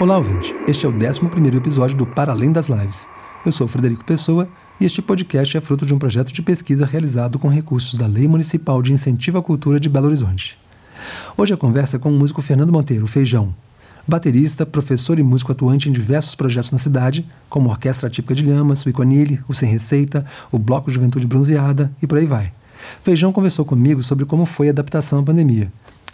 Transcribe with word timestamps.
Olá, 0.00 0.16
ouvinte. 0.16 0.54
Este 0.66 0.86
é 0.86 0.88
o 0.88 0.92
11 0.92 1.20
episódio 1.54 1.94
do 1.94 2.06
Para 2.06 2.32
Além 2.32 2.50
das 2.50 2.68
Lives. 2.68 3.06
Eu 3.44 3.52
sou 3.52 3.68
Frederico 3.68 4.02
Pessoa 4.02 4.48
e 4.80 4.86
este 4.86 5.02
podcast 5.02 5.54
é 5.54 5.60
fruto 5.60 5.84
de 5.84 5.92
um 5.92 5.98
projeto 5.98 6.32
de 6.32 6.40
pesquisa 6.40 6.86
realizado 6.86 7.38
com 7.38 7.48
recursos 7.48 7.98
da 7.98 8.06
Lei 8.06 8.26
Municipal 8.26 8.80
de 8.80 8.94
Incentivo 8.94 9.36
à 9.36 9.42
Cultura 9.42 9.78
de 9.78 9.90
Belo 9.90 10.06
Horizonte. 10.06 10.58
Hoje 11.36 11.52
a 11.52 11.56
conversa 11.58 11.96
é 11.96 12.00
com 12.00 12.08
o 12.08 12.18
músico 12.18 12.40
Fernando 12.40 12.72
Monteiro, 12.72 13.06
Feijão, 13.06 13.54
baterista, 14.08 14.64
professor 14.64 15.18
e 15.18 15.22
músico 15.22 15.52
atuante 15.52 15.90
em 15.90 15.92
diversos 15.92 16.34
projetos 16.34 16.70
na 16.70 16.78
cidade, 16.78 17.26
como 17.50 17.68
a 17.68 17.72
Orquestra 17.72 18.08
Típica 18.08 18.34
de 18.34 18.46
Lhamas, 18.46 18.86
o 18.86 18.88
Iconile, 18.88 19.40
o 19.46 19.52
Sem 19.52 19.70
Receita, 19.70 20.24
o 20.50 20.58
Bloco 20.58 20.90
Juventude 20.90 21.26
Bronzeada 21.26 21.92
e 22.00 22.06
por 22.06 22.16
aí 22.16 22.24
vai. 22.24 22.50
Feijão 23.02 23.32
conversou 23.32 23.66
comigo 23.66 24.02
sobre 24.02 24.24
como 24.24 24.46
foi 24.46 24.68
a 24.68 24.70
adaptação 24.70 25.18
à 25.18 25.22
pandemia 25.22 25.70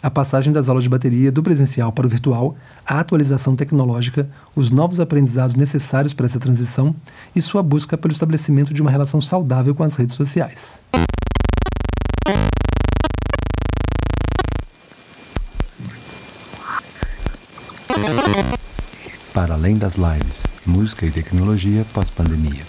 a 0.06 0.10
passagem 0.10 0.52
das 0.52 0.68
aulas 0.68 0.84
de 0.84 0.88
bateria 0.88 1.32
do 1.32 1.42
presencial 1.42 1.90
para 1.90 2.06
o 2.06 2.08
virtual, 2.08 2.56
a 2.86 3.00
atualização 3.00 3.56
tecnológica, 3.56 4.28
os 4.54 4.70
novos 4.70 5.00
aprendizados 5.00 5.56
necessários 5.56 6.14
para 6.14 6.26
essa 6.26 6.38
transição 6.38 6.94
e 7.34 7.42
sua 7.42 7.60
busca 7.60 7.98
pelo 7.98 8.12
estabelecimento 8.12 8.72
de 8.72 8.80
uma 8.80 8.90
relação 8.90 9.20
saudável 9.20 9.74
com 9.74 9.82
as 9.82 9.96
redes 9.96 10.14
sociais. 10.14 10.78
Para 19.34 19.54
além 19.54 19.76
das 19.76 19.96
lives, 19.96 20.44
música 20.64 21.04
e 21.04 21.10
tecnologia 21.10 21.84
pós-pandemia. 21.92 22.62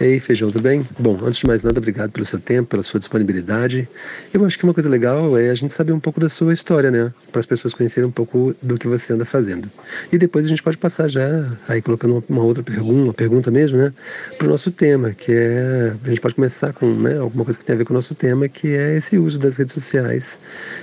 Ei, 0.00 0.18
Feijão, 0.18 0.50
tudo 0.50 0.62
bem? 0.62 0.82
Bom, 0.98 1.18
antes 1.22 1.40
de 1.40 1.46
mais 1.46 1.62
nada, 1.62 1.78
obrigado 1.78 2.10
pelo 2.10 2.24
seu 2.24 2.40
tempo, 2.40 2.70
pela 2.70 2.82
sua 2.82 2.98
disponibilidade. 2.98 3.86
Eu 4.32 4.42
acho 4.46 4.58
que 4.58 4.64
uma 4.64 4.72
coisa 4.72 4.88
legal 4.88 5.36
é 5.36 5.50
a 5.50 5.54
gente 5.54 5.74
saber 5.74 5.92
um 5.92 6.00
pouco 6.00 6.18
da 6.18 6.30
sua 6.30 6.54
história, 6.54 6.90
né? 6.90 7.12
Para 7.30 7.40
as 7.40 7.44
pessoas 7.44 7.74
conhecerem 7.74 8.08
um 8.08 8.12
pouco 8.12 8.56
do 8.62 8.78
que 8.78 8.88
você 8.88 9.12
anda 9.12 9.26
fazendo. 9.26 9.70
E 10.10 10.16
depois 10.16 10.46
a 10.46 10.48
gente 10.48 10.62
pode 10.62 10.78
passar 10.78 11.06
já, 11.06 11.46
aí 11.68 11.82
colocando 11.82 12.24
uma, 12.30 12.42
outra 12.42 12.62
pergunta, 12.62 13.04
uma 13.04 13.12
pergunta 13.12 13.50
mesmo, 13.50 13.76
né? 13.76 13.92
Para 14.38 14.46
o 14.46 14.50
nosso 14.50 14.70
tema, 14.70 15.12
que 15.12 15.32
é. 15.32 15.92
A 16.02 16.08
gente 16.08 16.20
pode 16.22 16.34
começar 16.34 16.72
com 16.72 16.86
né, 16.94 17.18
alguma 17.18 17.44
coisa 17.44 17.58
que 17.58 17.64
tem 17.66 17.74
a 17.74 17.76
ver 17.76 17.84
com 17.84 17.92
o 17.92 17.96
nosso 17.96 18.14
tema, 18.14 18.48
que 18.48 18.68
é 18.68 18.96
esse 18.96 19.18
uso 19.18 19.38
das 19.38 19.58
redes 19.58 19.74
sociais. 19.74 20.40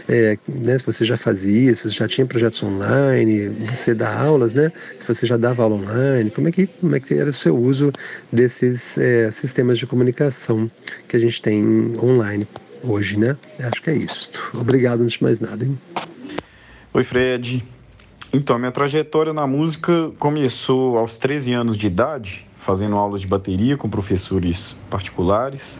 É, 0.08 0.38
né, 0.47 0.77
se 0.77 0.86
você 0.86 1.03
já 1.03 1.17
fazia, 1.17 1.73
se 1.73 1.81
você 1.81 1.95
já 1.95 2.08
tinha 2.08 2.27
projetos 2.27 2.61
online, 2.61 3.49
você 3.75 3.95
dá 3.95 4.14
aulas, 4.16 4.53
né? 4.53 4.72
Se 4.99 5.08
você 5.08 5.25
já 5.25 5.38
dava 5.38 5.64
aula 5.64 5.73
online, 5.73 6.30
como 6.30 6.49
é 6.49 6.52
que, 6.52 6.67
como 6.67 6.95
é 6.95 6.99
que 6.99 7.16
era 7.16 7.31
o 7.31 7.33
seu 7.33 7.58
uso 7.58 7.92
desses 8.31 8.99
é, 9.08 9.31
sistemas 9.31 9.80
de 9.80 9.88
comunicação 9.88 10.69
que 11.08 11.16
a 11.16 11.19
gente 11.19 11.41
tem 11.41 11.94
online 11.97 12.45
hoje, 12.83 13.17
né? 13.17 13.38
Acho 13.59 13.81
que 13.81 13.89
é 13.89 13.95
isso. 13.95 14.31
Obrigado 14.53 15.02
antes 15.02 15.14
de 15.14 15.23
mais 15.23 15.39
nada, 15.39 15.64
hein? 15.64 15.77
Oi, 16.94 17.03
Fred. 17.03 17.66
Então, 18.33 18.59
minha 18.59 18.72
trajetória 18.72 19.31
na 19.31 19.47
música 19.47 20.11
começou 20.19 20.97
aos 20.97 21.17
13 21.17 21.53
anos 21.53 21.77
de 21.77 21.88
idade, 21.88 22.45
fazendo 22.58 22.97
aulas 22.97 23.22
de 23.22 23.27
bateria 23.27 23.77
com 23.77 23.89
professores 23.89 24.77
particulares. 24.89 25.80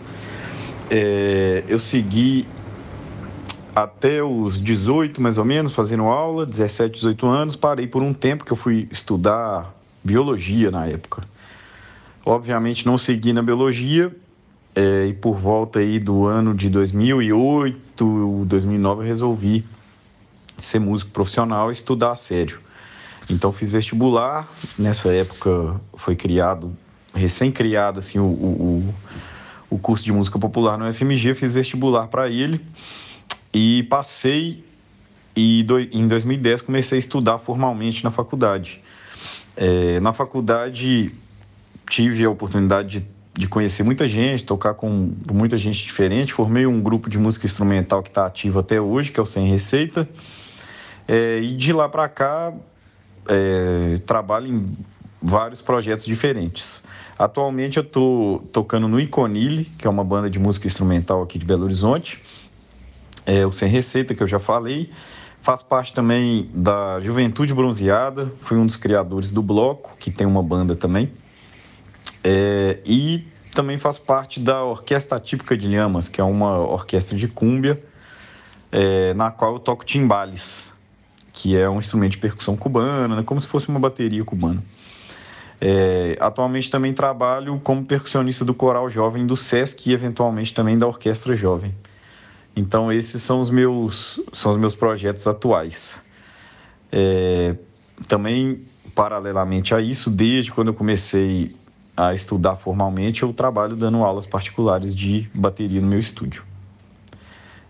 É, 0.90 1.64
eu 1.68 1.80
segui 1.80 2.48
até 3.76 4.24
os 4.24 4.62
18, 4.62 5.22
mais 5.22 5.38
ou 5.38 5.44
menos, 5.44 5.74
fazendo 5.74 6.04
aula, 6.04 6.46
17, 6.46 6.94
18 6.96 7.28
anos. 7.28 7.56
Parei 7.58 7.88
por 7.88 8.02
um 8.02 8.14
tempo 8.14 8.46
que 8.46 8.52
eu 8.52 8.58
fui 8.58 8.88
estudar 8.90 9.76
biologia 10.04 10.72
na 10.72 10.88
época. 10.88 11.28
Obviamente 12.28 12.86
não 12.86 12.98
segui 12.98 13.32
na 13.32 13.42
biologia 13.42 14.14
é, 14.76 15.06
e 15.06 15.14
por 15.14 15.38
volta 15.38 15.80
aí 15.80 15.98
do 15.98 16.26
ano 16.26 16.54
de 16.54 16.70
2008, 16.70 18.46
2009 18.46 19.02
eu 19.02 19.08
resolvi 19.08 19.66
ser 20.58 20.78
músico 20.80 21.10
profissional 21.12 21.70
e 21.70 21.74
estudar 21.74 22.12
a 22.12 22.16
sério. 22.18 22.60
Então 23.30 23.50
fiz 23.50 23.72
vestibular, 23.72 24.46
nessa 24.78 25.14
época 25.14 25.80
foi 25.94 26.18
criado, 26.18 26.76
recém-criado 27.16 28.00
assim, 28.00 28.20
o, 28.20 28.26
o, 28.26 28.94
o 29.70 29.80
curso 29.80 30.04
de 30.04 30.12
música 30.12 30.38
popular 30.38 30.78
no 30.78 30.92
FMG, 30.92 31.34
fiz 31.34 31.54
vestibular 31.54 32.08
para 32.08 32.28
ele 32.28 32.60
e 33.54 33.84
passei 33.84 34.66
e 35.34 35.64
do, 35.64 35.80
em 35.80 36.06
2010 36.10 36.62
comecei 36.62 36.98
a 36.98 37.00
estudar 37.00 37.38
formalmente 37.40 38.04
na 38.04 38.12
faculdade. 38.12 38.82
É, 39.56 40.02
na 40.02 40.12
faculdade 40.12 41.16
tive 41.90 42.24
a 42.26 42.30
oportunidade 42.30 43.00
de, 43.00 43.08
de 43.34 43.48
conhecer 43.48 43.84
muita 43.84 44.08
gente, 44.08 44.44
tocar 44.44 44.74
com 44.74 45.12
muita 45.32 45.58
gente 45.58 45.84
diferente. 45.84 46.34
Formei 46.34 46.66
um 46.66 46.82
grupo 46.82 47.10
de 47.10 47.18
música 47.18 47.46
instrumental 47.46 48.04
que 48.04 48.10
está 48.10 48.26
ativo 48.26 48.60
até 48.60 48.80
hoje, 48.80 49.12
que 49.12 49.20
é 49.20 49.24
o 49.24 49.26
Sem 49.26 49.48
Receita. 49.48 50.08
É, 51.08 51.40
e 51.40 51.56
de 51.56 51.72
lá 51.72 51.88
para 51.88 52.08
cá, 52.10 52.54
é, 53.28 54.00
trabalho 54.06 54.48
em 54.48 54.78
vários 55.22 55.62
projetos 55.62 56.06
diferentes. 56.06 56.84
Atualmente 57.18 57.78
eu 57.78 57.84
estou 57.84 58.40
tocando 58.52 58.88
no 58.88 59.00
Iconile, 59.00 59.66
que 59.78 59.88
é 59.88 59.90
uma 59.90 60.04
banda 60.04 60.30
de 60.30 60.38
música 60.38 60.68
instrumental 60.68 61.24
aqui 61.24 61.40
de 61.40 61.46
Belo 61.46 61.64
Horizonte. 61.64 62.22
É, 63.26 63.46
o 63.46 63.52
Sem 63.52 63.70
Receita, 63.70 64.14
que 64.14 64.22
eu 64.22 64.28
já 64.28 64.40
falei. 64.40 64.90
Faço 65.42 65.66
parte 65.66 65.94
também 65.94 66.50
da 66.54 67.00
Juventude 67.00 67.54
Bronzeada, 67.54 68.32
fui 68.38 68.58
um 68.58 68.66
dos 68.66 68.76
criadores 68.76 69.32
do 69.32 69.42
Bloco, 69.42 69.96
que 69.98 70.12
tem 70.12 70.28
uma 70.28 70.44
banda 70.44 70.76
também. 70.76 71.12
É, 72.24 72.80
e 72.86 73.26
também 73.54 73.78
faz 73.78 73.98
parte 73.98 74.40
da 74.40 74.64
Orquestra 74.64 75.20
Típica 75.20 75.58
de 75.58 75.68
Lhamas, 75.68 76.08
que 76.08 76.22
é 76.22 76.24
uma 76.24 76.60
orquestra 76.60 77.18
de 77.18 77.28
cúmbia, 77.28 77.82
é, 78.72 79.14
na 79.14 79.32
qual 79.32 79.54
eu 79.54 79.60
toco 79.60 79.84
timbales, 79.84 80.74
que 81.34 81.58
é 81.58 81.70
um 81.70 81.80
instrumento 81.80 82.12
de 82.12 82.18
percussão 82.20 82.56
cubana, 82.56 83.16
né, 83.16 83.24
como 83.24 83.42
se 83.42 83.48
fosse 83.48 83.68
uma 83.68 83.80
bateria 83.80 84.24
cubana. 84.24 84.64
É, 85.60 86.16
atualmente 86.20 86.70
também 86.70 86.94
trabalho 86.94 87.60
como 87.64 87.84
percussionista 87.84 88.46
do 88.46 88.54
coral 88.54 88.90
jovem 88.92 89.26
do 89.26 89.36
SESC 89.36 89.90
e 89.90 89.94
eventualmente 89.94 90.54
também 90.54 90.78
da 90.78 90.86
orquestra 90.86 91.36
jovem. 91.36 91.74
Então 92.56 92.92
esses 92.92 93.24
são 93.24 93.40
os 93.42 93.50
meus 93.50 94.22
são 94.34 94.52
os 94.52 94.58
meus 94.58 94.76
projetos 94.76 95.26
atuais. 95.26 96.04
É, 96.92 97.56
também 98.08 98.66
paralelamente 98.94 99.74
a 99.74 99.82
isso, 99.82 100.12
desde 100.12 100.52
quando 100.52 100.70
eu 100.70 100.74
comecei 100.74 101.56
a 101.98 102.14
estudar 102.14 102.56
formalmente, 102.56 103.24
eu 103.24 103.34
trabalho 103.34 103.76
dando 103.76 104.04
aulas 104.04 104.28
particulares 104.28 104.96
de 104.96 105.28
bateria 105.34 105.82
no 105.82 105.88
meu 105.88 106.00
estúdio. 106.00 106.46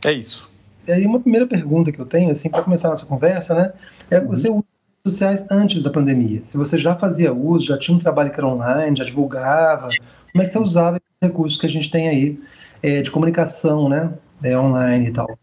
É 0.04 0.12
isso. 0.12 0.52
E 0.86 0.92
aí 0.92 1.06
uma 1.06 1.20
primeira 1.20 1.48
pergunta 1.48 1.92
que 1.94 2.00
eu 2.00 2.06
tenho, 2.06 2.30
assim, 2.30 2.50
para 2.50 2.62
começar 2.62 2.90
a 2.90 2.92
nossa 2.92 3.06
conversa, 3.06 3.56
né? 3.56 3.74
É 4.12 4.20
uhum. 4.20 4.28
você 4.28 4.50
usa 4.50 4.66
redes 5.06 5.14
sociais 5.14 5.48
antes 5.50 5.82
da 5.82 5.90
pandemia? 5.90 6.44
Se 6.44 6.58
você 6.58 6.78
já 6.78 6.94
fazia 6.94 7.34
uso, 7.34 7.68
já 7.68 7.78
tinha 7.78 7.96
um 7.96 8.00
trabalho 8.00 8.30
que 8.30 8.38
era 8.38 8.48
online, 8.48 8.98
já 8.98 9.06
divulgava, 9.06 9.90
como 10.32 10.44
é 10.44 10.46
que 10.46 10.52
você 10.52 10.60
usava 10.60 10.98
esses 10.98 11.32
recursos 11.32 11.60
que 11.60 11.66
a 11.66 11.70
gente 11.70 11.90
tem 11.90 12.10
aí 12.10 12.40
é, 12.84 13.02
de 13.02 13.10
comunicação, 13.10 13.88
né? 13.88 14.14
É, 14.44 14.58
online 14.58 15.08
e 15.08 15.14
tal? 15.14 15.40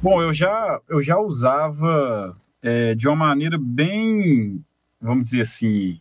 Bom, 0.00 0.22
eu 0.22 0.32
já, 0.32 0.80
eu 0.88 1.02
já 1.02 1.18
usava 1.18 2.36
é, 2.62 2.94
de 2.94 3.08
uma 3.08 3.16
maneira 3.16 3.58
bem, 3.60 4.64
vamos 5.00 5.24
dizer 5.24 5.42
assim, 5.42 6.00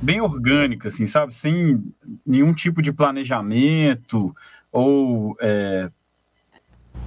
bem 0.00 0.20
orgânica, 0.20 0.88
assim, 0.88 1.06
sabe? 1.06 1.34
Sem 1.34 1.82
nenhum 2.24 2.52
tipo 2.52 2.82
de 2.82 2.92
planejamento 2.92 4.34
ou 4.70 5.36
é... 5.40 5.90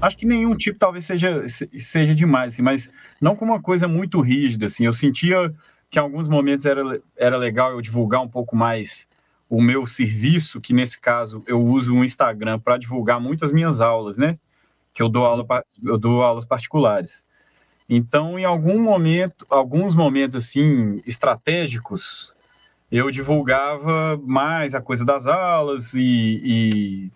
acho 0.02 0.18
que 0.18 0.26
nenhum 0.26 0.56
tipo 0.56 0.80
talvez 0.80 1.06
seja 1.06 1.46
seja 1.48 2.16
demais, 2.16 2.54
assim, 2.54 2.62
mas 2.62 2.90
não 3.22 3.36
com 3.36 3.46
uma 3.46 3.62
coisa 3.62 3.88
muito 3.88 4.20
rígida, 4.22 4.66
assim. 4.66 4.86
Eu 4.86 4.94
sentia 4.94 5.54
que 5.90 6.00
em 6.00 6.02
alguns 6.02 6.28
momentos 6.28 6.66
era, 6.66 7.02
era 7.18 7.38
legal 7.38 7.72
eu 7.72 7.82
divulgar 7.82 8.22
um 8.22 8.28
pouco 8.28 8.56
mais 8.56 9.08
o 9.50 9.62
meu 9.62 9.88
serviço, 9.88 10.62
que 10.62 10.74
nesse 10.74 11.00
caso 11.00 11.44
eu 11.48 11.60
uso 11.60 11.96
o 11.96 12.04
Instagram 12.04 12.60
para 12.60 12.78
divulgar 12.78 13.20
muitas 13.20 13.52
minhas 13.52 13.82
aulas, 13.82 14.18
né? 14.18 14.38
Que 14.94 15.02
eu 15.02 15.10
dou 15.10 15.26
aula 15.26 15.46
eu 15.84 15.98
dou 15.98 16.22
aulas 16.22 16.46
particulares. 16.46 17.26
Então, 17.90 18.38
em 18.38 18.46
algum 18.46 18.80
momento, 18.80 19.48
alguns 19.50 19.96
momentos 19.96 20.36
assim 20.36 21.02
estratégicos, 21.08 22.32
eu 22.92 23.12
divulgava 23.12 24.20
mais 24.24 24.74
a 24.74 24.82
coisa 24.82 25.06
das 25.06 25.28
aulas 25.28 25.94
e, 25.94 26.42
e 26.44 27.12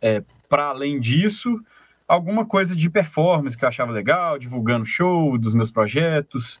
é, 0.00 0.22
para 0.48 0.66
além 0.66 1.00
disso, 1.00 1.58
alguma 2.06 2.44
coisa 2.44 2.76
de 2.76 2.90
performance 2.90 3.56
que 3.56 3.64
eu 3.64 3.68
achava 3.68 3.92
legal, 3.92 4.38
divulgando 4.38 4.84
show 4.84 5.38
dos 5.38 5.54
meus 5.54 5.70
projetos, 5.70 6.60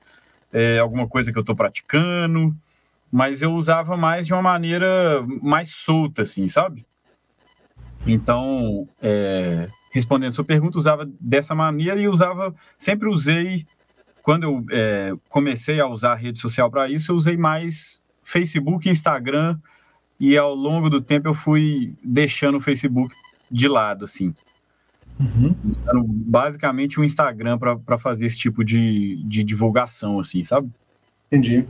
é, 0.52 0.78
alguma 0.78 1.06
coisa 1.06 1.30
que 1.30 1.38
eu 1.38 1.42
estou 1.42 1.54
praticando, 1.54 2.56
mas 3.12 3.42
eu 3.42 3.52
usava 3.52 3.96
mais 3.96 4.26
de 4.26 4.32
uma 4.32 4.42
maneira 4.42 5.24
mais 5.42 5.70
solta, 5.70 6.22
assim, 6.22 6.48
sabe? 6.48 6.84
Então, 8.06 8.88
é, 9.02 9.68
respondendo 9.92 10.28
a 10.28 10.32
sua 10.32 10.44
pergunta, 10.44 10.78
usava 10.78 11.08
dessa 11.20 11.54
maneira 11.54 12.00
e 12.00 12.08
usava, 12.08 12.54
sempre 12.78 13.08
usei, 13.08 13.66
quando 14.22 14.44
eu 14.44 14.64
é, 14.70 15.12
comecei 15.28 15.80
a 15.80 15.86
usar 15.86 16.12
a 16.12 16.16
rede 16.16 16.38
social 16.38 16.70
para 16.70 16.88
isso, 16.88 17.12
eu 17.12 17.16
usei 17.16 17.36
mais 17.36 18.00
Facebook, 18.26 18.88
Instagram, 18.88 19.56
e 20.18 20.36
ao 20.36 20.52
longo 20.52 20.90
do 20.90 21.00
tempo 21.00 21.28
eu 21.28 21.34
fui 21.34 21.94
deixando 22.02 22.56
o 22.56 22.60
Facebook 22.60 23.14
de 23.50 23.68
lado, 23.68 24.04
assim. 24.04 24.34
Uhum. 25.18 25.54
Basicamente 26.04 26.98
o 26.98 27.04
Instagram 27.04 27.56
para 27.58 27.96
fazer 27.96 28.26
esse 28.26 28.38
tipo 28.38 28.64
de, 28.64 29.22
de 29.24 29.44
divulgação, 29.44 30.18
assim, 30.18 30.42
sabe? 30.42 30.68
Entendi. 31.30 31.66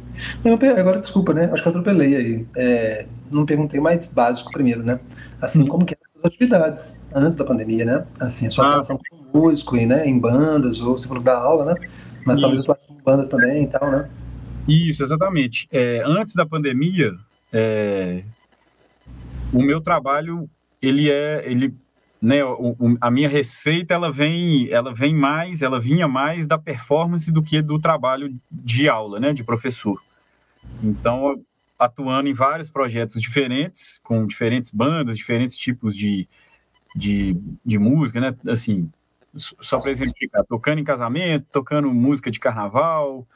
agora, 0.79 0.99
desculpa, 0.99 1.35
né? 1.35 1.51
Acho 1.53 1.63
que 1.63 1.69
eu 1.69 1.71
atropelei 1.71 2.17
aí. 2.17 2.47
É, 2.57 3.07
não 3.31 3.45
perguntei 3.45 3.79
mais 3.79 4.13
básico 4.13 4.51
primeiro, 4.51 4.83
né? 4.83 4.99
Assim, 5.41 5.63
uhum. 5.63 5.69
como 5.69 5.85
que 5.85 5.95
eram 5.95 6.21
as 6.21 6.25
atividades 6.25 7.05
antes 7.15 7.37
da 7.37 7.45
pandemia, 7.45 7.85
né? 7.85 8.07
Assim, 8.19 8.47
a 8.47 8.51
sua 8.51 8.65
ah, 8.65 8.69
atuação 8.71 8.99
como 9.09 9.45
músico 9.45 9.77
e, 9.77 9.85
né, 9.85 10.09
em 10.09 10.19
bandas, 10.19 10.81
ou 10.81 10.99
você 10.99 11.07
falou 11.07 11.23
da 11.23 11.39
aula, 11.39 11.75
né? 11.75 11.89
Mas 12.25 12.39
Isso. 12.39 12.43
talvez 12.43 12.63
atuação 12.63 12.97
em 12.97 13.03
bandas 13.03 13.29
também 13.29 13.65
e 13.65 13.67
tal, 13.67 13.91
né? 13.91 14.09
Isso, 14.69 15.03
exatamente. 15.03 15.69
É, 15.71 16.03
antes 16.05 16.35
da 16.35 16.45
pandemia, 16.45 17.13
é, 17.53 18.25
o 19.53 19.63
meu 19.63 19.81
trabalho, 19.81 20.49
ele 20.83 21.11
é, 21.11 21.43
ele 21.51 21.75
né, 22.21 22.43
o, 22.45 22.77
a 23.01 23.11
minha 23.11 23.29
receita 23.29 23.95
ela 23.95 24.11
vem, 24.11 24.69
ela 24.71 24.93
vem 24.93 25.15
mais, 25.15 25.63
ela 25.63 25.79
vinha 25.79 26.09
mais 26.09 26.47
da 26.47 26.59
performance 26.59 27.31
do 27.31 27.43
que 27.43 27.61
do 27.63 27.79
trabalho 27.79 28.35
de 28.51 28.89
aula, 28.89 29.21
né, 29.21 29.33
de 29.33 29.45
professor. 29.45 30.01
Então, 30.83 31.41
atuando 31.79 32.29
em 32.29 32.33
vários 32.33 32.71
projetos 32.71 33.21
diferentes, 33.21 34.01
com 34.03 34.27
diferentes 34.27 34.71
bandas, 34.71 35.17
diferentes 35.17 35.57
tipos 35.57 35.95
de, 35.95 36.27
de, 36.97 37.37
de 37.65 37.79
música, 37.79 38.21
né, 38.21 38.35
assim, 38.49 38.91
só 39.37 39.79
para 39.79 39.91
exemplificar, 39.91 40.45
tocando 40.45 40.81
em 40.81 40.85
casamento, 40.85 41.47
tocando 41.53 41.93
música 41.93 42.31
de 42.31 42.41
carnaval, 42.41 43.27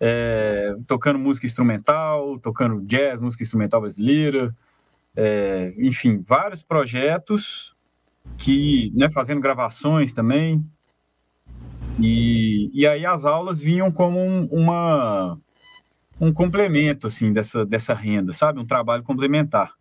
é, 0.00 0.74
tocando 0.86 1.18
música 1.18 1.46
instrumental, 1.46 2.38
tocando 2.38 2.80
jazz, 2.80 3.20
música 3.20 3.42
instrumental 3.42 3.82
brasileira, 3.82 4.56
é, 5.14 5.74
enfim, 5.76 6.22
vários 6.26 6.62
projetos 6.62 7.76
que, 8.38 8.90
né, 8.94 9.10
fazendo 9.10 9.40
gravações 9.40 10.12
também. 10.12 10.64
E, 11.98 12.70
e 12.72 12.86
aí 12.86 13.04
as 13.04 13.26
aulas 13.26 13.60
vinham 13.60 13.92
como 13.92 14.18
um, 14.18 14.46
uma, 14.46 15.38
um 16.18 16.32
complemento, 16.32 17.06
assim, 17.06 17.32
dessa, 17.32 17.66
dessa 17.66 17.92
renda, 17.92 18.32
sabe? 18.32 18.58
Um 18.58 18.66
trabalho 18.66 19.02
complementar. 19.02 19.74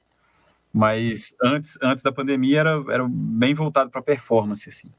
Mas 0.73 1.33
antes, 1.41 1.77
antes 1.81 2.03
da 2.03 2.11
pandemia 2.11 2.59
era, 2.59 2.83
era 2.89 3.07
bem 3.09 3.53
voltado 3.53 3.89
para 3.89 4.01
performance, 4.01 4.67
assim. 4.67 4.89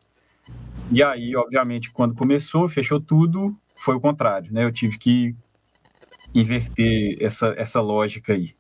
E 0.91 1.03
aí, 1.03 1.37
obviamente, 1.37 1.91
quando 1.93 2.15
começou, 2.15 2.69
fechou 2.69 3.01
tudo, 3.01 3.57
foi 3.81 3.97
o 3.97 4.01
contrário, 4.01 4.53
né? 4.53 4.65
Eu 4.65 4.73
tive 4.73 4.99
que 4.99 5.35
inverter 6.35 7.17
essa, 7.21 7.55
essa 7.57 7.81
lógica 7.81 8.33
aí. 8.35 8.51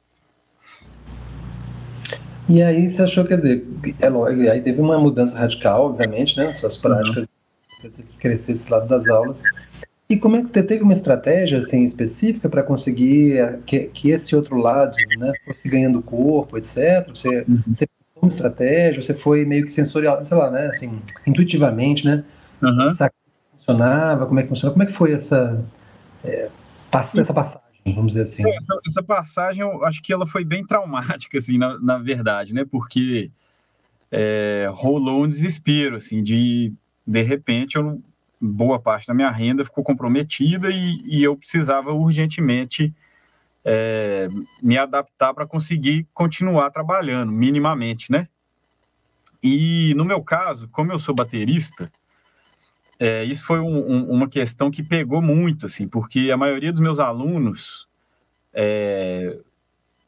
E 2.48 2.62
aí 2.62 2.88
você 2.88 3.02
achou, 3.02 3.24
quer 3.24 3.36
dizer, 3.36 3.66
é, 4.00 4.50
aí 4.50 4.60
teve 4.60 4.80
uma 4.80 4.98
mudança 4.98 5.38
radical, 5.38 5.86
obviamente, 5.86 6.36
né? 6.36 6.52
Suas 6.52 6.74
uhum. 6.76 6.82
práticas, 6.82 7.28
você 7.68 7.88
teve 7.88 8.08
que 8.08 8.18
crescer 8.18 8.52
esse 8.52 8.70
lado 8.70 8.88
das 8.88 9.08
aulas. 9.08 9.42
E 10.08 10.16
como 10.16 10.36
é 10.36 10.42
que 10.42 10.48
você 10.48 10.62
teve 10.62 10.82
uma 10.82 10.92
estratégia 10.92 11.60
assim 11.60 11.84
específica 11.84 12.48
para 12.48 12.64
conseguir 12.64 13.38
eh, 13.38 13.58
que, 13.64 13.80
que, 13.86 14.10
esse 14.10 14.34
outro 14.34 14.56
lado, 14.56 14.96
né, 15.16 15.32
fosse 15.44 15.68
ganhando 15.68 16.02
corpo, 16.02 16.58
etc. 16.58 17.08
Você, 17.08 17.44
uhum. 17.48 17.62
você 17.68 17.86
uma 18.20 18.28
estratégia, 18.28 19.00
você 19.00 19.14
foi 19.14 19.44
meio 19.44 19.64
que 19.64 19.70
sensorial, 19.70 20.22
sei 20.24 20.36
lá, 20.36 20.50
né, 20.50 20.66
assim, 20.66 21.00
intuitivamente, 21.26 22.04
né? 22.04 22.24
Uhum. 22.62 22.94
Funcionava, 23.72 24.26
como 24.26 24.40
é 24.40 24.42
que 24.42 24.48
funcionava, 24.48 24.74
como 24.74 24.82
é 24.82 24.86
que 24.86 24.92
foi 24.92 25.12
essa 25.12 25.64
é, 26.24 26.50
essa 26.92 27.34
passagem? 27.34 27.70
vamos 27.86 28.12
dizer 28.12 28.22
assim. 28.22 28.42
Essa, 28.48 28.80
essa, 28.86 29.02
passagem, 29.02 29.62
eu 29.62 29.84
acho 29.84 30.02
que 30.02 30.12
ela 30.12 30.26
foi 30.26 30.44
bem 30.44 30.64
traumática, 30.64 31.38
assim, 31.38 31.58
na, 31.58 31.78
na 31.80 31.98
verdade, 31.98 32.54
né? 32.54 32.64
Porque 32.64 33.30
é, 34.10 34.68
rolou 34.72 35.24
um 35.24 35.28
desespero, 35.28 35.96
assim, 35.96 36.22
de 36.22 36.72
de 37.06 37.22
repente, 37.22 37.76
eu, 37.76 38.00
boa 38.40 38.78
parte 38.78 39.06
da 39.06 39.14
minha 39.14 39.30
renda 39.30 39.64
ficou 39.64 39.82
comprometida 39.82 40.70
e, 40.70 41.00
e 41.04 41.22
eu 41.22 41.36
precisava 41.36 41.92
urgentemente 41.92 42.94
é, 43.64 44.28
me 44.62 44.78
adaptar 44.78 45.34
para 45.34 45.46
conseguir 45.46 46.06
continuar 46.14 46.70
trabalhando, 46.70 47.32
minimamente, 47.32 48.12
né? 48.12 48.28
E 49.42 49.94
no 49.96 50.04
meu 50.04 50.22
caso, 50.22 50.68
como 50.68 50.92
eu 50.92 50.98
sou 50.98 51.14
baterista, 51.14 51.90
é, 53.00 53.24
isso 53.24 53.42
foi 53.46 53.58
um, 53.60 53.78
um, 53.78 54.10
uma 54.10 54.28
questão 54.28 54.70
que 54.70 54.82
pegou 54.82 55.22
muito, 55.22 55.64
assim, 55.64 55.88
porque 55.88 56.30
a 56.30 56.36
maioria 56.36 56.70
dos 56.70 56.82
meus 56.82 56.98
alunos, 57.00 57.88
é, 58.52 59.38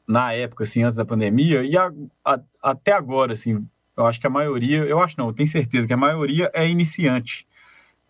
na 0.06 0.34
época, 0.34 0.64
assim, 0.64 0.82
antes 0.82 0.96
da 0.96 1.04
pandemia, 1.04 1.64
e 1.64 1.74
a, 1.74 1.90
a, 2.22 2.38
até 2.62 2.92
agora, 2.92 3.32
assim, 3.32 3.66
eu 3.96 4.06
acho 4.06 4.20
que 4.20 4.26
a 4.26 4.30
maioria, 4.30 4.84
eu 4.84 5.00
acho 5.00 5.16
não, 5.16 5.28
eu 5.28 5.32
tenho 5.32 5.48
certeza 5.48 5.86
que 5.86 5.94
a 5.94 5.96
maioria 5.96 6.50
é 6.52 6.68
iniciante. 6.68 7.46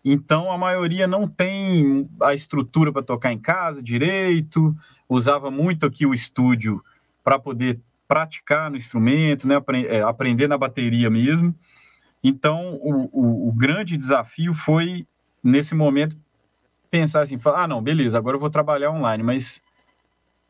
Então, 0.03 0.51
a 0.51 0.57
maioria 0.57 1.07
não 1.07 1.29
tem 1.29 2.09
a 2.21 2.33
estrutura 2.33 2.91
para 2.91 3.01
tocar 3.01 3.31
em 3.31 3.39
casa 3.39 3.81
direito, 3.81 4.75
usava 5.07 5.49
muito 5.49 5.85
aqui 5.85 6.05
o 6.05 6.13
estúdio 6.13 6.83
para 7.23 7.39
poder 7.39 7.79
praticar 8.05 8.69
no 8.69 8.75
instrumento, 8.75 9.47
né, 9.47 9.55
é, 9.87 10.01
aprender 10.01 10.49
na 10.49 10.57
bateria 10.57 11.09
mesmo. 11.09 11.55
Então, 12.23 12.75
o, 12.81 13.09
o, 13.11 13.49
o, 13.49 13.51
grande 13.51 13.97
desafio 13.97 14.53
foi, 14.53 15.05
nesse 15.43 15.75
momento, 15.75 16.15
pensar 16.89 17.21
assim, 17.21 17.37
falar, 17.37 17.63
ah, 17.63 17.67
não, 17.67 17.81
beleza, 17.81 18.17
agora 18.17 18.37
eu 18.37 18.39
vou 18.39 18.49
trabalhar 18.49 18.91
online, 18.91 19.21
mas 19.21 19.61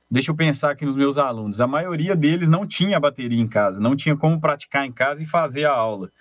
deixa 0.10 0.30
eu 0.30 0.36
pensar 0.36 0.72
aqui 0.72 0.86
nos 0.86 0.96
meus 0.96 1.18
alunos. 1.18 1.60
A 1.60 1.66
maioria 1.66 2.16
deles 2.16 2.48
não 2.50 2.68
tinha 2.68 3.00
bateria 3.00 3.42
em 3.42 3.48
casa, 3.48 3.82
não 3.82 3.96
tinha 3.96 4.16
como 4.16 4.40
praticar 4.40 4.86
em 4.86 4.92
casa 4.92 5.24
e 5.24 5.26
fazer 5.26 5.66
a 5.66 5.72
aula. 5.72 6.12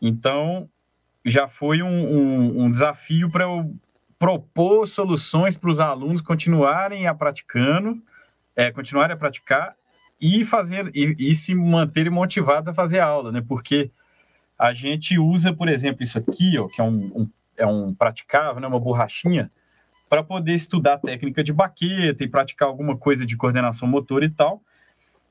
Então, 0.00 0.68
já 1.24 1.46
foi 1.46 1.82
um, 1.82 1.88
um, 1.88 2.64
um 2.64 2.70
desafio 2.70 3.28
para 3.28 3.44
eu 3.44 3.74
propor 4.18 4.86
soluções 4.86 5.56
para 5.56 5.70
os 5.70 5.80
alunos 5.80 6.22
continuarem 6.22 7.06
a 7.06 7.14
praticando, 7.14 8.00
é, 8.54 8.70
continuarem 8.70 9.14
a 9.14 9.18
praticar 9.18 9.76
e 10.20 10.44
fazer 10.44 10.90
e, 10.94 11.14
e 11.18 11.34
se 11.34 11.54
manterem 11.54 12.10
motivados 12.10 12.68
a 12.68 12.74
fazer 12.74 13.00
a 13.00 13.06
aula, 13.06 13.30
né? 13.30 13.44
Porque 13.46 13.90
a 14.58 14.72
gente 14.72 15.18
usa, 15.18 15.52
por 15.52 15.68
exemplo, 15.68 16.02
isso 16.02 16.18
aqui, 16.18 16.58
ó, 16.58 16.66
que 16.66 16.80
é 16.80 16.84
um, 16.84 17.10
um 17.14 17.30
é 17.56 17.66
um 17.66 17.94
praticável, 17.94 18.60
né, 18.60 18.66
uma 18.66 18.78
borrachinha, 18.78 19.50
para 20.08 20.22
poder 20.22 20.54
estudar 20.54 20.98
técnica 20.98 21.42
de 21.42 21.52
baqueta 21.52 22.22
e 22.22 22.28
praticar 22.28 22.68
alguma 22.68 22.96
coisa 22.96 23.26
de 23.26 23.36
coordenação 23.36 23.88
motora 23.88 24.24
e 24.24 24.30
tal, 24.30 24.62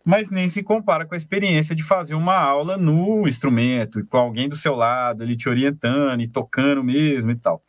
mas 0.03 0.29
nem 0.29 0.49
se 0.49 0.61
compara 0.61 1.05
com 1.05 1.13
a 1.13 1.17
experiência 1.17 1.75
de 1.75 1.83
fazer 1.83 2.13
uma 2.13 2.35
aula 2.35 2.77
no 2.77 3.27
instrumento, 3.27 4.05
com 4.07 4.17
alguém 4.17 4.49
do 4.49 4.55
seu 4.55 4.75
lado, 4.75 5.23
ali 5.23 5.35
te 5.35 5.47
orientando 5.47 6.21
e 6.21 6.27
tocando 6.27 6.83
mesmo 6.83 7.31
e 7.31 7.35
tal. 7.35 7.63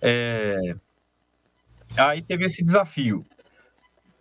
É... 0.00 0.76
Aí 1.96 2.22
teve 2.22 2.44
esse 2.44 2.62
desafio 2.62 3.24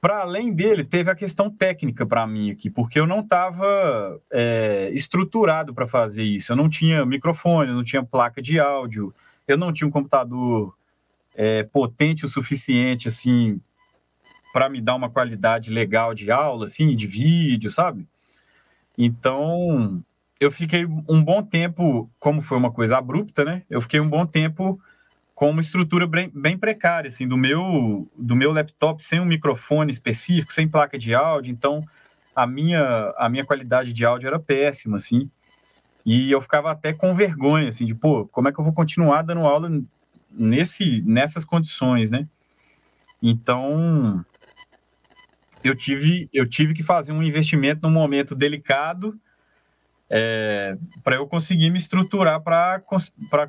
para 0.02 0.22
além 0.22 0.52
dele, 0.52 0.84
teve 0.84 1.12
a 1.12 1.16
questão 1.16 1.48
técnica 1.48 2.08
para 2.08 2.26
mim 2.26 2.50
aqui, 2.50 2.72
porque 2.72 3.00
eu 3.00 3.06
não 3.06 3.20
estava 3.20 4.20
é, 4.32 4.90
estruturado 4.94 5.76
para 5.76 5.86
fazer 5.86 6.24
isso. 6.24 6.52
Eu 6.52 6.56
não 6.56 6.68
tinha 6.68 7.06
microfone, 7.06 7.70
eu 7.70 7.76
não 7.76 7.84
tinha 7.84 8.04
placa 8.04 8.42
de 8.42 8.60
áudio, 8.60 9.14
eu 9.48 9.56
não 9.56 9.72
tinha 9.72 9.88
um 9.88 9.92
computador 9.92 10.76
é, 11.36 11.62
potente 11.62 12.26
o 12.26 12.28
suficiente, 12.28 13.08
assim, 13.08 13.62
para 14.52 14.68
me 14.68 14.82
dar 14.82 14.96
uma 14.96 15.10
qualidade 15.10 15.70
legal 15.70 16.16
de 16.16 16.32
aula, 16.32 16.66
assim, 16.66 16.96
de 16.96 17.06
vídeo, 17.06 17.70
sabe? 17.70 18.08
Então, 18.98 20.04
eu 20.40 20.52
fiquei 20.52 20.84
um 21.08 21.24
bom 21.24 21.44
tempo, 21.44 22.10
como 22.20 22.42
foi 22.42 22.58
uma 22.58 22.72
coisa 22.72 22.98
abrupta, 22.98 23.46
né? 23.46 23.62
Eu 23.70 23.80
fiquei 23.80 24.00
um 24.00 24.10
bom 24.10 24.26
tempo 24.26 24.82
com 25.42 25.50
uma 25.50 25.62
estrutura 25.62 26.06
bem, 26.06 26.30
bem, 26.32 26.56
precária, 26.56 27.08
assim, 27.08 27.28
do 27.28 27.36
meu, 27.36 28.08
do 28.16 28.36
meu 28.36 28.52
laptop, 28.52 29.04
sem 29.04 29.20
um 29.20 29.26
microfone 29.26 29.92
específico, 29.92 30.54
sem 30.54 30.70
placa 30.70 31.00
de 31.00 31.16
áudio, 31.16 31.52
então 31.52 31.82
a 32.36 32.46
minha, 32.46 33.12
a 33.18 33.28
minha 33.28 33.44
qualidade 33.44 33.92
de 33.92 34.06
áudio 34.06 34.28
era 34.28 34.38
péssima, 34.38 34.98
assim, 34.98 35.32
e 36.06 36.30
eu 36.30 36.40
ficava 36.42 36.70
até 36.70 36.94
com 36.94 37.16
vergonha, 37.16 37.70
assim, 37.70 37.88
de, 37.88 37.96
pô, 37.96 38.28
como 38.28 38.50
é 38.50 38.52
que 38.52 38.60
eu 38.60 38.64
vou 38.64 38.72
continuar 38.72 39.24
dando 39.24 39.40
aula 39.40 39.82
nesse, 40.30 41.02
nessas 41.02 41.44
condições, 41.44 42.12
né? 42.12 42.28
Então, 43.20 44.24
eu 45.64 45.74
tive, 45.74 46.30
eu 46.32 46.48
tive 46.48 46.72
que 46.72 46.84
fazer 46.84 47.14
um 47.14 47.24
investimento 47.24 47.82
num 47.82 47.92
momento 47.92 48.36
delicado, 48.36 49.20
é, 50.14 50.78
para 51.06 51.16
eu 51.16 51.26
conseguir 51.26 51.70
me 51.70 51.78
estruturar 51.78 52.42
para 52.42 52.82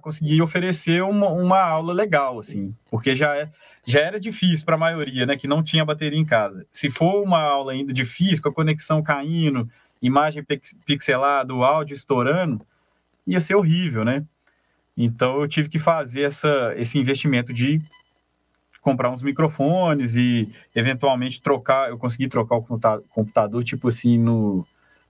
conseguir 0.00 0.40
oferecer 0.40 1.02
uma, 1.02 1.28
uma 1.28 1.58
aula 1.58 1.92
legal, 1.92 2.38
assim, 2.38 2.72
porque 2.88 3.16
já, 3.16 3.36
é, 3.36 3.50
já 3.84 3.98
era 3.98 4.20
difícil 4.20 4.64
para 4.64 4.76
a 4.76 4.78
maioria, 4.78 5.26
né, 5.26 5.36
que 5.36 5.48
não 5.48 5.60
tinha 5.60 5.84
bateria 5.84 6.20
em 6.20 6.24
casa. 6.24 6.64
Se 6.70 6.88
for 6.88 7.20
uma 7.20 7.42
aula 7.42 7.72
ainda 7.72 7.92
difícil, 7.92 8.40
com 8.40 8.48
a 8.48 8.54
conexão 8.54 9.02
caindo, 9.02 9.68
imagem 10.00 10.44
pixelada, 10.86 11.52
o 11.52 11.64
áudio 11.64 11.94
estourando, 11.94 12.64
ia 13.26 13.40
ser 13.40 13.56
horrível, 13.56 14.04
né? 14.04 14.24
Então 14.96 15.40
eu 15.40 15.48
tive 15.48 15.68
que 15.68 15.80
fazer 15.80 16.22
essa, 16.22 16.74
esse 16.76 16.96
investimento 16.96 17.52
de 17.52 17.80
comprar 18.80 19.10
uns 19.10 19.22
microfones 19.22 20.14
e 20.14 20.48
eventualmente 20.76 21.40
trocar, 21.40 21.88
eu 21.88 21.98
consegui 21.98 22.28
trocar 22.28 22.56
o 22.56 22.62
computador, 23.08 23.64
tipo 23.64 23.88
assim, 23.88 24.16
no 24.16 24.64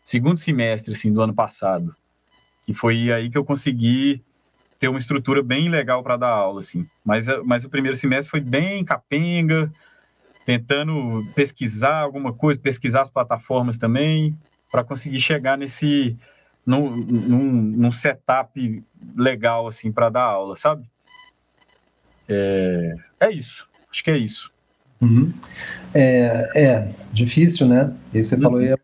segundo 0.05 0.39
semestre 0.39 0.95
assim, 0.95 1.13
do 1.13 1.23
ano 1.23 1.35
passado. 1.35 1.95
Que 2.65 2.73
foi 2.73 3.11
aí 3.13 3.29
que 3.29 3.37
eu 3.37 3.45
consegui 3.45 4.23
ter 4.79 4.89
uma 4.89 4.99
estrutura 4.99 5.43
bem 5.43 5.69
legal 5.69 6.03
para 6.03 6.17
dar 6.17 6.31
aula, 6.31 6.61
assim. 6.61 6.87
Mas, 7.05 7.27
mas 7.45 7.65
o 7.65 7.69
primeiro 7.69 7.97
semestre 7.97 8.31
foi 8.31 8.41
bem 8.41 8.85
capenga, 8.85 9.71
tentando 10.45 11.25
pesquisar 11.35 12.01
alguma 12.01 12.33
coisa, 12.33 12.59
pesquisar 12.59 13.03
as 13.03 13.11
plataformas 13.11 13.79
também, 13.79 14.37
para 14.71 14.83
conseguir 14.83 15.21
chegar 15.21 15.57
nesse 15.57 16.17
num, 16.65 16.91
num, 16.91 17.53
num 17.53 17.93
setup 17.93 18.83
legal 19.17 19.67
assim 19.67 19.91
para 19.91 20.09
dar 20.09 20.23
aula, 20.23 20.57
sabe? 20.57 20.85
É, 22.29 22.95
é 23.21 23.31
isso. 23.31 23.69
Acho 23.91 24.03
que 24.03 24.11
é 24.11 24.17
isso. 24.17 24.53
Uhum. 25.01 25.33
É, 25.93 26.49
é, 26.57 26.95
difícil, 27.13 27.67
né? 27.67 27.93
E 28.15 28.23
você 28.23 28.37
uhum. 28.37 28.41
falou 28.41 28.59
aí, 28.61 28.75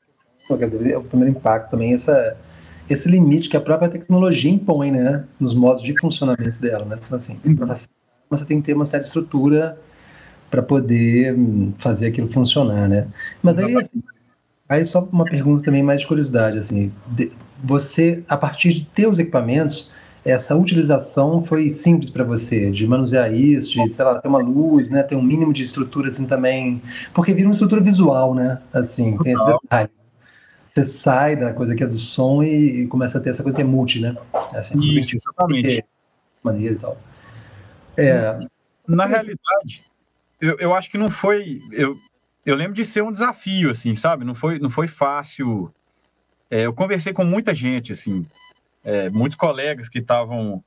o 0.55 1.03
primeiro 1.03 1.37
impacto 1.37 1.71
também, 1.71 1.93
essa, 1.95 2.37
esse 2.89 3.09
limite 3.09 3.49
que 3.49 3.57
a 3.57 3.61
própria 3.61 3.89
tecnologia 3.89 4.51
impõe, 4.51 4.91
né? 4.91 5.25
Nos 5.39 5.55
modos 5.55 5.83
de 5.83 5.99
funcionamento 6.01 6.61
dela, 6.61 6.85
né? 6.85 6.99
Então, 7.05 7.19
assim, 7.19 7.39
uhum. 7.45 7.57
você 8.31 8.45
tem 8.45 8.61
que 8.61 8.67
ter 8.67 8.75
uma 8.75 8.85
certa 8.85 9.07
estrutura 9.07 9.79
para 10.51 10.63
poder 10.63 11.35
hum, 11.35 11.73
fazer 11.79 12.09
aquilo 12.09 12.29
funcionar, 12.29 12.89
né? 12.89 13.07
Mas 13.43 13.59
aí, 13.59 13.77
assim, 13.77 14.03
aí 14.69 14.85
só 14.85 15.05
uma 15.13 15.25
pergunta 15.25 15.63
também 15.63 15.83
mais 15.83 16.01
de 16.01 16.07
curiosidade, 16.07 16.59
assim, 16.59 16.93
de, 17.07 17.31
você, 17.63 18.25
a 18.29 18.37
partir 18.37 18.71
de 18.71 18.87
ter 18.87 19.07
os 19.07 19.19
equipamentos, 19.19 19.93
essa 20.25 20.57
utilização 20.57 21.43
foi 21.45 21.69
simples 21.69 22.11
para 22.11 22.25
você, 22.25 22.71
de 22.71 22.87
manusear 22.87 23.33
isso, 23.33 23.83
de, 23.83 23.91
sei 23.91 24.05
lá, 24.05 24.21
ter 24.21 24.29
uma 24.29 24.39
luz, 24.39 24.91
né, 24.91 25.03
ter 25.03 25.17
um 25.17 25.23
mínimo 25.23 25.53
de 25.53 25.63
estrutura 25.63 26.09
assim 26.09 26.27
também, 26.27 26.83
porque 27.15 27.33
vira 27.33 27.49
uma 27.49 27.53
estrutura 27.53 27.81
visual, 27.81 28.35
né, 28.35 28.59
assim, 28.73 29.17
tem 29.19 29.33
esse 29.33 29.45
detalhe. 29.45 29.91
Você 30.75 30.85
sai 30.85 31.37
da 31.37 31.53
coisa 31.53 31.75
que 31.75 31.83
é 31.83 31.87
do 31.87 31.97
som 31.97 32.43
e, 32.43 32.83
e 32.83 32.87
começa 32.87 33.19
a 33.19 33.21
ter 33.21 33.31
essa 33.31 33.43
coisa 33.43 33.57
que 33.57 33.63
é 33.63 33.65
multi, 33.65 34.01
né? 34.01 34.17
Assim, 34.53 34.79
isso, 34.79 35.17
exatamente. 35.17 35.85
Maneira 36.43 36.75
e 36.75 36.79
tal. 36.79 36.97
É, 37.97 38.39
Na 38.87 39.07
realidade, 39.07 39.83
eu, 40.41 40.57
eu 40.59 40.75
acho 40.75 40.91
que 40.91 40.99
não 40.99 41.11
foi. 41.11 41.61
Eu, 41.73 41.97
eu 42.47 42.55
lembro 42.55 42.75
de 42.75 42.85
ser 42.85 43.03
um 43.03 43.11
desafio, 43.11 43.71
assim, 43.71 43.95
sabe? 43.95 44.25
Não 44.25 44.35
foi, 44.35 44.59
não 44.59 44.71
foi 44.71 44.87
fácil. 44.87 45.73
É, 46.51 46.67
eu 46.67 46.73
conversei 46.73 47.13
com 47.13 47.25
muita 47.25 47.55
gente, 47.55 47.93
assim, 47.93 48.25
é, 48.85 49.11
muitos 49.11 49.37
colegas 49.37 49.89
que 49.89 49.99
estavam 49.99 50.63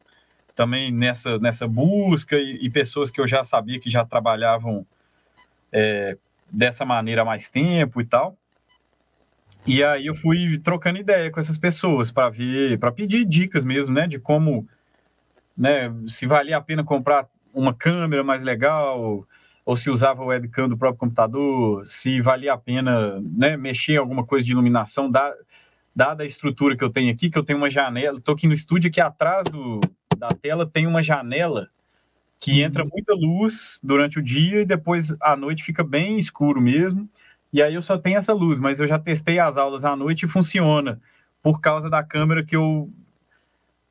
também 0.53 0.91
nessa, 0.91 1.39
nessa 1.39 1.67
busca 1.67 2.35
e, 2.35 2.57
e, 2.61 2.69
pessoas 2.69 3.09
que 3.09 3.19
eu 3.19 3.27
já 3.27 3.43
sabia 3.43 3.79
que 3.79 3.89
já 3.89 4.05
trabalhavam 4.05 4.85
é, 5.71 6.17
dessa 6.51 6.85
maneira 6.85 7.21
há 7.21 7.25
mais 7.25 7.49
tempo 7.49 8.01
e 8.01 8.05
tal. 8.05 8.37
E 9.65 9.83
aí 9.83 10.07
eu 10.07 10.15
fui 10.15 10.57
trocando 10.59 10.99
ideia 10.99 11.29
com 11.29 11.39
essas 11.39 11.57
pessoas 11.57 12.11
para 12.11 12.29
ver, 12.29 12.79
para 12.79 12.91
pedir 12.91 13.25
dicas 13.25 13.63
mesmo, 13.63 13.93
né, 13.93 14.07
de 14.07 14.19
como, 14.19 14.67
né, 15.55 15.93
se 16.07 16.25
valia 16.25 16.57
a 16.57 16.61
pena 16.61 16.83
comprar 16.83 17.27
uma 17.53 17.73
câmera 17.73 18.23
mais 18.23 18.43
legal, 18.43 19.27
ou 19.65 19.77
se 19.77 19.89
usava 19.89 20.23
o 20.23 20.27
webcam 20.27 20.67
do 20.67 20.77
próprio 20.77 20.99
computador, 20.99 21.85
se 21.85 22.19
valia 22.21 22.53
a 22.53 22.57
pena 22.57 23.21
né, 23.21 23.55
mexer 23.55 23.93
em 23.93 23.97
alguma 23.97 24.25
coisa 24.25 24.45
de 24.45 24.51
iluminação, 24.51 25.09
da, 25.09 25.33
dada 25.95 26.23
a 26.23 26.25
estrutura 26.25 26.75
que 26.75 26.83
eu 26.83 26.89
tenho 26.89 27.11
aqui, 27.11 27.29
que 27.29 27.37
eu 27.37 27.43
tenho 27.43 27.57
uma 27.57 27.69
janela, 27.69 28.17
estou 28.17 28.33
aqui 28.33 28.47
no 28.47 28.53
estúdio, 28.53 28.89
aqui 28.89 28.99
atrás 28.99 29.45
do, 29.45 29.79
da 30.17 30.29
tela 30.29 30.65
tem 30.65 30.87
uma 30.87 31.03
janela 31.03 31.69
que 32.39 32.51
uhum. 32.51 32.65
entra 32.65 32.83
muita 32.83 33.13
luz 33.13 33.79
durante 33.83 34.17
o 34.17 34.21
dia 34.21 34.61
e 34.61 34.65
depois 34.65 35.15
à 35.21 35.35
noite 35.35 35.63
fica 35.63 35.83
bem 35.83 36.17
escuro 36.17 36.59
mesmo. 36.59 37.07
E 37.53 37.61
aí 37.61 37.75
eu 37.75 37.81
só 37.81 37.97
tenho 37.97 38.17
essa 38.17 38.33
luz, 38.33 38.59
mas 38.59 38.79
eu 38.79 38.87
já 38.87 38.97
testei 38.97 39.39
as 39.39 39.57
aulas 39.57 39.83
à 39.83 39.95
noite 39.95 40.23
e 40.23 40.29
funciona 40.29 40.99
por 41.41 41.59
causa 41.59 41.89
da 41.89 42.03
câmera 42.03 42.43
que 42.43 42.55
eu 42.55 42.89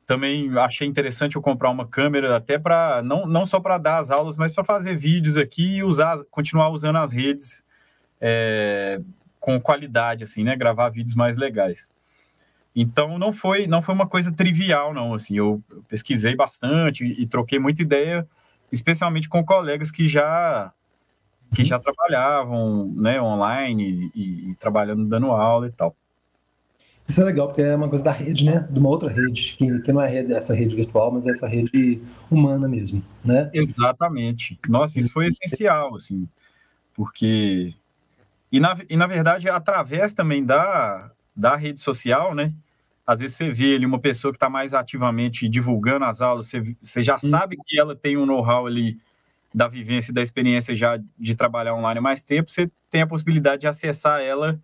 também 0.05 0.57
achei 0.57 0.87
interessante 0.87 1.35
eu 1.35 1.41
comprar 1.41 1.69
uma 1.69 1.87
câmera 1.87 2.35
até 2.35 2.57
para 2.57 3.01
não, 3.01 3.25
não 3.25 3.45
só 3.45 3.59
para 3.59 3.77
dar 3.77 3.97
as 3.97 4.11
aulas, 4.11 4.35
mas 4.35 4.53
para 4.53 4.63
fazer 4.63 4.97
vídeos 4.97 5.37
aqui 5.37 5.77
e 5.77 5.83
usar, 5.83 6.17
continuar 6.29 6.69
usando 6.69 6.97
as 6.97 7.11
redes 7.11 7.63
é, 8.19 8.99
com 9.39 9.59
qualidade, 9.59 10.23
assim, 10.23 10.43
né? 10.43 10.55
Gravar 10.55 10.89
vídeos 10.89 11.15
mais 11.15 11.37
legais. 11.37 11.89
Então 12.75 13.17
não 13.17 13.31
foi 13.31 13.67
não 13.67 13.81
foi 13.81 13.93
uma 13.93 14.07
coisa 14.07 14.31
trivial, 14.31 14.93
não. 14.93 15.13
Assim, 15.13 15.37
eu 15.37 15.61
pesquisei 15.87 16.35
bastante 16.35 17.05
e, 17.05 17.21
e 17.21 17.27
troquei 17.27 17.59
muita 17.59 17.81
ideia, 17.81 18.27
especialmente 18.71 19.29
com 19.29 19.43
colegas 19.43 19.91
que 19.91 20.07
já 20.07 20.73
que 21.53 21.63
já 21.63 21.77
trabalhavam, 21.77 22.91
né, 22.95 23.21
online 23.21 24.11
e, 24.15 24.51
e 24.51 24.55
trabalhando 24.55 25.05
dando 25.05 25.27
aula 25.27 25.67
e 25.67 25.71
tal. 25.71 25.95
Isso 27.07 27.21
é 27.21 27.25
legal, 27.25 27.47
porque 27.47 27.61
é 27.61 27.75
uma 27.75 27.89
coisa 27.89 28.03
da 28.05 28.11
rede, 28.11 28.45
né? 28.45 28.65
De 28.71 28.79
uma 28.79 28.87
outra 28.87 29.09
rede, 29.09 29.55
que, 29.57 29.79
que 29.81 29.91
não 29.91 30.01
é 30.01 30.09
rede, 30.09 30.33
essa 30.33 30.53
rede 30.53 30.75
virtual, 30.75 31.11
mas 31.11 31.27
é 31.27 31.31
essa 31.31 31.45
rede 31.45 32.01
humana 32.29 32.69
mesmo, 32.69 33.03
né? 33.23 33.49
Exatamente. 33.53 34.57
Nossa, 34.69 34.97
isso 34.97 35.11
foi 35.11 35.27
essencial, 35.27 35.95
assim, 35.95 36.27
porque... 36.93 37.73
E 38.49 38.59
na, 38.59 38.77
e 38.89 38.95
na 38.95 39.07
verdade, 39.07 39.49
através 39.49 40.13
também 40.13 40.45
da, 40.45 41.11
da 41.35 41.57
rede 41.57 41.81
social, 41.81 42.33
né? 42.33 42.53
Às 43.05 43.19
vezes 43.19 43.35
você 43.35 43.49
vê 43.49 43.75
ali 43.75 43.85
uma 43.85 43.99
pessoa 43.99 44.31
que 44.31 44.37
está 44.37 44.49
mais 44.49 44.73
ativamente 44.73 45.49
divulgando 45.49 46.05
as 46.05 46.21
aulas, 46.21 46.47
você, 46.47 46.75
você 46.81 47.03
já 47.03 47.17
sabe 47.17 47.57
que 47.65 47.77
ela 47.77 47.93
tem 47.95 48.15
um 48.15 48.25
know-how 48.25 48.67
ali 48.67 48.97
da 49.53 49.67
vivência 49.67 50.11
e 50.11 50.13
da 50.13 50.21
experiência 50.21 50.75
já 50.75 50.99
de 51.17 51.35
trabalhar 51.35 51.75
online 51.75 51.99
há 51.99 52.01
mais 52.01 52.23
tempo, 52.23 52.49
você 52.49 52.71
tem 52.89 53.01
a 53.01 53.07
possibilidade 53.07 53.61
de 53.61 53.67
acessar 53.67 54.21
ela 54.21 54.59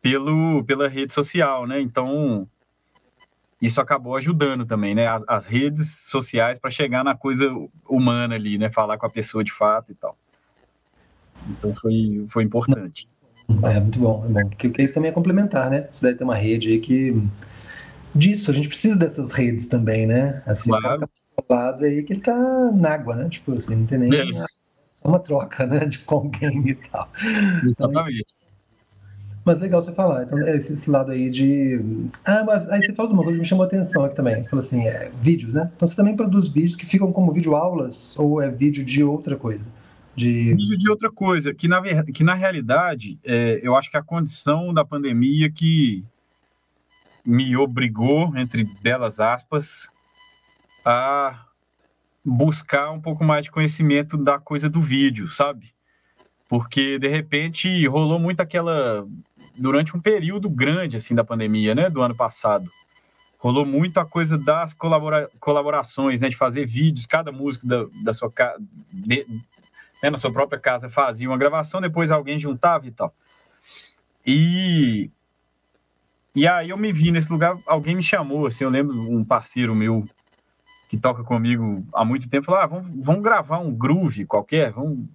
pelo, 0.00 0.64
pela 0.64 0.88
rede 0.88 1.12
social, 1.12 1.66
né? 1.66 1.80
Então, 1.80 2.46
isso 3.60 3.80
acabou 3.80 4.16
ajudando 4.16 4.64
também, 4.66 4.94
né? 4.94 5.06
As, 5.06 5.24
as 5.28 5.44
redes 5.46 6.06
sociais 6.08 6.58
para 6.58 6.70
chegar 6.70 7.04
na 7.04 7.16
coisa 7.16 7.48
humana 7.88 8.34
ali, 8.34 8.58
né? 8.58 8.70
Falar 8.70 8.98
com 8.98 9.06
a 9.06 9.10
pessoa 9.10 9.44
de 9.44 9.52
fato 9.52 9.92
e 9.92 9.94
tal. 9.94 10.16
Então, 11.50 11.74
foi, 11.74 12.24
foi 12.28 12.44
importante. 12.44 13.08
É, 13.62 13.80
muito 13.80 13.98
bom, 13.98 14.24
é 14.24 14.28
bom. 14.28 14.48
Porque, 14.48 14.68
porque 14.68 14.82
isso 14.82 14.94
também 14.94 15.10
é 15.10 15.14
complementar, 15.14 15.70
né? 15.70 15.88
Você 15.90 16.06
deve 16.06 16.18
ter 16.18 16.24
uma 16.24 16.36
rede 16.36 16.70
aí 16.70 16.80
que... 16.80 17.20
Disso, 18.14 18.50
a 18.50 18.54
gente 18.54 18.68
precisa 18.68 18.94
dessas 18.94 19.32
redes 19.32 19.68
também, 19.68 20.06
né? 20.06 20.42
Assim, 20.44 20.70
claro. 20.70 21.04
o 21.04 21.08
lado 21.48 21.84
aí 21.84 22.02
que 22.02 22.12
ele 22.14 22.20
tá 22.20 22.70
na 22.72 22.90
água, 22.90 23.16
né? 23.16 23.28
Tipo 23.28 23.54
assim, 23.54 23.76
não 23.76 23.86
tem 23.86 23.98
nem... 23.98 24.38
É. 24.38 24.44
Uma 25.04 25.18
troca, 25.18 25.66
né? 25.66 25.84
De 25.84 25.98
com 26.00 26.14
alguém 26.16 26.68
e 26.68 26.74
tal. 26.74 27.08
Exatamente. 27.64 28.24
Mas 29.44 29.58
legal 29.58 29.82
você 29.82 29.92
falar. 29.92 30.22
Então, 30.22 30.38
esse, 30.48 30.74
esse, 30.74 30.88
lado 30.88 31.10
aí 31.10 31.28
de. 31.28 31.80
Ah, 32.24 32.44
mas 32.44 32.68
aí 32.68 32.80
você 32.80 32.94
falou 32.94 33.10
de 33.10 33.14
uma 33.14 33.24
coisa 33.24 33.36
que 33.36 33.42
me 33.42 33.48
chamou 33.48 33.64
a 33.64 33.66
atenção 33.66 34.04
aqui 34.04 34.14
também. 34.14 34.40
Você 34.40 34.48
falou 34.48 34.64
assim, 34.64 34.86
é, 34.86 35.10
vídeos, 35.20 35.52
né? 35.52 35.70
Então 35.74 35.88
você 35.88 35.96
também 35.96 36.14
produz 36.14 36.46
vídeos 36.48 36.76
que 36.76 36.86
ficam 36.86 37.12
como 37.12 37.32
vídeo 37.32 37.56
aulas 37.56 38.16
ou 38.18 38.40
é 38.40 38.50
vídeo 38.50 38.84
de 38.84 39.02
outra 39.02 39.36
coisa? 39.36 39.68
De... 40.14 40.54
Vídeo 40.54 40.76
de 40.76 40.90
outra 40.90 41.10
coisa, 41.10 41.54
que 41.54 41.66
na, 41.66 41.80
que 42.04 42.22
na 42.22 42.34
realidade 42.34 43.18
é, 43.24 43.60
eu 43.62 43.74
acho 43.74 43.90
que 43.90 43.96
a 43.96 44.02
condição 44.02 44.72
da 44.72 44.84
pandemia 44.84 45.50
que 45.50 46.04
me 47.26 47.56
obrigou, 47.56 48.36
entre 48.36 48.64
belas 48.82 49.18
aspas, 49.18 49.88
a 50.84 51.46
buscar 52.24 52.90
um 52.90 53.00
pouco 53.00 53.24
mais 53.24 53.44
de 53.44 53.50
conhecimento 53.50 54.16
da 54.16 54.38
coisa 54.38 54.68
do 54.68 54.80
vídeo, 54.80 55.28
sabe? 55.28 55.72
Porque 56.48 56.98
de 56.98 57.08
repente 57.08 57.86
rolou 57.86 58.18
muito 58.18 58.40
aquela 58.40 59.06
durante 59.56 59.96
um 59.96 60.00
período 60.00 60.48
grande 60.48 60.96
assim 60.96 61.14
da 61.14 61.24
pandemia, 61.24 61.74
né, 61.74 61.90
do 61.90 62.02
ano 62.02 62.14
passado. 62.14 62.70
Rolou 63.38 63.66
muito 63.66 63.98
a 63.98 64.04
coisa 64.04 64.38
das 64.38 64.72
colabora 64.72 65.28
colaborações, 65.40 66.20
né, 66.20 66.28
de 66.28 66.36
fazer 66.36 66.64
vídeos, 66.64 67.06
cada 67.06 67.32
músico 67.32 67.66
da, 67.66 67.84
da 68.02 68.12
sua 68.12 68.30
casa, 68.30 68.58
né, 69.06 69.24
na 70.10 70.16
sua 70.16 70.32
própria 70.32 70.60
casa 70.60 70.88
fazia 70.88 71.28
uma 71.28 71.38
gravação, 71.38 71.80
depois 71.80 72.10
alguém 72.10 72.38
juntava 72.38 72.86
e 72.86 72.90
tal. 72.92 73.14
E 74.24 75.10
e 76.34 76.46
aí 76.46 76.70
eu 76.70 76.78
me 76.78 76.92
vi 76.92 77.10
nesse 77.10 77.30
lugar, 77.30 77.58
alguém 77.66 77.94
me 77.94 78.02
chamou, 78.02 78.46
assim, 78.46 78.64
eu 78.64 78.70
lembro 78.70 78.96
um 78.98 79.22
parceiro 79.22 79.74
meu 79.74 80.06
que 80.92 80.98
toca 80.98 81.24
comigo 81.24 81.86
há 81.94 82.04
muito 82.04 82.28
tempo, 82.28 82.44
falou: 82.44 82.60
ah, 82.60 82.66
vamos, 82.66 82.86
vamos 83.02 83.22
gravar 83.22 83.60
um 83.60 83.74
groove 83.74 84.26
qualquer, 84.26 84.72
vamos 84.72 85.08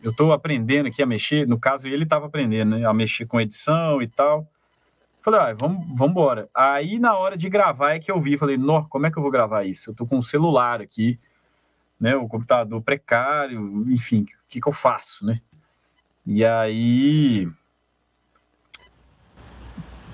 eu 0.00 0.12
estou 0.12 0.32
aprendendo 0.32 0.86
aqui 0.86 1.02
a 1.02 1.06
mexer, 1.06 1.48
no 1.48 1.58
caso 1.58 1.88
ele 1.88 2.04
estava 2.04 2.26
aprendendo 2.26 2.76
né, 2.76 2.86
a 2.86 2.94
mexer 2.94 3.26
com 3.26 3.40
edição 3.40 4.00
e 4.00 4.06
tal. 4.06 4.48
Falei, 5.20 5.40
ah, 5.40 5.56
vamos, 5.58 5.84
vamos 5.88 6.10
embora. 6.10 6.48
Aí 6.54 7.00
na 7.00 7.16
hora 7.16 7.36
de 7.36 7.48
gravar 7.48 7.94
é 7.94 7.98
que 7.98 8.08
eu 8.08 8.20
vi, 8.20 8.38
falei, 8.38 8.56
nó, 8.56 8.84
como 8.84 9.04
é 9.04 9.10
que 9.10 9.18
eu 9.18 9.22
vou 9.22 9.32
gravar 9.32 9.64
isso? 9.64 9.90
Eu 9.90 9.94
tô 9.96 10.06
com 10.06 10.16
um 10.16 10.22
celular 10.22 10.80
aqui, 10.80 11.18
né, 11.98 12.14
o 12.14 12.28
computador 12.28 12.80
precário, 12.80 13.84
enfim, 13.88 14.22
o 14.22 14.26
que, 14.48 14.60
que 14.60 14.68
eu 14.68 14.72
faço, 14.72 15.26
né? 15.26 15.40
E 16.24 16.44
aí, 16.44 17.48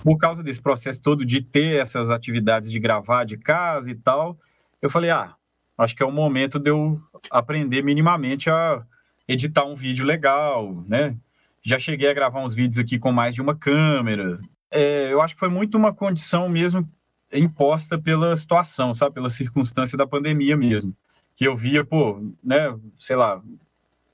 por 0.03 0.17
causa 0.17 0.43
desse 0.43 0.63
processo 0.63 1.03
todo 1.03 1.23
de 1.23 1.43
ter 1.43 1.83
essas 1.83 2.11
atividades 2.11 2.73
de 2.73 2.81
gravar 2.81 3.25
de 3.25 3.37
casa 3.37 3.91
e 3.91 3.95
tal, 3.95 4.39
eu 4.83 4.91
falei, 4.91 5.11
ah, 5.11 5.35
acho 5.79 5.95
que 5.95 6.03
é 6.03 6.07
o 6.07 6.13
momento 6.13 6.59
de 6.59 6.71
eu 6.71 7.01
aprender 7.31 7.83
minimamente 7.83 8.51
a 8.51 8.85
editar 9.29 9.65
um 9.65 9.77
vídeo 9.77 10.05
legal, 10.05 10.85
né? 10.89 11.17
Já 11.65 11.79
cheguei 11.79 12.11
a 12.11 12.15
gravar 12.15 12.41
uns 12.41 12.53
vídeos 12.53 12.79
aqui 12.79 12.99
com 12.99 13.13
mais 13.13 13.35
de 13.35 13.41
uma 13.41 13.55
câmera. 13.55 14.41
É, 14.69 15.13
eu 15.13 15.23
acho 15.23 15.35
que 15.35 15.41
foi 15.41 15.49
muito 15.49 15.79
uma 15.79 15.95
condição 15.95 16.49
mesmo 16.49 16.89
imposta 17.33 17.97
pela 17.97 18.37
situação, 18.37 18.93
sabe? 18.93 19.15
Pela 19.15 19.31
circunstância 19.31 19.97
da 19.97 20.07
pandemia 20.07 20.57
mesmo. 20.57 20.95
Que 21.37 21.47
eu 21.47 21.57
via, 21.57 21.85
pô, 21.85 22.21
né, 22.43 22.77
sei 22.99 23.15
lá, 23.15 23.41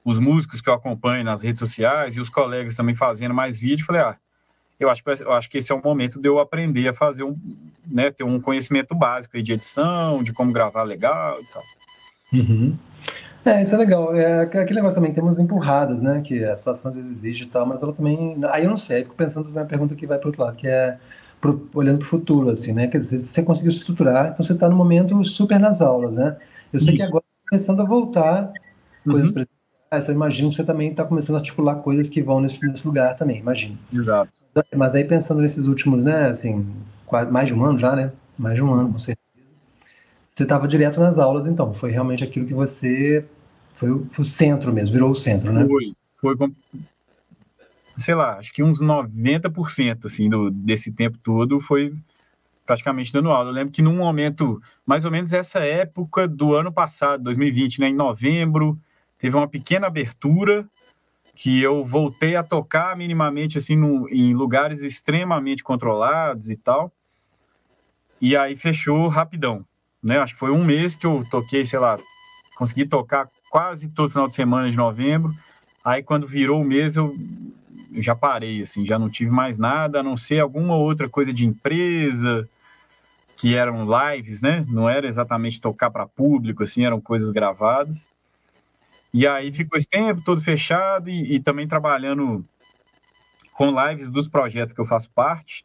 os 0.05 0.19
músicos 0.19 0.61
que 0.61 0.69
eu 0.69 0.75
acompanho 0.75 1.25
nas 1.25 1.41
redes 1.41 1.59
sociais 1.59 2.17
e 2.17 2.21
os 2.21 2.29
colegas 2.29 2.77
também 2.77 2.95
fazendo 2.95 3.35
mais 3.35 3.59
vídeo, 3.59 3.87
falei, 3.87 4.03
ah, 4.03 4.17
eu 4.79 4.89
acho, 4.91 5.03
que, 5.03 5.11
eu 5.11 5.33
acho 5.33 5.51
que 5.51 5.59
esse 5.59 5.73
é 5.73 5.75
o 5.75 5.83
momento 5.83 6.21
de 6.21 6.29
eu 6.29 6.39
aprender 6.39 6.89
a 6.89 6.93
fazer 6.93 7.25
um, 7.25 7.37
né, 7.87 8.11
ter 8.11 8.25
um 8.25 8.41
conhecimento 8.41 8.95
básico 8.95 9.41
de 9.43 9.53
edição, 9.53 10.23
de 10.23 10.33
como 10.33 10.53
gravar 10.53 10.85
legal 10.85 11.39
e 11.41 11.47
tal. 11.47 11.63
Uhum. 12.33 12.77
É, 13.45 13.63
isso 13.63 13.75
é 13.75 13.79
legal. 13.79 14.15
É 14.15 14.43
aquele 14.43 14.75
negócio 14.75 14.97
também, 14.97 15.13
temos 15.13 15.39
empurradas, 15.39 16.03
né? 16.03 16.21
Que 16.21 16.45
a 16.45 16.55
situação 16.55 16.91
às 16.91 16.97
vezes 16.97 17.13
exige 17.13 17.45
e 17.45 17.47
tal, 17.47 17.65
mas 17.65 17.83
ela 17.83 17.93
também. 17.93 18.39
Aí 18.51 18.65
eu 18.65 18.71
não 18.71 18.77
sei, 18.77 19.01
eu 19.01 19.05
fico 19.05 19.15
pensando 19.15 19.49
na 19.51 19.65
pergunta 19.65 19.95
que 19.95 20.07
vai 20.07 20.19
para 20.19 20.29
outro 20.29 20.43
lado, 20.43 20.57
que 20.57 20.69
é 20.69 20.99
pro, 21.41 21.69
olhando 21.73 21.99
para 21.99 22.07
o 22.07 22.09
futuro, 22.09 22.51
assim, 22.51 22.73
né? 22.73 22.89
Quer 22.89 22.99
dizer, 22.99 23.19
você 23.19 23.43
conseguiu 23.43 23.73
se 23.73 23.79
estruturar, 23.79 24.31
então 24.33 24.45
você 24.45 24.53
está 24.53 24.69
no 24.69 24.77
momento 24.77 25.25
super 25.25 25.59
nas 25.59 25.81
aulas, 25.81 26.15
né? 26.15 26.37
Eu 26.73 26.81
sei 26.81 26.95
Isso. 26.95 26.97
que 26.99 27.03
agora 27.03 27.25
está 27.25 27.51
começando 27.51 27.81
a 27.81 27.85
voltar 27.85 28.53
coisas 29.05 29.31
uhum. 29.31 29.47
Presenciais, 29.89 30.05
então 30.05 30.15
imagino 30.15 30.51
que 30.51 30.57
você 30.57 30.65
também 30.65 30.91
está 30.91 31.05
começando 31.05 31.37
a 31.37 31.39
articular 31.39 31.77
coisas 31.77 32.09
que 32.09 32.23
vão 32.23 32.41
nesse, 32.41 32.67
nesse 32.67 32.87
lugar 32.87 33.17
também, 33.17 33.39
imagino. 33.39 33.79
Exato. 33.93 34.31
Mas 34.77 34.95
aí 34.95 35.05
pensando 35.05 35.41
nesses 35.41 35.67
últimos, 35.67 36.05
né, 36.05 36.29
assim, 36.29 36.67
quase, 37.07 37.31
mais 37.31 37.49
de 37.49 37.55
um 37.55 37.65
ano 37.65 37.79
já, 37.79 37.97
né? 37.97 38.13
Mais 38.39 38.55
de 38.55 38.63
um 38.63 38.73
ano, 38.73 38.93
com 38.93 38.99
certeza. 38.99 39.27
Você 40.23 40.43
estava 40.45 40.69
direto 40.69 41.01
nas 41.01 41.19
aulas, 41.19 41.47
então, 41.47 41.75
foi 41.75 41.91
realmente 41.91 42.23
aquilo 42.23 42.47
que 42.47 42.55
você. 42.55 43.25
Foi, 43.75 43.89
foi 44.11 44.23
o 44.23 44.25
centro 44.25 44.73
mesmo, 44.73 44.93
virou 44.93 45.11
o 45.11 45.17
centro, 45.17 45.53
né? 45.53 45.67
Foi, 45.67 46.37
foi 46.37 46.53
sei 47.97 48.15
lá, 48.15 48.39
acho 48.39 48.53
que 48.53 48.63
uns 48.63 48.81
90% 48.81 50.07
assim, 50.07 50.31
do, 50.31 50.51
desse 50.51 50.93
tempo 50.93 51.19
todo 51.19 51.59
foi 51.59 51.93
praticamente 52.65 53.13
dando 53.13 53.31
aula. 53.31 53.51
Eu 53.51 53.55
lembro 53.55 53.73
que 53.73 53.83
num 53.83 53.97
momento, 53.97 54.61
mais 54.87 55.05
ou 55.05 55.11
menos 55.11 55.33
essa 55.33 55.61
época 55.61 56.29
do 56.29 56.55
ano 56.55 56.71
passado, 56.71 57.25
2020, 57.25 57.81
né, 57.81 57.89
em 57.89 57.95
novembro, 57.95 58.79
teve 59.19 59.37
uma 59.37 59.49
pequena 59.49 59.87
abertura 59.87 60.67
que 61.35 61.61
eu 61.61 61.85
voltei 61.85 62.35
a 62.35 62.43
tocar 62.43 62.97
minimamente 62.97 63.59
assim 63.59 63.77
no, 63.77 64.09
em 64.09 64.35
lugares 64.35 64.83
extremamente 64.83 65.63
controlados 65.63 66.51
e 66.51 66.57
tal. 66.57 66.93
E 68.21 68.37
aí 68.37 68.57
fechou 68.57 69.07
rapidão, 69.09 69.65
né? 70.03 70.19
Acho 70.19 70.33
que 70.35 70.39
foi 70.41 70.51
um 70.51 70.65
mês 70.65 70.97
que 70.97 71.07
eu 71.07 71.25
toquei, 71.31 71.65
sei 71.65 71.79
lá, 71.79 71.99
consegui 72.57 72.85
tocar 72.85 73.29
quase 73.49 73.89
todo 73.89 74.11
final 74.11 74.27
de 74.27 74.35
semana 74.35 74.71
de 74.71 74.77
novembro. 74.77 75.33
Aí 75.85 76.03
quando 76.03 76.27
virou 76.27 76.61
o 76.61 76.65
mês 76.65 76.97
eu 76.97 77.15
já 77.93 78.15
parei, 78.15 78.63
assim, 78.63 78.85
já 78.85 78.99
não 78.99 79.09
tive 79.09 79.31
mais 79.31 79.59
nada, 79.59 80.01
a 80.01 80.03
não 80.03 80.17
ser 80.17 80.41
alguma 80.41 80.77
outra 80.77 81.09
coisa 81.09 81.33
de 81.33 81.47
empresa, 81.47 82.49
que 83.37 83.55
eram 83.55 83.87
lives, 83.87 84.43
né? 84.43 84.67
Não 84.69 84.89
era 84.89 85.07
exatamente 85.07 85.61
tocar 85.61 85.91
para 85.91 86.07
público, 86.07 86.65
assim, 86.65 86.85
eram 86.85 87.01
coisas 87.01 87.31
gravadas. 87.31 88.09
E 89.13 89.27
aí 89.27 89.51
ficou 89.51 89.79
esse 89.79 89.89
tempo 89.89 90.23
todo 90.23 90.41
fechado 90.41 91.09
e, 91.09 91.37
e 91.37 91.41
também 91.41 91.67
trabalhando 91.67 92.45
com 93.53 93.75
lives 93.89 94.11
dos 94.11 94.29
projetos 94.29 94.73
que 94.73 94.81
eu 94.81 94.85
faço 94.85 95.11
parte. 95.11 95.65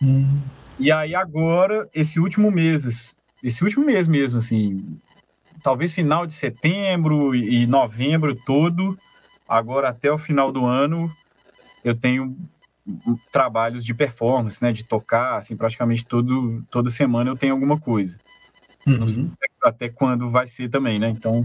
Hum. 0.00 0.40
E 0.78 0.92
aí 0.92 1.14
agora, 1.14 1.88
esse 1.94 2.20
último 2.20 2.50
mês, 2.50 3.16
esse 3.42 3.64
último 3.64 3.84
mês 3.84 4.06
mesmo, 4.06 4.38
assim, 4.38 4.98
talvez 5.62 5.92
final 5.92 6.26
de 6.26 6.34
setembro 6.34 7.34
e 7.34 7.66
novembro 7.66 8.34
todo, 8.34 8.96
agora 9.48 9.88
até 9.88 10.12
o 10.12 10.18
final 10.18 10.52
do 10.52 10.66
ano, 10.66 11.10
eu 11.82 11.94
tenho 11.94 12.36
trabalhos 13.32 13.84
de 13.84 13.94
performance, 13.94 14.62
né, 14.62 14.70
de 14.70 14.84
tocar, 14.84 15.36
assim, 15.36 15.56
praticamente 15.56 16.04
todo, 16.04 16.62
toda 16.70 16.90
semana 16.90 17.30
eu 17.30 17.36
tenho 17.36 17.54
alguma 17.54 17.78
coisa. 17.78 18.18
Uhum. 18.86 18.98
Não 18.98 19.08
sei 19.08 19.28
até 19.62 19.88
quando 19.88 20.30
vai 20.30 20.46
ser 20.46 20.68
também, 20.68 20.98
né? 20.98 21.08
Então, 21.08 21.42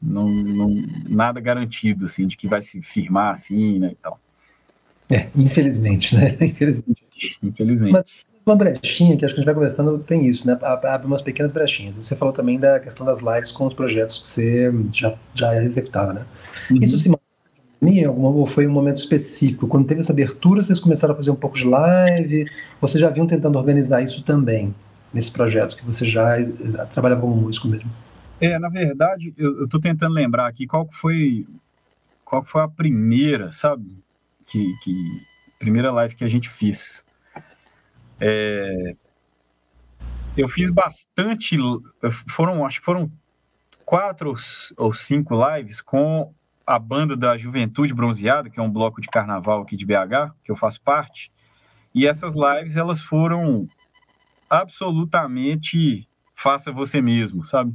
não, 0.00 0.26
não, 0.26 0.68
nada 1.08 1.40
garantido, 1.40 2.06
assim, 2.06 2.26
de 2.26 2.36
que 2.36 2.46
vai 2.46 2.62
se 2.62 2.80
firmar, 2.82 3.32
assim, 3.32 3.78
né, 3.78 3.90
e 3.92 3.96
tal. 3.96 4.20
É, 5.08 5.28
infelizmente, 5.36 6.16
né? 6.16 6.36
Infelizmente. 6.40 7.38
Infelizmente. 7.42 7.92
Mas 7.92 8.04
uma 8.44 8.56
brechinha 8.56 9.16
que 9.16 9.24
acho 9.24 9.34
que 9.34 9.40
a 9.40 9.42
gente 9.42 9.46
vai 9.46 9.54
conversando 9.54 9.98
tem 9.98 10.26
isso, 10.26 10.46
né? 10.46 10.58
Abre 10.62 11.06
umas 11.06 11.22
pequenas 11.22 11.52
brechinhas. 11.52 11.96
Você 11.96 12.14
falou 12.14 12.32
também 12.32 12.58
da 12.58 12.78
questão 12.78 13.06
das 13.06 13.20
lives 13.20 13.50
com 13.52 13.66
os 13.66 13.74
projetos 13.74 14.18
que 14.18 14.26
você 14.26 14.72
já, 14.92 15.14
já 15.34 15.62
executava, 15.62 16.12
né? 16.12 16.26
Uhum. 16.70 16.78
Isso 16.80 16.98
se 16.98 17.08
pandemia 17.80 18.10
ou 18.10 18.46
foi 18.46 18.66
um 18.66 18.72
momento 18.72 18.98
específico? 18.98 19.66
Quando 19.66 19.86
teve 19.86 20.00
essa 20.00 20.12
abertura, 20.12 20.62
vocês 20.62 20.80
começaram 20.80 21.14
a 21.14 21.16
fazer 21.16 21.30
um 21.30 21.36
pouco 21.36 21.56
de 21.56 21.64
live? 21.64 22.46
Ou 22.80 22.88
vocês 22.88 23.00
já 23.00 23.08
vinham 23.08 23.26
tentando 23.26 23.58
organizar 23.58 24.02
isso 24.02 24.22
também, 24.22 24.74
nesses 25.12 25.30
projetos 25.30 25.74
que 25.74 25.84
você 25.84 26.04
já 26.04 26.36
trabalhava 26.92 27.20
como 27.20 27.34
músico 27.34 27.68
mesmo? 27.68 27.90
É, 28.40 28.58
na 28.58 28.68
verdade, 28.68 29.32
eu 29.36 29.64
estou 29.64 29.80
tentando 29.80 30.12
lembrar 30.12 30.46
aqui 30.46 30.66
qual 30.66 30.86
foi 30.90 31.46
qual 32.24 32.44
foi 32.44 32.62
a 32.62 32.68
primeira, 32.68 33.52
sabe? 33.52 34.02
Que, 34.44 34.74
que 34.82 34.94
primeira 35.58 35.92
live 35.92 36.14
que 36.14 36.24
a 36.24 36.28
gente 36.28 36.48
fez. 36.48 37.04
É, 38.20 38.94
eu 40.36 40.48
fiz 40.48 40.70
bastante, 40.70 41.56
foram 42.28 42.66
acho 42.66 42.80
que 42.80 42.84
foram 42.84 43.10
quatro 43.84 44.34
ou 44.76 44.92
cinco 44.92 45.34
lives 45.48 45.80
com 45.80 46.34
a 46.66 46.78
banda 46.78 47.16
da 47.16 47.38
Juventude 47.38 47.94
Bronzeada, 47.94 48.50
que 48.50 48.60
é 48.60 48.62
um 48.62 48.70
bloco 48.70 49.00
de 49.00 49.08
carnaval 49.08 49.62
aqui 49.62 49.76
de 49.76 49.86
BH, 49.86 50.34
que 50.44 50.50
eu 50.50 50.56
faço 50.56 50.82
parte. 50.82 51.32
E 51.94 52.06
essas 52.06 52.34
lives, 52.34 52.76
elas 52.76 53.00
foram 53.00 53.66
absolutamente 54.50 56.06
faça 56.34 56.70
você 56.70 57.00
mesmo, 57.00 57.44
sabe? 57.44 57.74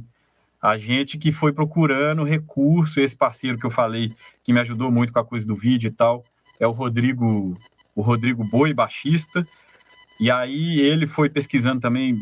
A 0.62 0.78
gente 0.78 1.18
que 1.18 1.32
foi 1.32 1.52
procurando 1.52 2.22
recurso, 2.22 3.00
esse 3.00 3.16
parceiro 3.16 3.58
que 3.58 3.66
eu 3.66 3.70
falei, 3.70 4.12
que 4.44 4.52
me 4.52 4.60
ajudou 4.60 4.92
muito 4.92 5.12
com 5.12 5.18
a 5.18 5.24
coisa 5.24 5.44
do 5.44 5.56
vídeo 5.56 5.88
e 5.88 5.90
tal, 5.90 6.22
é 6.60 6.66
o 6.66 6.70
Rodrigo, 6.70 7.58
o 7.96 8.00
Rodrigo 8.00 8.44
Boi, 8.44 8.72
baixista. 8.72 9.44
E 10.20 10.30
aí 10.30 10.80
ele 10.80 11.08
foi 11.08 11.28
pesquisando 11.28 11.80
também 11.80 12.16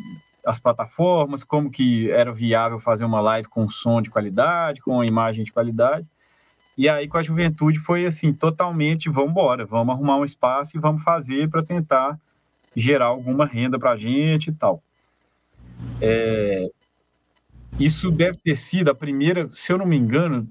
as 0.47 0.59
plataformas, 0.59 1.45
como 1.45 1.71
que 1.71 2.11
era 2.11 2.33
viável 2.33 2.79
fazer 2.79 3.05
uma 3.05 3.21
live 3.21 3.47
com 3.47 3.69
som 3.69 4.01
de 4.01 4.09
qualidade, 4.09 4.81
com 4.81 5.05
imagem 5.05 5.45
de 5.45 5.53
qualidade. 5.53 6.07
E 6.79 6.89
aí 6.89 7.07
com 7.07 7.19
a 7.19 7.23
juventude 7.23 7.79
foi 7.79 8.07
assim, 8.07 8.33
totalmente, 8.33 9.11
vamos 9.11 9.33
embora, 9.33 9.67
vamos 9.67 9.95
arrumar 9.95 10.17
um 10.17 10.25
espaço 10.25 10.79
e 10.79 10.81
vamos 10.81 11.03
fazer 11.03 11.51
para 11.51 11.63
tentar 11.63 12.19
gerar 12.75 13.07
alguma 13.07 13.45
renda 13.45 13.79
para 13.79 13.91
a 13.91 13.97
gente 13.97 14.49
e 14.49 14.55
tal. 14.55 14.83
É, 16.01 16.71
isso 17.79 18.11
deve 18.11 18.39
ter 18.39 18.57
sido 18.57 18.91
a 18.91 18.95
primeira, 18.95 19.49
se 19.53 19.73
eu 19.73 19.79
não 19.79 19.87
me 19.87 19.97
engano, 19.97 20.49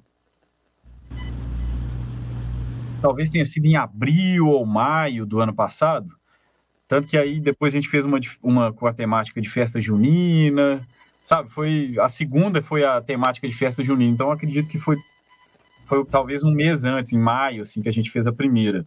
talvez 3.02 3.30
tenha 3.30 3.46
sido 3.46 3.66
em 3.66 3.76
abril 3.76 4.48
ou 4.48 4.66
maio 4.66 5.26
do 5.26 5.40
ano 5.40 5.54
passado. 5.54 6.18
Tanto 6.88 7.08
que 7.08 7.18
aí 7.18 7.40
depois 7.40 7.74
a 7.74 7.78
gente 7.78 7.88
fez 7.88 8.04
uma, 8.06 8.20
uma 8.42 8.74
com 8.74 8.88
a 8.88 8.94
temática 8.94 9.40
de 9.40 9.50
festa 9.50 9.80
junina, 9.80 10.80
sabe? 11.24 11.50
Foi 11.50 11.96
a 12.00 12.10
segunda 12.10 12.62
foi 12.62 12.84
a 12.84 13.00
temática 13.02 13.48
de 13.48 13.54
festa 13.54 13.84
junina. 13.84 14.12
Então 14.12 14.32
acredito 14.32 14.68
que 14.68 14.80
foi 14.80 14.98
foi 15.86 16.06
talvez 16.06 16.44
um 16.44 16.52
mês 16.52 16.84
antes, 16.84 17.14
em 17.14 17.18
maio, 17.18 17.64
assim, 17.64 17.82
que 17.82 17.90
a 17.90 17.92
gente 17.92 18.12
fez 18.12 18.28
a 18.28 18.32
primeira. 18.32 18.86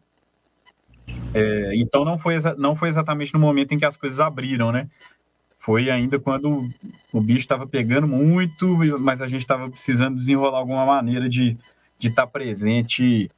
É, 1.34 1.72
então 1.74 2.04
não 2.04 2.16
foi, 2.16 2.36
não 2.56 2.76
foi 2.76 2.88
exatamente 2.88 3.34
no 3.34 3.40
momento 3.40 3.72
em 3.72 3.78
que 3.78 3.84
as 3.84 3.96
coisas 3.96 4.20
abriram, 4.20 4.70
né? 4.70 4.88
Foi 5.62 5.88
ainda 5.88 6.18
quando 6.18 6.68
o 7.12 7.20
bicho 7.20 7.38
estava 7.38 7.68
pegando 7.68 8.08
muito, 8.08 8.66
mas 8.98 9.20
a 9.20 9.28
gente 9.28 9.42
estava 9.42 9.70
precisando 9.70 10.16
desenrolar 10.16 10.58
alguma 10.58 10.84
maneira 10.84 11.28
de 11.28 11.50
estar 11.50 11.60
de 12.00 12.10
tá 12.10 12.26
presente 12.26 13.30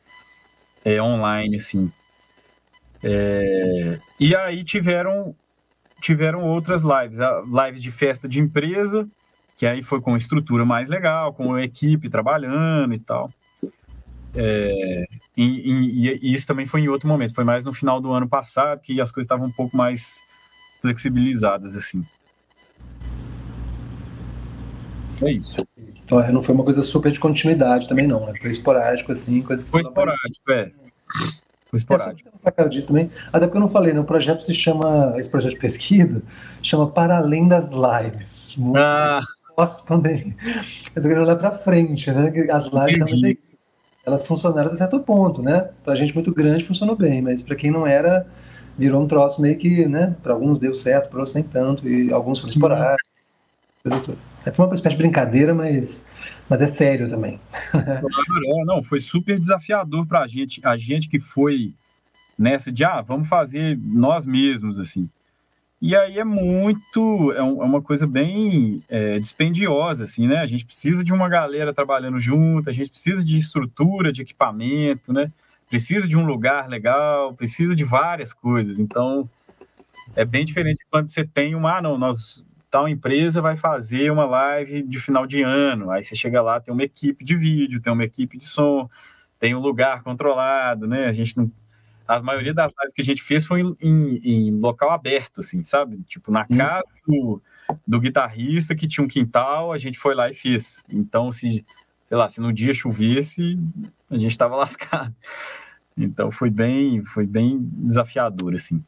é, 0.82 1.02
online, 1.02 1.56
assim. 1.56 1.92
É, 3.02 3.98
e 4.18 4.34
aí 4.34 4.64
tiveram 4.64 5.36
tiveram 6.00 6.40
outras 6.40 6.82
lives, 6.82 7.18
lives 7.46 7.82
de 7.82 7.90
festa 7.90 8.26
de 8.26 8.40
empresa, 8.40 9.06
que 9.54 9.66
aí 9.66 9.82
foi 9.82 10.00
com 10.00 10.16
estrutura 10.16 10.64
mais 10.64 10.88
legal, 10.88 11.34
com 11.34 11.52
a 11.52 11.62
equipe 11.62 12.08
trabalhando 12.08 12.94
e 12.94 12.98
tal. 13.00 13.30
É, 14.34 15.04
e, 15.36 15.44
e, 15.44 16.20
e, 16.22 16.34
isso 16.34 16.46
também 16.46 16.64
foi 16.64 16.80
em 16.80 16.88
outro 16.88 17.06
momento, 17.06 17.34
foi 17.34 17.44
mais 17.44 17.66
no 17.66 17.72
final 17.74 18.00
do 18.00 18.10
ano 18.14 18.26
passado 18.26 18.80
que 18.80 18.98
as 18.98 19.12
coisas 19.12 19.26
estavam 19.26 19.46
um 19.46 19.52
pouco 19.52 19.76
mais 19.76 20.22
flexibilizadas, 20.84 21.74
assim. 21.74 22.02
É 25.22 25.32
isso. 25.32 25.66
Então, 26.04 26.20
é, 26.20 26.30
não 26.30 26.42
foi 26.42 26.54
uma 26.54 26.62
coisa 26.62 26.82
super 26.82 27.10
de 27.10 27.18
continuidade 27.18 27.88
também, 27.88 28.06
não, 28.06 28.26
né? 28.26 28.34
Foi 28.38 28.50
esporádico, 28.50 29.10
assim, 29.10 29.40
coisa 29.40 29.64
que 29.64 29.70
Foi 29.70 29.80
esporádico, 29.80 30.52
é. 30.52 30.70
Foi 31.64 31.78
esporádico. 31.78 32.28
É 32.44 32.68
disso 32.68 32.88
também. 32.88 33.10
Até 33.32 33.46
porque 33.46 33.56
eu 33.56 33.62
não 33.62 33.70
falei, 33.70 33.94
né? 33.94 34.00
O 34.00 34.04
projeto 34.04 34.40
se 34.40 34.52
chama, 34.52 35.14
esse 35.16 35.30
projeto 35.30 35.52
de 35.52 35.58
pesquisa, 35.58 36.22
chama 36.62 36.86
Para 36.86 37.16
Além 37.16 37.48
das 37.48 37.70
Lives. 37.70 38.58
Ah. 38.76 39.20
Pós-pandemia. 39.56 40.36
Eu 40.94 41.00
tô 41.00 41.08
querendo 41.08 41.22
olhar 41.22 41.36
para 41.36 41.52
frente, 41.52 42.10
né? 42.10 42.30
As 42.50 42.64
lives 42.64 43.38
elas 44.04 44.26
funcionaram 44.26 44.66
até 44.66 44.76
certo 44.76 45.00
ponto, 45.00 45.40
né? 45.40 45.70
Para 45.82 45.94
gente 45.94 46.12
muito 46.12 46.30
grande 46.34 46.62
funcionou 46.62 46.94
bem, 46.94 47.22
mas 47.22 47.42
para 47.42 47.56
quem 47.56 47.70
não 47.70 47.86
era, 47.86 48.26
virou 48.76 49.02
um 49.02 49.06
troço 49.06 49.40
meio 49.40 49.56
que, 49.56 49.86
né, 49.86 50.16
para 50.22 50.32
alguns 50.32 50.58
deu 50.58 50.74
certo, 50.74 51.08
para 51.08 51.18
outros 51.18 51.34
nem 51.34 51.44
tanto, 51.44 51.88
e 51.88 52.12
alguns 52.12 52.38
foram 52.38 52.52
esporádicos. 52.52 53.08
É, 54.44 54.52
foi 54.52 54.66
uma 54.66 54.74
espécie 54.74 54.96
de 54.96 55.02
brincadeira, 55.02 55.54
mas, 55.54 56.08
mas 56.48 56.60
é 56.60 56.66
sério 56.66 57.08
também. 57.08 57.40
É, 57.74 58.64
não, 58.64 58.82
foi 58.82 59.00
super 59.00 59.38
desafiador 59.38 60.06
para 60.06 60.20
a 60.20 60.26
gente, 60.26 60.60
a 60.64 60.76
gente 60.76 61.08
que 61.08 61.18
foi 61.18 61.72
nessa 62.38 62.70
de, 62.72 62.84
ah, 62.84 63.00
vamos 63.00 63.28
fazer 63.28 63.78
nós 63.82 64.26
mesmos, 64.26 64.78
assim. 64.78 65.08
E 65.80 65.94
aí 65.94 66.18
é 66.18 66.24
muito, 66.24 67.32
é, 67.32 67.38
é 67.38 67.42
uma 67.42 67.82
coisa 67.82 68.06
bem 68.06 68.82
é, 68.88 69.18
dispendiosa, 69.18 70.04
assim, 70.04 70.26
né? 70.26 70.38
A 70.38 70.46
gente 70.46 70.64
precisa 70.64 71.04
de 71.04 71.12
uma 71.12 71.28
galera 71.28 71.74
trabalhando 71.74 72.18
junto, 72.18 72.70
a 72.70 72.72
gente 72.72 72.88
precisa 72.90 73.24
de 73.24 73.36
estrutura, 73.36 74.10
de 74.10 74.22
equipamento, 74.22 75.12
né? 75.12 75.30
Precisa 75.74 76.06
de 76.06 76.16
um 76.16 76.24
lugar 76.24 76.68
legal, 76.68 77.34
precisa 77.34 77.74
de 77.74 77.82
várias 77.82 78.32
coisas. 78.32 78.78
Então, 78.78 79.28
é 80.14 80.24
bem 80.24 80.44
diferente 80.44 80.86
quando 80.88 81.08
você 81.08 81.24
tem 81.24 81.56
uma, 81.56 81.78
ah, 81.78 81.82
não, 81.82 81.98
nós, 81.98 82.44
tal 82.70 82.88
empresa 82.88 83.40
vai 83.40 83.56
fazer 83.56 84.08
uma 84.12 84.24
live 84.24 84.84
de 84.84 85.00
final 85.00 85.26
de 85.26 85.42
ano, 85.42 85.90
aí 85.90 86.00
você 86.00 86.14
chega 86.14 86.40
lá, 86.40 86.60
tem 86.60 86.72
uma 86.72 86.84
equipe 86.84 87.24
de 87.24 87.34
vídeo, 87.34 87.80
tem 87.82 87.92
uma 87.92 88.04
equipe 88.04 88.38
de 88.38 88.44
som, 88.44 88.88
tem 89.36 89.52
um 89.52 89.58
lugar 89.58 90.04
controlado, 90.04 90.86
né? 90.86 91.06
A 91.06 91.12
gente 91.12 91.36
não 91.36 91.50
a 92.06 92.22
maioria 92.22 92.54
das 92.54 92.72
lives 92.78 92.94
que 92.94 93.02
a 93.02 93.04
gente 93.04 93.22
fez 93.24 93.44
foi 93.44 93.62
em, 93.62 93.76
em, 93.80 94.20
em 94.22 94.60
local 94.60 94.92
aberto, 94.92 95.40
assim, 95.40 95.64
sabe? 95.64 96.04
Tipo, 96.06 96.30
na 96.30 96.46
hum. 96.48 96.56
casa 96.56 96.88
do, 97.04 97.42
do, 97.84 97.98
guitarrista 97.98 98.76
que 98.76 98.86
tinha 98.86 99.04
um 99.04 99.08
quintal, 99.08 99.72
a 99.72 99.78
gente 99.78 99.98
foi 99.98 100.14
lá 100.14 100.30
e 100.30 100.34
fez. 100.34 100.84
Então, 100.88 101.32
se, 101.32 101.64
sei 102.06 102.16
lá, 102.16 102.28
se 102.28 102.40
no 102.40 102.52
dia 102.52 102.72
chovesse, 102.72 103.58
a 104.10 104.16
gente 104.16 104.30
estava 104.30 104.54
lascado. 104.56 105.12
Então, 105.96 106.30
foi 106.30 106.50
bem, 106.50 107.04
foi 107.04 107.26
bem 107.26 107.58
desafiador, 107.72 108.54
assim. 108.54 108.82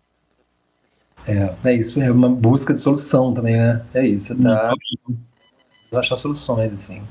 É, 1.27 1.55
é 1.65 1.75
isso, 1.75 2.01
é 2.01 2.11
uma 2.11 2.29
busca 2.29 2.73
de 2.73 2.81
solução 2.81 3.35
também, 3.35 3.57
né? 3.57 3.85
É 3.93 4.07
isso, 4.07 4.41
tá? 4.41 4.73
Achar 5.93 6.17
soluções, 6.17 6.73
assim. 6.73 7.03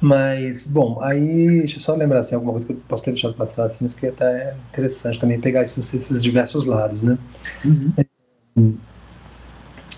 Mas, 0.00 0.66
bom, 0.66 1.00
aí 1.00 1.60
deixa 1.60 1.76
eu 1.76 1.80
só 1.80 1.94
lembrar 1.94 2.18
assim, 2.20 2.34
alguma 2.34 2.52
coisa 2.52 2.66
que 2.66 2.72
eu 2.72 2.80
posso 2.88 3.04
ter 3.04 3.12
deixado 3.12 3.34
passar, 3.34 3.66
assim, 3.66 3.84
mas 3.84 3.94
que 3.94 4.06
até 4.06 4.24
é 4.24 4.56
interessante 4.72 5.20
também 5.20 5.40
pegar 5.40 5.62
esses, 5.62 5.94
esses 5.94 6.22
diversos 6.22 6.66
lados, 6.66 7.00
né? 7.02 7.16
Uhum. 7.64 7.92
É, 7.96 8.04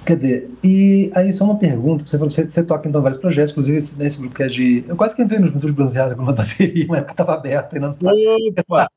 quer 0.04 0.16
dizer, 0.16 0.50
e 0.62 1.10
aí 1.14 1.32
só 1.32 1.44
uma 1.44 1.56
pergunta, 1.56 2.06
você 2.06 2.18
falou, 2.18 2.30
você, 2.30 2.44
você 2.48 2.62
toca 2.62 2.86
então 2.86 3.00
vários 3.00 3.18
projetos, 3.18 3.52
inclusive 3.52 3.78
esse, 3.78 3.98
nesse 3.98 4.18
grupo 4.18 4.34
que 4.34 4.42
é 4.42 4.46
de. 4.46 4.84
Eu 4.86 4.94
quase 4.94 5.16
que 5.16 5.22
entrei 5.22 5.38
no 5.38 5.46
Juventude 5.46 5.72
Bronzeada 5.72 6.14
com 6.14 6.22
uma 6.22 6.32
bateria, 6.36 6.86
mas 6.86 7.06
estava 7.08 7.32
aberta 7.32 7.76
e 7.76 7.80
não. 7.80 7.96
Opa! 8.58 8.88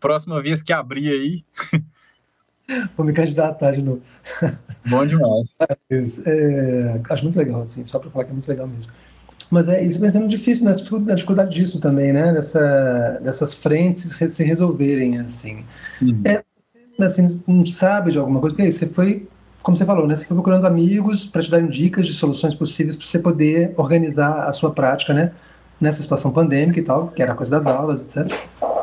Próxima 0.00 0.40
vez 0.42 0.62
que 0.62 0.72
abrir 0.72 1.10
aí. 1.10 1.44
Vou 2.96 3.04
me 3.06 3.12
candidatar 3.12 3.72
de 3.72 3.82
novo. 3.82 4.02
Bom 4.86 5.06
demais. 5.06 5.56
Mas, 5.90 6.26
é, 6.26 7.00
acho 7.08 7.24
muito 7.24 7.38
legal, 7.38 7.62
assim, 7.62 7.84
só 7.86 7.98
para 7.98 8.10
falar 8.10 8.24
que 8.24 8.30
é 8.30 8.34
muito 8.34 8.48
legal 8.48 8.66
mesmo. 8.66 8.92
Mas 9.50 9.68
é, 9.68 9.82
isso 9.82 9.98
vem 9.98 10.10
sendo 10.10 10.28
difícil, 10.28 10.66
né? 10.66 10.72
A 10.72 11.14
dificuldade 11.14 11.54
disso 11.54 11.80
também, 11.80 12.12
né? 12.12 12.32
Dessa, 12.32 13.18
dessas 13.22 13.54
frentes 13.54 14.14
se 14.14 14.44
resolverem, 14.44 15.18
assim. 15.18 15.64
Uhum. 16.02 16.22
É, 16.24 16.44
assim, 17.02 17.42
não 17.46 17.64
sabe 17.64 18.12
de 18.12 18.18
alguma 18.18 18.40
coisa, 18.40 18.54
porque 18.54 18.70
você 18.70 18.86
foi, 18.86 19.26
como 19.62 19.76
você 19.76 19.86
falou, 19.86 20.06
né? 20.06 20.14
Você 20.14 20.26
foi 20.26 20.36
procurando 20.36 20.66
amigos 20.66 21.24
para 21.24 21.42
te 21.42 21.50
darem 21.50 21.68
dicas 21.68 22.06
de 22.06 22.12
soluções 22.12 22.54
possíveis 22.54 22.94
para 22.94 23.06
você 23.06 23.18
poder 23.18 23.72
organizar 23.76 24.46
a 24.46 24.52
sua 24.52 24.70
prática, 24.70 25.14
né? 25.14 25.32
Nessa 25.80 26.02
situação 26.02 26.32
pandêmica 26.32 26.80
e 26.80 26.82
tal, 26.82 27.08
que 27.08 27.22
era 27.22 27.32
a 27.32 27.34
coisa 27.34 27.52
das 27.52 27.66
aulas, 27.66 28.00
etc. 28.00 28.32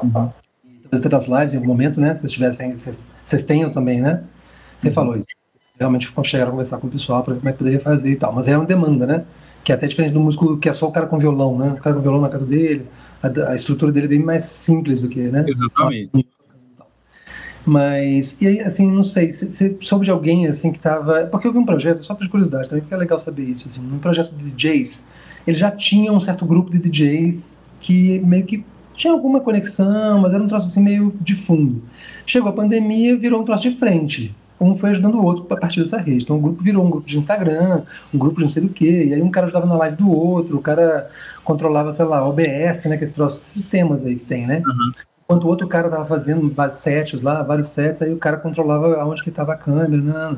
Uhum. 0.03 0.11
talvez 0.11 0.35
até 0.93 1.09
das 1.09 1.25
lives 1.25 1.53
em 1.53 1.57
algum 1.57 1.67
momento, 1.67 1.99
né? 1.99 2.15
Se 2.15 2.21
vocês 2.21 2.31
tivessem, 2.31 2.77
vocês, 2.77 3.01
vocês 3.23 3.43
tenham 3.43 3.69
também, 3.69 4.01
né? 4.01 4.23
Você 4.77 4.87
uhum. 4.87 4.93
falou 4.93 5.17
isso. 5.17 5.27
Realmente 5.77 6.11
chegaram 6.23 6.49
a 6.49 6.51
conversar 6.51 6.77
com 6.77 6.87
o 6.87 6.89
pessoal 6.89 7.21
para 7.23 7.33
ver 7.33 7.39
como 7.39 7.49
é 7.49 7.51
que 7.51 7.57
poderia 7.57 7.79
fazer 7.81 8.11
e 8.11 8.15
tal. 8.15 8.31
Mas 8.31 8.47
é 8.47 8.57
uma 8.57 8.65
demanda, 8.65 9.05
né? 9.05 9.25
que 9.65 9.71
é 9.71 9.75
até 9.75 9.87
diferente 9.87 10.13
do 10.13 10.19
músico 10.19 10.57
que 10.57 10.69
é 10.69 10.73
só 10.73 10.87
o 10.87 10.91
cara 10.91 11.07
com 11.07 11.17
violão, 11.17 11.57
né? 11.57 11.71
O 11.71 11.81
cara 11.81 11.95
com 11.95 12.01
violão 12.01 12.21
na 12.21 12.29
casa 12.29 12.45
dele, 12.45 12.85
a, 13.21 13.49
a 13.49 13.55
estrutura 13.55 13.91
dele 13.91 14.05
é 14.05 14.09
bem 14.09 14.19
mais 14.19 14.43
simples 14.43 15.01
do 15.01 15.09
que, 15.09 15.21
né? 15.23 15.43
Exatamente. 15.47 16.27
Mas, 17.65 18.39
e 18.43 18.47
aí, 18.47 18.59
assim, 18.59 18.91
não 18.91 19.01
sei, 19.01 19.31
você 19.31 19.75
soube 19.81 20.05
de 20.05 20.11
alguém, 20.11 20.45
assim, 20.45 20.71
que 20.71 20.77
tava... 20.77 21.25
Porque 21.25 21.47
eu 21.47 21.51
vi 21.51 21.57
um 21.57 21.65
projeto, 21.65 22.03
só 22.03 22.13
por 22.13 22.27
curiosidade 22.29 22.69
também, 22.69 22.83
porque 22.83 22.93
é 22.93 22.97
legal 22.97 23.17
saber 23.17 23.41
isso, 23.41 23.67
assim, 23.67 23.81
um 23.81 23.97
projeto 23.97 24.35
de 24.35 24.51
DJs, 24.51 25.07
ele 25.45 25.57
já 25.57 25.71
tinha 25.71 26.11
um 26.11 26.19
certo 26.19 26.45
grupo 26.45 26.71
de 26.71 26.79
DJs 26.79 27.59
que 27.79 28.19
meio 28.19 28.45
que 28.45 28.65
tinha 28.95 29.11
alguma 29.11 29.41
conexão, 29.41 30.21
mas 30.21 30.33
era 30.33 30.41
um 30.41 30.47
troço, 30.47 30.67
assim, 30.67 30.81
meio 30.81 31.13
de 31.21 31.35
fundo. 31.35 31.83
Chegou 32.25 32.49
a 32.49 32.53
pandemia, 32.53 33.17
virou 33.17 33.41
um 33.41 33.45
troço 33.45 33.63
de 33.69 33.75
frente 33.77 34.33
um 34.59 34.75
foi 34.75 34.91
ajudando 34.91 35.15
o 35.15 35.23
outro 35.23 35.45
a 35.49 35.57
partir 35.57 35.81
dessa 35.81 35.97
rede. 35.97 36.23
Então 36.23 36.37
o 36.37 36.41
grupo 36.41 36.63
virou 36.63 36.85
um 36.85 36.89
grupo 36.89 37.07
de 37.07 37.17
Instagram, 37.17 37.83
um 38.13 38.17
grupo 38.17 38.37
de 38.37 38.43
não 38.43 38.49
sei 38.49 38.63
do 38.63 38.69
que, 38.69 38.89
e 38.89 39.13
aí 39.13 39.21
um 39.21 39.31
cara 39.31 39.47
ajudava 39.47 39.65
na 39.65 39.75
live 39.75 39.97
do 39.97 40.09
outro, 40.09 40.57
o 40.57 40.61
cara 40.61 41.09
controlava, 41.43 41.91
sei 41.91 42.05
lá, 42.05 42.27
OBS, 42.27 42.85
né, 42.85 42.97
que 42.97 43.03
é 43.03 43.03
esses 43.03 43.11
troços, 43.11 43.39
sistemas 43.39 44.05
aí 44.05 44.15
que 44.15 44.25
tem, 44.25 44.47
né? 44.47 44.63
Uhum. 44.65 44.91
Enquanto 45.23 45.43
o 45.45 45.47
outro 45.47 45.67
cara 45.67 45.89
tava 45.89 46.05
fazendo 46.05 46.49
vários 46.51 46.77
sets 46.77 47.21
lá, 47.21 47.41
vários 47.41 47.69
sets, 47.69 48.01
aí 48.01 48.13
o 48.13 48.17
cara 48.17 48.37
controlava 48.37 48.95
aonde 48.95 49.23
que 49.23 49.31
tava 49.31 49.53
a 49.53 49.57
câmera, 49.57 50.01
né? 50.01 50.37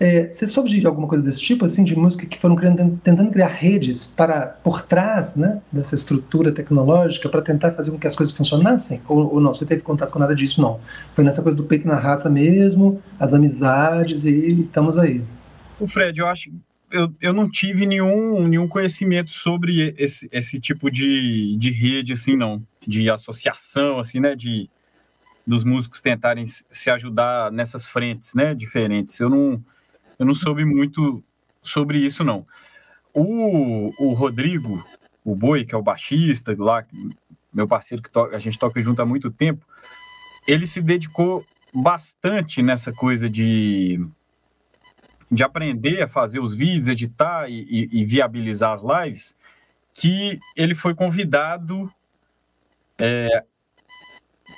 É, 0.00 0.26
você 0.26 0.46
soube 0.46 0.70
de 0.70 0.86
alguma 0.86 1.06
coisa 1.06 1.22
desse 1.22 1.42
tipo, 1.42 1.62
assim, 1.66 1.84
de 1.84 1.94
música 1.94 2.24
que 2.24 2.38
foram 2.38 2.56
criando, 2.56 2.98
tentando 3.04 3.30
criar 3.30 3.48
redes 3.48 4.06
para 4.06 4.46
por 4.46 4.80
trás, 4.80 5.36
né, 5.36 5.60
dessa 5.70 5.94
estrutura 5.94 6.50
tecnológica 6.50 7.28
para 7.28 7.42
tentar 7.42 7.72
fazer 7.72 7.90
com 7.90 7.98
que 7.98 8.06
as 8.06 8.16
coisas 8.16 8.34
funcionassem? 8.34 9.02
Ou, 9.06 9.34
ou, 9.34 9.40
não? 9.42 9.52
Você 9.52 9.66
teve 9.66 9.82
contato 9.82 10.10
com 10.10 10.18
nada 10.18 10.34
disso? 10.34 10.62
Não. 10.62 10.80
Foi 11.14 11.22
nessa 11.22 11.42
coisa 11.42 11.54
do 11.54 11.64
peito 11.64 11.86
na 11.86 11.96
raça 11.96 12.30
mesmo, 12.30 13.02
as 13.18 13.34
amizades 13.34 14.24
e 14.24 14.62
estamos 14.62 14.96
aí. 14.96 15.22
O 15.78 15.86
Fred, 15.86 16.18
eu 16.18 16.26
acho, 16.26 16.50
eu, 16.90 17.12
eu 17.20 17.34
não 17.34 17.50
tive 17.50 17.84
nenhum, 17.84 18.48
nenhum 18.48 18.66
conhecimento 18.66 19.30
sobre 19.30 19.94
esse, 19.98 20.26
esse 20.32 20.58
tipo 20.58 20.90
de, 20.90 21.56
de 21.58 21.70
rede, 21.70 22.14
assim, 22.14 22.36
não, 22.36 22.62
de 22.86 23.10
associação, 23.10 23.98
assim, 23.98 24.18
né, 24.18 24.34
de 24.34 24.66
dos 25.46 25.64
músicos 25.64 26.00
tentarem 26.00 26.44
se 26.46 26.90
ajudar 26.90 27.50
nessas 27.50 27.86
frentes, 27.86 28.34
né, 28.34 28.54
diferentes. 28.54 29.18
Eu 29.18 29.28
não 29.28 29.62
eu 30.20 30.26
não 30.26 30.34
soube 30.34 30.66
muito 30.66 31.24
sobre 31.62 31.96
isso, 31.98 32.22
não. 32.22 32.46
O, 33.14 33.90
o 33.98 34.12
Rodrigo, 34.12 34.84
o 35.24 35.34
Boi, 35.34 35.64
que 35.64 35.74
é 35.74 35.78
o 35.78 35.82
baixista 35.82 36.54
lá, 36.58 36.84
meu 37.50 37.66
parceiro 37.66 38.02
que 38.02 38.10
a 38.18 38.38
gente 38.38 38.58
toca 38.58 38.82
junto 38.82 39.00
há 39.00 39.06
muito 39.06 39.30
tempo, 39.30 39.66
ele 40.46 40.66
se 40.66 40.82
dedicou 40.82 41.42
bastante 41.74 42.60
nessa 42.60 42.92
coisa 42.92 43.30
de, 43.30 43.98
de 45.32 45.42
aprender 45.42 46.02
a 46.02 46.08
fazer 46.08 46.38
os 46.38 46.52
vídeos, 46.52 46.88
editar 46.88 47.48
e, 47.48 47.62
e, 47.62 48.00
e 48.00 48.04
viabilizar 48.04 48.74
as 48.74 48.82
lives, 48.82 49.34
que 49.94 50.38
ele 50.54 50.74
foi 50.74 50.94
convidado 50.94 51.90
é, 52.98 53.42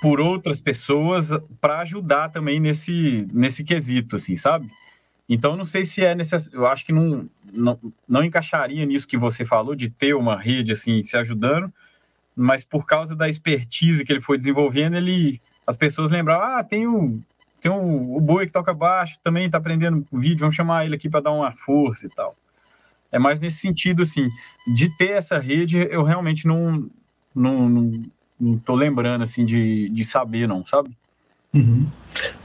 por 0.00 0.20
outras 0.20 0.60
pessoas 0.60 1.30
para 1.60 1.78
ajudar 1.82 2.30
também 2.30 2.58
nesse, 2.58 3.28
nesse 3.32 3.62
quesito, 3.62 4.16
assim, 4.16 4.36
sabe? 4.36 4.68
Então, 5.28 5.56
não 5.56 5.64
sei 5.64 5.84
se 5.84 6.04
é 6.04 6.14
necessário. 6.14 6.58
Eu 6.58 6.66
acho 6.66 6.84
que 6.84 6.92
não, 6.92 7.28
não, 7.52 7.78
não 8.08 8.24
encaixaria 8.24 8.84
nisso 8.84 9.08
que 9.08 9.16
você 9.16 9.44
falou, 9.44 9.74
de 9.74 9.88
ter 9.88 10.14
uma 10.14 10.36
rede 10.36 10.72
assim 10.72 11.02
se 11.02 11.16
ajudando, 11.16 11.72
mas 12.34 12.64
por 12.64 12.86
causa 12.86 13.14
da 13.14 13.28
expertise 13.28 14.04
que 14.04 14.12
ele 14.12 14.20
foi 14.20 14.36
desenvolvendo, 14.36 14.96
ele 14.96 15.40
as 15.66 15.76
pessoas 15.76 16.10
lembravam: 16.10 16.58
ah, 16.58 16.64
tem 16.64 16.86
o, 16.86 17.20
tem 17.60 17.70
o, 17.70 18.16
o 18.16 18.20
boi 18.20 18.46
que 18.46 18.52
toca 18.52 18.74
baixo, 18.74 19.18
também 19.22 19.46
está 19.46 19.58
aprendendo 19.58 20.06
vídeo, 20.12 20.40
vamos 20.40 20.56
chamar 20.56 20.84
ele 20.84 20.96
aqui 20.96 21.08
para 21.08 21.20
dar 21.20 21.32
uma 21.32 21.54
força 21.54 22.06
e 22.06 22.10
tal. 22.10 22.36
É 23.10 23.18
mais 23.18 23.40
nesse 23.40 23.58
sentido, 23.58 24.02
assim, 24.02 24.28
de 24.74 24.88
ter 24.96 25.10
essa 25.10 25.38
rede, 25.38 25.76
eu 25.76 26.02
realmente 26.02 26.46
não, 26.46 26.90
não, 27.34 27.68
não, 27.68 27.92
não 28.40 28.58
tô 28.58 28.74
lembrando, 28.74 29.22
assim, 29.22 29.44
de, 29.44 29.88
de 29.90 30.04
saber, 30.04 30.48
não, 30.48 30.66
sabe? 30.66 30.90
Uhum. 31.54 31.86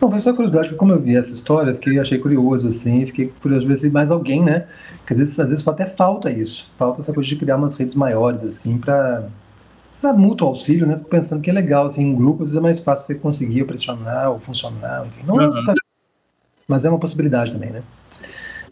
Não, 0.01 0.11
foi 0.11 0.19
só 0.19 0.33
curiosidade, 0.33 0.67
porque 0.67 0.79
como 0.79 0.91
eu 0.91 1.01
vi 1.01 1.15
essa 1.15 1.31
história, 1.31 1.73
fiquei, 1.73 1.97
achei 1.97 2.19
curioso, 2.19 2.67
assim, 2.67 3.05
fiquei 3.05 3.27
curioso 3.41 3.65
ver 3.65 3.77
se 3.77 3.89
mais 3.89 4.11
alguém, 4.11 4.43
né? 4.43 4.67
Porque 4.97 5.13
às 5.13 5.19
vezes, 5.19 5.39
às 5.39 5.49
vezes 5.49 5.67
até 5.67 5.85
falta 5.85 6.29
isso, 6.29 6.71
falta 6.77 7.01
essa 7.01 7.13
coisa 7.13 7.27
de 7.27 7.35
criar 7.35 7.55
umas 7.55 7.75
redes 7.75 7.95
maiores, 7.95 8.43
assim, 8.43 8.77
para 8.77 9.27
para 10.01 10.13
mútuo 10.13 10.47
auxílio, 10.47 10.85
né? 10.85 10.95
Fico 10.95 11.09
pensando 11.09 11.41
que 11.41 11.49
é 11.49 11.53
legal, 11.53 11.87
assim, 11.87 12.03
em 12.03 12.15
grupo, 12.15 12.43
às 12.43 12.49
vezes 12.49 12.57
é 12.57 12.61
mais 12.61 12.79
fácil 12.79 13.07
você 13.07 13.15
conseguir 13.15 13.65
pressionar 13.65 14.29
ou 14.31 14.39
funcionar, 14.39 15.07
enfim. 15.07 15.21
Não 15.25 15.35
uhum. 15.35 15.47
necessariamente, 15.47 15.85
mas 16.67 16.85
é 16.85 16.89
uma 16.89 16.99
possibilidade 16.99 17.51
também, 17.51 17.71
né? 17.71 17.81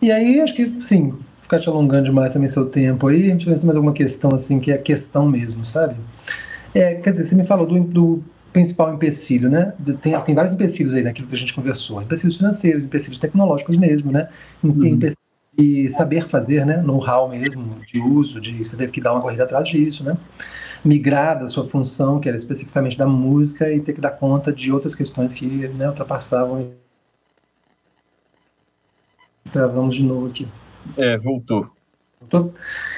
E 0.02 0.12
aí, 0.12 0.40
acho 0.42 0.54
que, 0.54 0.68
sim, 0.82 1.16
ficar 1.42 1.60
te 1.60 1.68
alongando 1.68 2.06
demais 2.06 2.34
também 2.34 2.50
seu 2.50 2.70
tempo 2.70 3.08
aí, 3.08 3.32
deixa 3.32 3.46
eu 3.46 3.50
ver 3.50 3.56
se 3.56 3.60
tem 3.62 3.66
mais 3.66 3.76
alguma 3.76 3.94
questão, 3.94 4.36
assim, 4.36 4.60
que 4.60 4.72
é 4.72 4.78
questão 4.78 5.28
mesmo, 5.28 5.66
sabe? 5.66 5.96
É, 6.74 6.96
quer 6.96 7.12
dizer, 7.12 7.24
você 7.24 7.36
me 7.36 7.46
falou 7.46 7.66
do, 7.66 7.80
do 7.80 8.24
principal 8.56 8.94
empecilho, 8.94 9.50
né? 9.50 9.74
Tem, 10.02 10.18
tem 10.22 10.34
vários 10.34 10.54
empecilhos 10.54 10.94
aí 10.94 11.04
naquilo 11.04 11.28
que 11.28 11.36
a 11.36 11.38
gente 11.38 11.54
conversou. 11.54 12.02
Empecilhos 12.02 12.38
financeiros, 12.38 12.86
empecilhos 12.86 13.20
tecnológicos 13.20 13.76
mesmo, 13.76 14.14
né? 14.14 14.30
Uhum. 14.64 14.98
de 15.58 15.90
saber 15.90 16.26
fazer, 16.26 16.66
né? 16.66 16.78
Know-how 16.78 17.28
mesmo, 17.28 17.82
de 17.86 18.00
uso, 18.00 18.40
de 18.40 18.58
você 18.58 18.78
teve 18.78 18.94
que 18.94 19.02
dar 19.02 19.12
uma 19.12 19.22
corrida 19.22 19.44
atrás 19.44 19.68
disso, 19.68 20.06
né? 20.06 20.16
migrar 20.86 21.40
da 21.40 21.48
sua 21.48 21.68
função, 21.68 22.20
que 22.20 22.30
era 22.30 22.38
especificamente 22.38 22.98
da 22.98 23.08
música, 23.08 23.70
e 23.72 23.82
ter 23.82 23.92
que 23.92 24.00
dar 24.00 24.12
conta 24.12 24.54
de 24.54 24.72
outras 24.72 24.94
questões 24.94 25.34
que 25.34 25.68
né, 25.70 25.90
ultrapassavam. 25.90 26.72
Travamos 29.52 29.96
de 29.96 30.04
novo 30.04 30.28
aqui. 30.28 30.48
É, 30.96 31.18
voltou. 31.18 31.75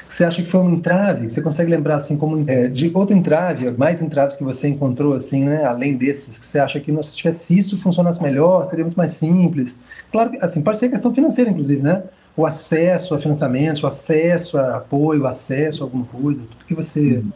Você 0.08 0.24
acha 0.24 0.42
que 0.42 0.50
foi 0.50 0.60
um 0.62 0.76
entrave? 0.76 1.30
Você 1.30 1.42
consegue 1.42 1.70
lembrar 1.70 1.96
assim 1.96 2.18
como 2.18 2.44
é, 2.50 2.68
de 2.68 2.92
outro 2.94 3.16
entrave, 3.16 3.70
mais 3.72 4.02
entraves 4.02 4.36
que 4.36 4.44
você 4.44 4.68
encontrou 4.68 5.14
assim, 5.14 5.46
né? 5.46 5.66
Além 5.66 5.98
desses, 5.98 6.38
que 6.38 6.46
você 6.46 6.60
acha 6.60 6.80
que 6.80 6.92
se 7.04 7.16
tivesse 7.16 7.58
isso 7.58 7.78
funcionasse 7.78 8.22
melhor, 8.22 8.66
seria 8.66 8.86
muito 8.86 8.98
mais 8.98 9.12
simples. 9.12 9.80
Claro 10.12 10.32
que 10.32 10.38
assim 10.38 10.62
pode 10.62 10.80
ser 10.80 10.90
questão 10.90 11.14
financeira, 11.14 11.50
inclusive, 11.50 11.82
né? 11.82 12.04
O 12.36 12.46
acesso 12.46 13.16
a 13.16 13.20
financiamento, 13.20 13.84
o 13.84 13.88
acesso 13.88 14.58
a 14.58 14.78
apoio, 14.78 15.24
o 15.24 15.28
acesso 15.28 15.84
a 15.84 15.86
alguma 15.88 16.06
coisa, 16.06 16.42
tudo 16.42 16.66
que 16.66 16.76
você 16.76 17.18
uhum 17.18 17.32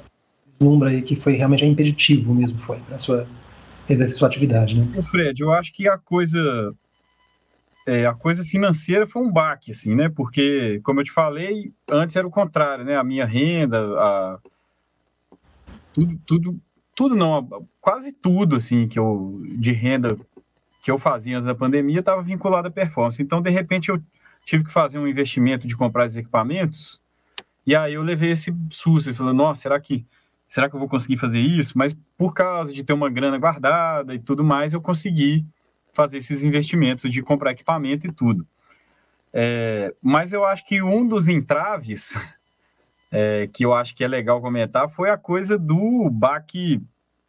vislumbra 0.61 0.89
aí 0.89 1.01
que 1.01 1.15
foi 1.15 1.33
realmente 1.33 1.65
impeditivo 1.65 2.33
mesmo, 2.33 2.59
foi, 2.59 2.77
para 2.87 2.99
sua 2.99 3.27
exercer 3.89 4.17
sua 4.17 4.27
atividade, 4.27 4.79
né? 4.79 5.01
Fred, 5.09 5.41
eu 5.41 5.51
acho 5.51 5.73
que 5.73 5.89
a 5.89 5.97
coisa 5.97 6.73
é, 7.85 8.05
a 8.05 8.13
coisa 8.13 8.43
financeira 8.43 9.07
foi 9.07 9.21
um 9.21 9.31
baque, 9.31 9.71
assim, 9.71 9.95
né? 9.95 10.09
Porque, 10.09 10.79
como 10.83 10.99
eu 10.99 11.03
te 11.03 11.11
falei, 11.11 11.73
antes 11.89 12.15
era 12.15 12.27
o 12.27 12.31
contrário, 12.31 12.85
né? 12.85 12.95
A 12.95 13.03
minha 13.03 13.25
renda, 13.25 13.79
a... 13.99 14.39
tudo, 15.93 16.19
tudo, 16.25 16.61
tudo 16.95 17.15
não, 17.15 17.67
quase 17.79 18.11
tudo, 18.11 18.55
assim, 18.55 18.87
que 18.87 18.99
eu 18.99 19.41
de 19.45 19.71
renda 19.71 20.15
que 20.81 20.89
eu 20.89 20.97
fazia 20.97 21.35
antes 21.35 21.45
da 21.45 21.55
pandemia 21.55 21.99
estava 21.99 22.21
vinculado 22.21 22.67
à 22.67 22.71
performance. 22.71 23.21
Então, 23.21 23.41
de 23.41 23.49
repente, 23.49 23.89
eu 23.89 24.01
tive 24.45 24.63
que 24.63 24.71
fazer 24.71 24.97
um 24.97 25.07
investimento 25.07 25.67
de 25.67 25.75
comprar 25.75 26.05
esses 26.05 26.17
equipamentos. 26.17 26.99
E 27.65 27.75
aí 27.75 27.93
eu 27.93 28.01
levei 28.01 28.31
esse 28.31 28.53
susto, 28.69 29.13
falando, 29.13 29.37
nossa, 29.37 29.61
será 29.61 29.79
que 29.79 30.05
será 30.47 30.69
que 30.69 30.75
eu 30.75 30.79
vou 30.79 30.89
conseguir 30.89 31.15
fazer 31.15 31.39
isso? 31.39 31.77
Mas 31.77 31.95
por 32.17 32.33
causa 32.33 32.73
de 32.73 32.83
ter 32.83 32.91
uma 32.91 33.09
grana 33.09 33.37
guardada 33.37 34.13
e 34.13 34.19
tudo 34.19 34.43
mais, 34.43 34.73
eu 34.73 34.81
consegui 34.81 35.45
fazer 35.91 36.17
esses 36.17 36.43
investimentos 36.43 37.11
de 37.11 37.21
comprar 37.21 37.51
equipamento 37.51 38.07
e 38.07 38.11
tudo. 38.11 38.45
É, 39.33 39.93
mas 40.01 40.33
eu 40.33 40.45
acho 40.45 40.65
que 40.65 40.81
um 40.81 41.07
dos 41.07 41.27
entraves 41.27 42.13
é, 43.11 43.47
que 43.47 43.65
eu 43.65 43.73
acho 43.73 43.95
que 43.95 44.03
é 44.03 44.07
legal 44.07 44.41
comentar 44.41 44.89
foi 44.89 45.09
a 45.09 45.17
coisa 45.17 45.57
do 45.57 46.09
baque 46.09 46.81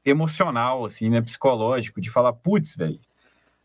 emocional, 0.04 0.84
assim, 0.84 1.08
né, 1.08 1.20
psicológico, 1.20 2.00
de 2.00 2.10
falar, 2.10 2.32
putz, 2.32 2.74
velho, 2.74 2.98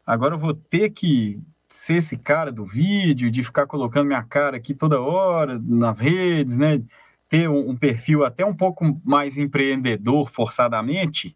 agora 0.06 0.36
eu 0.36 0.38
vou 0.38 0.54
ter 0.54 0.92
que 0.92 1.42
ser 1.68 1.96
esse 1.96 2.16
cara 2.16 2.52
do 2.52 2.64
vídeo, 2.64 3.32
de 3.32 3.44
ficar 3.44 3.66
colocando 3.66 4.08
minha 4.08 4.24
cara 4.24 4.58
aqui 4.58 4.74
toda 4.74 5.02
hora 5.02 5.60
nas 5.64 6.00
redes, 6.00 6.58
né, 6.58 6.82
ter 7.28 7.50
um, 7.50 7.72
um 7.72 7.76
perfil 7.76 8.24
até 8.24 8.46
um 8.46 8.56
pouco 8.56 9.02
mais 9.04 9.38
empreendedor, 9.38 10.30
forçadamente, 10.30 11.36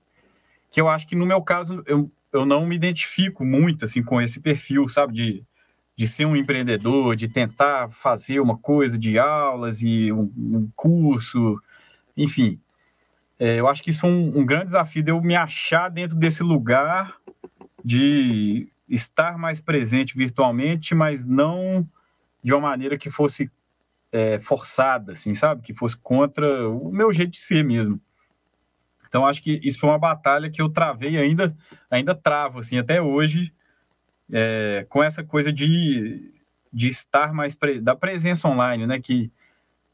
que 0.70 0.80
eu 0.80 0.88
acho 0.88 1.08
que 1.08 1.16
no 1.16 1.26
meu 1.26 1.42
caso 1.42 1.84
eu, 1.86 2.10
eu 2.32 2.46
não 2.46 2.66
me 2.66 2.76
identifico 2.76 3.46
muito 3.46 3.86
assim 3.86 4.02
com 4.04 4.22
esse 4.22 4.40
perfil, 4.40 4.88
sabe, 4.88 5.14
de, 5.14 5.44
de 5.96 6.08
ser 6.08 6.26
um 6.26 6.36
empreendedor, 6.36 7.16
de 7.16 7.28
tentar 7.28 7.90
fazer 7.90 8.40
uma 8.40 8.58
coisa 8.58 8.98
de 8.98 9.20
aulas 9.20 9.82
e 9.82 10.12
um, 10.12 10.32
um 10.38 10.72
curso, 10.76 11.62
enfim. 12.16 12.60
É, 13.38 13.60
eu 13.60 13.68
acho 13.68 13.82
que 13.82 13.90
isso 13.90 14.00
foi 14.00 14.10
um, 14.10 14.40
um, 14.40 14.46
grande 14.46 14.66
desafio 14.66 15.04
de 15.04 15.12
eu 15.12 15.22
me 15.22 15.36
achar 15.36 15.90
dentro 15.90 16.16
desse 16.16 16.44
lugar 16.44 17.18
de 17.84 18.72
estar 18.88 19.38
mais 19.38 19.60
presente 19.60 20.16
virtualmente, 20.16 20.94
mas 20.94 21.26
não 21.26 21.88
de 22.44 22.54
uma 22.54 22.62
maneira 22.62 22.98
que 22.98 23.10
fosse 23.10 23.50
é, 24.12 24.40
forçada, 24.40 25.14
assim, 25.14 25.34
sabe? 25.34 25.62
Que 25.62 25.74
fosse 25.74 25.98
contra 25.98 26.70
o 26.70 26.92
meu 26.92 27.12
jeito 27.12 27.32
de 27.32 27.40
ser 27.40 27.64
mesmo. 27.64 28.00
Então, 29.12 29.26
acho 29.26 29.44
que 29.44 29.60
isso 29.62 29.78
foi 29.78 29.90
uma 29.90 30.00
batalha 30.00 30.50
que 30.50 30.62
eu 30.62 30.70
travei 30.70 31.18
ainda, 31.18 31.54
ainda 31.90 32.16
travo, 32.16 32.60
assim, 32.60 32.78
até 32.78 33.02
hoje, 33.02 33.54
é, 34.32 34.86
com 34.88 35.04
essa 35.04 35.22
coisa 35.22 35.52
de, 35.52 36.32
de 36.72 36.88
estar 36.88 37.34
mais, 37.34 37.54
pre, 37.54 37.82
da 37.82 37.94
presença 37.94 38.48
online, 38.48 38.88
né? 38.88 39.02
Que 39.02 39.30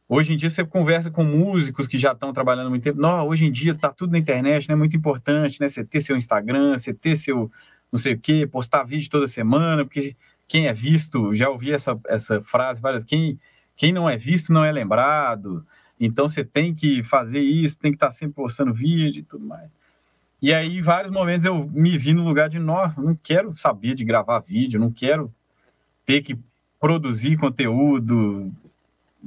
hoje 0.08 0.34
em 0.34 0.38
dia 0.38 0.52
você 0.52 0.64
conversa 0.64 1.10
com 1.10 1.24
músicos 1.24 1.88
que 1.88 1.98
já 1.98 2.12
estão 2.12 2.32
trabalhando 2.32 2.70
muito 2.70 2.84
tempo. 2.84 3.02
Não, 3.02 3.28
hoje 3.28 3.46
em 3.46 3.52
dia 3.52 3.74
tá 3.74 3.90
tudo 3.90 4.12
na 4.12 4.20
internet, 4.20 4.70
né? 4.70 4.76
Muito 4.76 4.96
importante, 4.96 5.60
né? 5.60 5.68
Você 5.68 5.84
ter 5.84 6.00
seu 6.00 6.16
Instagram, 6.16 6.78
você 6.78 6.94
ter 6.94 7.16
seu 7.16 7.50
não 7.92 7.98
sei 7.98 8.14
o 8.14 8.20
quê, 8.20 8.46
postar 8.46 8.84
vídeo 8.84 9.10
toda 9.10 9.26
semana, 9.26 9.84
porque 9.84 10.16
quem 10.48 10.68
é 10.68 10.74
visto, 10.74 11.34
já 11.34 11.50
ouvi 11.50 11.72
essa, 11.72 12.00
essa 12.08 12.40
frase 12.40 12.80
várias, 12.80 13.04
quem 13.04 13.40
quem 13.76 13.92
não 13.92 14.08
é 14.08 14.16
visto 14.16 14.54
não 14.54 14.64
é 14.64 14.72
lembrado. 14.72 15.66
Então 16.00 16.28
você 16.28 16.44
tem 16.44 16.74
que 16.74 17.02
fazer 17.04 17.40
isso, 17.40 17.78
tem 17.80 17.92
que 17.92 17.96
estar 17.96 18.12
sempre 18.12 18.36
postando 18.36 18.74
vídeo 18.74 19.22
e 19.22 19.24
tudo 19.24 19.46
mais. 19.46 19.70
E 20.40 20.54
aí, 20.54 20.78
em 20.78 20.82
vários 20.82 21.12
momentos, 21.12 21.46
eu 21.46 21.68
me 21.74 21.98
vi 21.98 22.14
no 22.14 22.24
lugar 22.24 22.48
de, 22.48 22.60
não, 22.60 22.94
não 22.98 23.16
quero 23.16 23.52
saber 23.54 23.96
de 23.96 24.06
gravar 24.06 24.40
vídeo, 24.40 24.80
não 24.80 24.92
quero 24.92 25.34
ter 26.06 26.22
que 26.22 26.38
produzir 26.80 27.38
conteúdo 27.38 28.52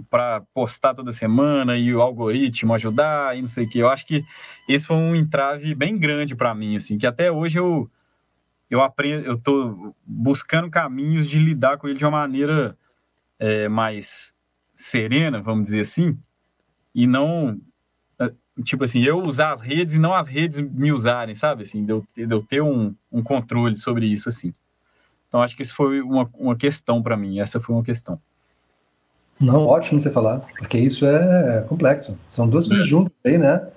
para 0.09 0.40
postar 0.54 0.94
toda 0.94 1.12
semana 1.12 1.76
e 1.76 1.92
o 1.92 2.00
algoritmo 2.00 2.72
ajudar 2.74 3.37
e 3.37 3.42
não 3.42 3.48
sei 3.48 3.64
o 3.64 3.68
que. 3.68 3.80
Eu 3.80 3.90
acho 3.90 4.06
que 4.06 4.24
esse 4.68 4.87
foi 4.87 4.96
um 4.96 5.16
entrave 5.16 5.74
bem 5.74 5.98
grande 5.98 6.37
para 6.37 6.54
mim, 6.54 6.76
assim, 6.76 6.96
que 6.96 7.06
até 7.06 7.30
hoje 7.30 7.59
eu 7.59 7.90
eu 8.70 8.80
aprendo, 8.80 9.26
eu 9.26 9.37
tô 9.37 9.92
buscando 10.06 10.70
caminhos 10.70 11.28
de 11.28 11.40
lidar 11.40 11.76
com 11.76 11.88
ele 11.88 11.98
de 11.98 12.04
uma 12.04 12.20
maneira 12.20 12.78
é, 13.37 13.68
mais 13.68 14.33
serena, 14.72 15.42
vamos 15.42 15.64
dizer 15.64 15.80
assim, 15.80 16.16
e 16.94 17.07
não 17.07 17.59
é, 18.18 18.33
tipo 18.62 18.85
assim, 18.85 19.03
eu 19.03 19.22
usar 19.22 19.53
as 19.53 19.61
redes 19.61 19.94
e 19.94 19.98
não 19.98 20.14
as 20.14 20.26
redes 20.26 20.61
me 20.61 20.92
usarem, 20.92 21.35
sabe? 21.35 21.62
Assim, 21.62 21.85
de 21.85 21.92
eu, 21.92 22.05
de 22.14 22.31
eu 22.31 22.42
ter 22.42 22.62
um, 22.62 22.94
um 23.11 23.22
controle 23.22 23.76
sobre 23.76 24.07
isso, 24.07 24.29
assim. 24.29 24.53
Então, 25.29 25.42
acho 25.42 25.57
que 25.57 25.62
isso 25.62 25.74
foi 25.74 26.00
uma, 26.00 26.29
uma 26.35 26.57
questão 26.57 27.03
para 27.03 27.16
mim, 27.16 27.38
essa 27.38 27.61
foi 27.61 27.74
uma 27.74 27.85
questão. 27.85 28.20
Não, 29.40 29.64
ótimo 29.64 29.98
você 30.00 30.11
falar, 30.11 30.40
porque 30.59 30.76
isso 30.76 31.07
é 31.07 31.64
complexo. 31.66 32.18
São 32.29 32.48
duas 32.48 32.66
coisas 32.66 32.85
é. 32.85 32.88
juntas 32.88 33.12
aí, 33.24 33.38
né? 33.38 33.68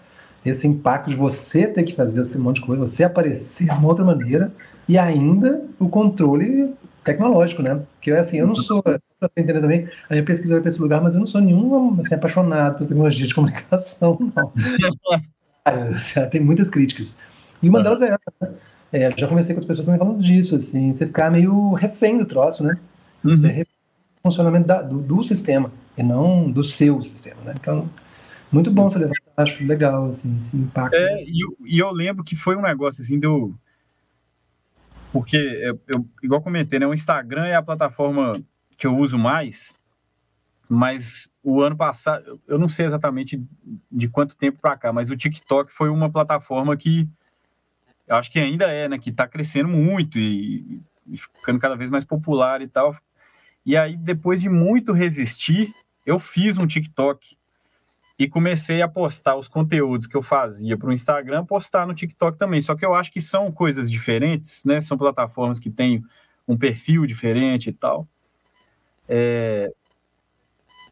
Esse 0.45 0.67
impacto 0.67 1.09
de 1.09 1.15
você 1.15 1.67
ter 1.67 1.83
que 1.83 1.95
fazer 1.95 2.21
esse 2.21 2.37
monte 2.37 2.57
de 2.57 2.65
coisa, 2.65 2.81
você 2.81 3.03
aparecer 3.03 3.65
de 3.65 3.71
uma 3.71 3.87
outra 3.87 4.03
maneira, 4.03 4.51
e 4.89 4.97
ainda 4.97 5.63
o 5.79 5.87
controle 5.87 6.73
tecnológico, 7.03 7.61
né? 7.61 7.81
Porque 7.95 8.11
assim, 8.11 8.37
eu 8.37 8.47
não 8.47 8.55
sou, 8.55 8.81
para 8.81 8.99
você 9.19 9.31
entender 9.37 9.61
também, 9.61 9.87
a 10.09 10.13
minha 10.13 10.25
pesquisa 10.25 10.55
vai 10.55 10.61
para 10.61 10.69
esse 10.69 10.81
lugar, 10.81 11.01
mas 11.01 11.13
eu 11.13 11.19
não 11.19 11.27
sou 11.27 11.41
nenhum 11.41 11.99
assim, 11.99 12.15
apaixonado 12.15 12.77
por 12.77 12.87
tecnologia 12.87 13.27
de 13.27 13.33
comunicação, 13.33 14.17
não. 14.41 14.51
Tem 16.29 16.41
muitas 16.41 16.69
críticas. 16.69 17.17
E 17.61 17.69
uma 17.69 17.81
delas 17.81 18.01
é 18.01 18.07
essa, 18.07 18.33
né? 18.41 18.51
É, 18.91 19.09
já 19.17 19.27
conversei 19.27 19.55
com 19.55 19.59
as 19.59 19.65
pessoas 19.65 19.87
também 19.87 19.97
falando 19.97 20.21
disso, 20.21 20.55
assim, 20.55 20.93
você 20.93 21.07
ficar 21.07 21.31
meio 21.31 21.73
refém 21.73 22.17
do 22.17 22.25
troço, 22.25 22.63
né? 22.63 22.77
Uhum. 23.23 23.35
Você 23.35 23.47
refém 23.47 23.63
do 23.63 24.21
funcionamento 24.21 24.67
da, 24.67 24.81
do, 24.83 24.99
do, 24.99 25.23
sistema, 25.23 25.71
e 25.97 26.03
não 26.03 26.51
do 26.51 26.63
seu 26.63 27.01
sistema, 27.01 27.41
né? 27.43 27.55
Então, 27.59 27.89
muito 28.51 28.69
bom 28.69 28.83
você 28.83 28.99
levantar, 28.99 29.21
acho 29.37 29.65
legal, 29.65 30.05
assim, 30.05 30.37
esse 30.37 30.55
impacto. 30.55 30.93
É, 30.93 31.23
e, 31.23 31.43
eu, 31.43 31.57
eu 31.65 31.91
lembro 31.91 32.23
que 32.23 32.35
foi 32.35 32.55
um 32.55 32.61
negócio, 32.61 33.01
assim, 33.01 33.17
deu 33.17 33.55
porque, 35.13 35.37
eu, 35.37 35.79
eu, 35.87 36.09
igual 36.23 36.41
comentei, 36.41 36.79
né, 36.79 36.87
o 36.87 36.93
Instagram 36.93 37.45
é 37.45 37.53
a 37.53 37.61
plataforma 37.61 38.33
que 38.75 38.87
eu 38.87 38.97
uso 38.97 39.15
mais, 39.15 39.79
mas 40.67 41.29
o 41.43 41.61
ano 41.61 41.77
passado, 41.77 42.41
eu 42.47 42.57
não 42.57 42.67
sei 42.67 42.87
exatamente 42.87 43.39
de 43.91 44.07
quanto 44.07 44.35
tempo 44.35 44.57
para 44.59 44.75
cá, 44.75 44.91
mas 44.91 45.11
o 45.11 45.15
TikTok 45.15 45.71
foi 45.71 45.89
uma 45.89 46.11
plataforma 46.11 46.75
que 46.75 47.07
eu 48.07 48.15
acho 48.15 48.31
que 48.31 48.39
ainda 48.39 48.65
é, 48.65 48.89
né, 48.89 48.97
que 48.97 49.11
está 49.11 49.27
crescendo 49.27 49.69
muito 49.69 50.17
e, 50.17 50.81
e 51.05 51.15
ficando 51.15 51.59
cada 51.59 51.75
vez 51.75 51.91
mais 51.91 52.03
popular 52.03 52.63
e 52.63 52.67
tal. 52.67 52.97
E 53.63 53.77
aí, 53.77 53.95
depois 53.95 54.41
de 54.41 54.49
muito 54.49 54.93
resistir, 54.93 55.71
eu 56.07 56.17
fiz 56.17 56.57
um 56.57 56.65
TikTok 56.65 57.37
e 58.17 58.27
comecei 58.27 58.81
a 58.81 58.87
postar 58.87 59.35
os 59.35 59.47
conteúdos 59.47 60.05
que 60.05 60.15
eu 60.15 60.21
fazia 60.21 60.77
para 60.77 60.89
o 60.89 60.93
Instagram, 60.93 61.45
postar 61.45 61.87
no 61.87 61.95
TikTok 61.95 62.37
também. 62.37 62.61
Só 62.61 62.75
que 62.75 62.85
eu 62.85 62.93
acho 62.93 63.11
que 63.11 63.19
são 63.19 63.51
coisas 63.51 63.89
diferentes, 63.89 64.63
né? 64.65 64.79
São 64.81 64.97
plataformas 64.97 65.59
que 65.59 65.69
têm 65.69 66.03
um 66.47 66.57
perfil 66.57 67.05
diferente 67.05 67.69
e 67.69 67.73
tal. 67.73 68.07
É... 69.07 69.71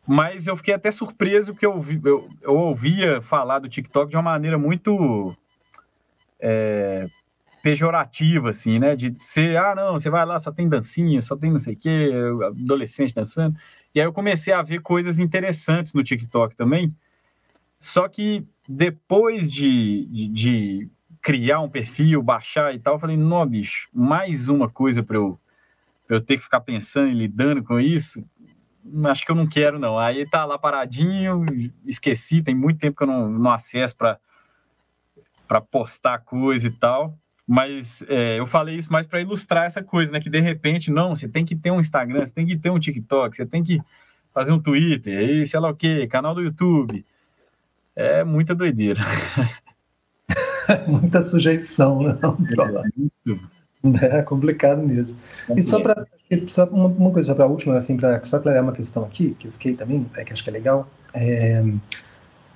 Mas 0.07 0.47
eu 0.47 0.57
fiquei 0.57 0.73
até 0.73 0.91
surpreso 0.91 1.53
que 1.53 1.65
eu, 1.65 1.85
eu, 2.03 2.29
eu 2.41 2.55
ouvia 2.55 3.21
falar 3.21 3.59
do 3.59 3.69
TikTok 3.69 4.09
de 4.09 4.15
uma 4.15 4.23
maneira 4.23 4.57
muito 4.57 5.35
é... 6.39 7.05
pejorativa, 7.61 8.49
assim, 8.49 8.79
né? 8.79 8.95
De 8.95 9.15
ser, 9.19 9.57
ah, 9.57 9.75
não, 9.75 9.93
você 9.93 10.09
vai 10.09 10.25
lá, 10.25 10.39
só 10.39 10.51
tem 10.51 10.67
dancinha, 10.67 11.21
só 11.21 11.37
tem 11.37 11.51
não 11.51 11.59
sei 11.59 11.75
o 11.75 11.77
quê, 11.77 12.11
adolescente 12.47 13.13
dançando. 13.13 13.55
E 13.93 13.99
aí 13.99 14.07
eu 14.07 14.13
comecei 14.13 14.51
a 14.53 14.63
ver 14.63 14.81
coisas 14.81 15.19
interessantes 15.19 15.93
no 15.93 16.03
TikTok 16.03 16.55
também, 16.55 16.91
só 17.81 18.07
que 18.07 18.45
depois 18.69 19.51
de, 19.51 20.05
de, 20.05 20.27
de 20.27 20.89
criar 21.19 21.61
um 21.61 21.69
perfil, 21.69 22.21
baixar 22.21 22.75
e 22.75 22.79
tal, 22.79 22.93
eu 22.93 22.99
falei, 22.99 23.17
não, 23.17 23.43
bicho, 23.43 23.87
mais 23.91 24.47
uma 24.47 24.69
coisa 24.69 25.01
para 25.01 25.17
eu, 25.17 25.39
eu 26.07 26.21
ter 26.21 26.37
que 26.37 26.43
ficar 26.43 26.61
pensando 26.61 27.09
e 27.09 27.15
lidando 27.15 27.63
com 27.63 27.79
isso, 27.79 28.23
acho 29.05 29.25
que 29.25 29.31
eu 29.31 29.35
não 29.35 29.47
quero, 29.47 29.79
não. 29.79 29.97
Aí 29.97 30.27
tá 30.27 30.45
lá 30.45 30.59
paradinho, 30.59 31.43
esqueci, 31.83 32.43
tem 32.43 32.53
muito 32.53 32.79
tempo 32.79 32.97
que 32.97 33.03
eu 33.03 33.07
não, 33.07 33.27
não 33.27 33.51
acesso 33.51 33.97
para 33.97 35.61
postar 35.61 36.19
coisa 36.19 36.67
e 36.67 36.71
tal. 36.71 37.17
Mas 37.47 38.03
é, 38.07 38.39
eu 38.39 38.45
falei 38.45 38.77
isso 38.77 38.93
mais 38.93 39.07
para 39.07 39.21
ilustrar 39.21 39.65
essa 39.65 39.83
coisa, 39.83 40.11
né? 40.11 40.19
Que 40.19 40.29
de 40.29 40.39
repente, 40.39 40.91
não, 40.91 41.15
você 41.15 41.27
tem 41.27 41.43
que 41.43 41.55
ter 41.55 41.71
um 41.71 41.79
Instagram, 41.79 42.23
você 42.23 42.33
tem 42.33 42.45
que 42.45 42.55
ter 42.55 42.69
um 42.69 42.79
TikTok, 42.79 43.35
você 43.35 43.45
tem 43.45 43.63
que 43.63 43.81
fazer 44.31 44.53
um 44.53 44.59
Twitter, 44.59 45.17
aí 45.17 45.45
sei 45.47 45.59
lá 45.59 45.71
o 45.71 45.75
quê, 45.75 46.07
canal 46.07 46.35
do 46.35 46.41
YouTube. 46.41 47.03
É 47.95 48.23
muita 48.23 48.55
doideira. 48.55 49.01
muita 50.87 51.21
sujeição, 51.21 52.01
né? 52.01 52.17
É, 53.99 54.19
é 54.19 54.21
complicado 54.21 54.83
mesmo. 54.83 55.17
E 55.55 55.63
só 55.63 55.79
para 55.79 56.05
uma, 56.71 56.87
uma, 56.87 57.11
coisa, 57.11 57.29
só 57.29 57.35
para 57.35 57.45
a 57.45 57.47
última, 57.47 57.75
assim, 57.77 57.97
para 57.97 58.23
só 58.25 58.37
aclarar 58.37 58.61
uma 58.61 58.73
questão 58.73 59.03
aqui, 59.03 59.35
que 59.39 59.47
eu 59.47 59.51
fiquei 59.53 59.73
também, 59.73 60.05
é, 60.15 60.23
que 60.23 60.31
acho 60.31 60.43
que 60.43 60.51
é 60.51 60.53
legal. 60.53 60.87
É, 61.13 61.63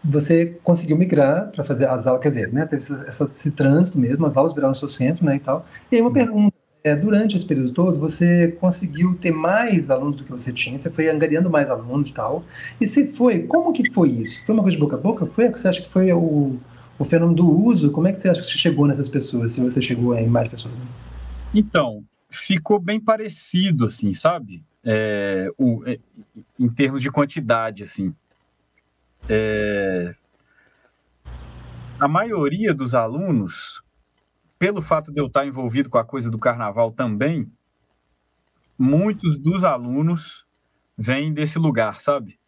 você 0.03 0.57
conseguiu 0.63 0.95
migrar 0.95 1.49
para 1.49 1.63
fazer 1.63 1.87
as 1.89 2.05
aulas, 2.05 2.21
quer 2.21 2.29
dizer, 2.29 2.53
né, 2.53 2.65
teve 2.65 2.83
essa, 3.07 3.29
esse 3.33 3.51
trânsito 3.51 3.97
mesmo, 3.97 4.23
as 4.25 4.37
aulas 4.37 4.53
viraram 4.53 4.75
seu 4.75 4.87
centro, 4.87 5.25
né, 5.25 5.37
e 5.37 5.39
tal. 5.39 5.65
E 5.91 5.95
aí 5.95 6.01
uma 6.01 6.09
uhum. 6.09 6.13
pergunta, 6.13 6.54
é, 6.85 6.95
durante 6.95 7.35
esse 7.35 7.43
período 7.43 7.71
todo, 7.71 7.97
você 7.97 8.49
conseguiu 8.59 9.15
ter 9.15 9.31
mais 9.31 9.89
alunos 9.89 10.15
do 10.17 10.23
que 10.23 10.29
você 10.29 10.53
tinha, 10.53 10.77
você 10.77 10.91
foi 10.91 11.09
angariando 11.09 11.49
mais 11.49 11.67
alunos 11.67 12.11
e 12.11 12.13
tal. 12.13 12.45
E 12.79 12.85
se 12.85 13.11
foi, 13.13 13.39
como 13.39 13.73
que 13.73 13.89
foi 13.89 14.09
isso? 14.09 14.45
Foi 14.45 14.53
uma 14.53 14.61
coisa 14.61 14.77
de 14.77 14.83
boca 14.83 14.95
a 14.95 14.99
boca? 14.99 15.25
Foi? 15.25 15.49
Você 15.49 15.67
acha 15.67 15.81
que 15.81 15.89
foi 15.89 16.13
o, 16.13 16.59
o 16.99 17.03
fenômeno 17.03 17.37
do 17.37 17.49
uso? 17.49 17.91
Como 17.91 18.07
é 18.07 18.11
que 18.11 18.19
você 18.19 18.29
acha 18.29 18.39
que 18.39 18.47
você 18.47 18.59
chegou 18.59 18.85
nessas 18.85 19.09
pessoas, 19.09 19.53
se 19.53 19.61
você 19.61 19.81
chegou 19.81 20.15
em 20.15 20.27
mais 20.27 20.47
pessoas? 20.47 20.75
Então, 21.55 22.03
ficou 22.29 22.79
bem 22.79 22.99
parecido, 22.99 23.87
assim, 23.87 24.13
sabe? 24.13 24.63
É, 24.83 25.49
o, 25.57 25.81
é, 25.87 25.97
em 26.59 26.69
termos 26.69 27.01
de 27.01 27.09
quantidade, 27.09 27.81
assim. 27.81 28.13
É, 29.27 30.13
a 31.99 32.07
maioria 32.07 32.75
dos 32.75 32.93
alunos, 32.93 33.81
pelo 34.65 34.81
fato 34.81 35.11
de 35.11 35.21
eu 35.21 35.27
estar 35.27 35.45
envolvido 35.45 35.91
com 35.91 35.99
a 35.99 36.03
coisa 36.03 36.31
do 36.31 36.39
carnaval 36.39 36.91
também, 36.91 37.47
muitos 38.75 39.37
dos 39.37 39.63
alunos 39.63 40.43
vêm 40.97 41.31
desse 41.31 41.59
lugar, 41.59 42.01
sabe? 42.01 42.39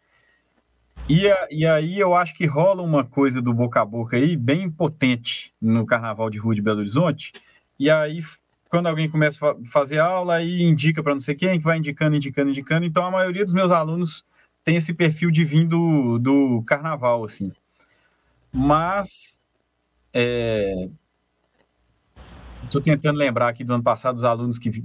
E, 1.08 1.30
a, 1.30 1.48
e 1.52 1.64
aí 1.64 2.00
eu 2.00 2.16
acho 2.16 2.34
que 2.34 2.48
rola 2.48 2.82
uma 2.82 3.04
coisa 3.04 3.40
do 3.40 3.54
boca 3.54 3.82
a 3.82 3.86
boca 3.86 4.18
aí 4.18 4.36
bem 4.36 4.68
potente 4.68 5.54
no 5.62 5.86
Carnaval 5.86 6.32
de 6.32 6.40
Rua 6.40 6.56
de 6.56 6.62
Belo 6.64 6.80
Horizonte. 6.80 7.34
E 7.78 7.88
aí 7.88 8.20
quando 8.68 8.88
alguém 8.88 9.08
começa 9.08 9.52
a 9.52 9.56
fazer 9.72 10.00
aula, 10.00 10.38
aí 10.38 10.64
indica 10.64 11.04
para 11.04 11.14
não 11.14 11.22
sei 11.22 11.36
quem, 11.36 11.60
que 11.60 11.66
vai 11.66 11.78
indicando, 11.78 12.16
indicando, 12.16 12.50
indicando. 12.50 12.84
Então, 12.84 13.06
a 13.06 13.12
maioria 13.12 13.46
dos 13.46 13.54
meus 13.54 13.72
alunos 13.72 14.26
tem 14.64 14.76
esse 14.76 14.92
perfil 14.92 15.30
de 15.30 15.46
vir 15.46 15.68
do, 15.68 16.18
do 16.18 16.64
carnaval, 16.64 17.26
assim. 17.26 17.54
Mas, 18.52 19.40
estou 22.66 22.82
tentando 22.82 23.18
lembrar 23.18 23.50
aqui 23.50 23.64
do 23.64 23.74
ano 23.74 23.84
passado 23.84 24.16
os 24.16 24.24
alunos 24.24 24.60
que... 24.60 24.84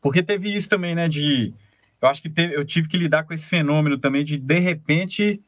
Porque 0.00 0.22
teve 0.22 0.54
isso 0.54 0.68
também, 0.68 0.94
né, 0.94 1.08
de... 1.08 1.52
Eu 2.00 2.08
acho 2.08 2.20
que 2.20 2.28
teve, 2.28 2.54
eu 2.54 2.64
tive 2.64 2.88
que 2.88 2.96
lidar 2.96 3.24
com 3.24 3.32
esse 3.32 3.46
fenômeno 3.46 3.98
também 3.98 4.22
de, 4.22 4.36
de 4.36 4.58
repente, 4.58 5.42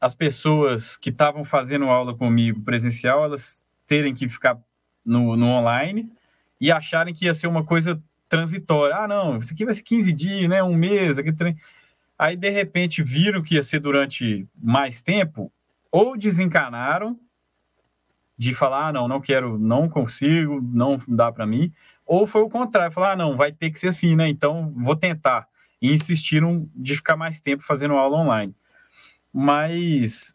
as 0.00 0.14
pessoas 0.14 0.96
que 0.96 1.10
estavam 1.10 1.44
fazendo 1.44 1.86
aula 1.86 2.14
comigo 2.14 2.60
presencial, 2.60 3.24
elas 3.24 3.64
terem 3.86 4.14
que 4.14 4.28
ficar 4.28 4.58
no, 5.04 5.36
no 5.36 5.46
online 5.46 6.10
e 6.60 6.70
acharem 6.70 7.12
que 7.12 7.24
ia 7.26 7.34
ser 7.34 7.46
uma 7.46 7.64
coisa 7.64 8.02
transitória. 8.28 8.96
Ah, 8.96 9.08
não, 9.08 9.36
isso 9.36 9.52
aqui 9.52 9.64
vai 9.64 9.74
ser 9.74 9.82
15 9.82 10.12
dias, 10.12 10.48
né? 10.48 10.62
Um 10.62 10.74
mês, 10.74 11.18
aqui. 11.18 11.30
Aí, 12.18 12.36
de 12.36 12.48
repente, 12.48 13.02
viram 13.02 13.42
que 13.42 13.56
ia 13.56 13.62
ser 13.62 13.80
durante 13.80 14.46
mais 14.56 15.02
tempo, 15.02 15.52
ou 15.90 16.16
desencanaram 16.16 17.18
de 18.36 18.54
falar, 18.54 18.88
ah, 18.88 18.92
não, 18.92 19.06
não 19.06 19.20
quero, 19.20 19.58
não 19.58 19.88
consigo, 19.88 20.60
não 20.62 20.96
dá 21.08 21.30
para 21.30 21.46
mim, 21.46 21.72
ou 22.06 22.26
foi 22.26 22.42
o 22.42 22.50
contrário, 22.50 22.92
falar, 22.92 23.12
ah, 23.12 23.16
não, 23.16 23.36
vai 23.36 23.52
ter 23.52 23.70
que 23.70 23.78
ser 23.78 23.88
assim, 23.88 24.16
né? 24.16 24.28
Então, 24.28 24.72
vou 24.76 24.96
tentar. 24.96 25.48
E 25.80 25.92
insistiram 25.92 26.68
de 26.74 26.96
ficar 26.96 27.16
mais 27.16 27.40
tempo 27.40 27.62
fazendo 27.62 27.94
aula 27.94 28.18
online. 28.18 28.54
Mas 29.32 30.34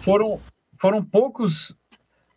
foram, 0.00 0.40
foram 0.78 1.02
poucos, 1.02 1.76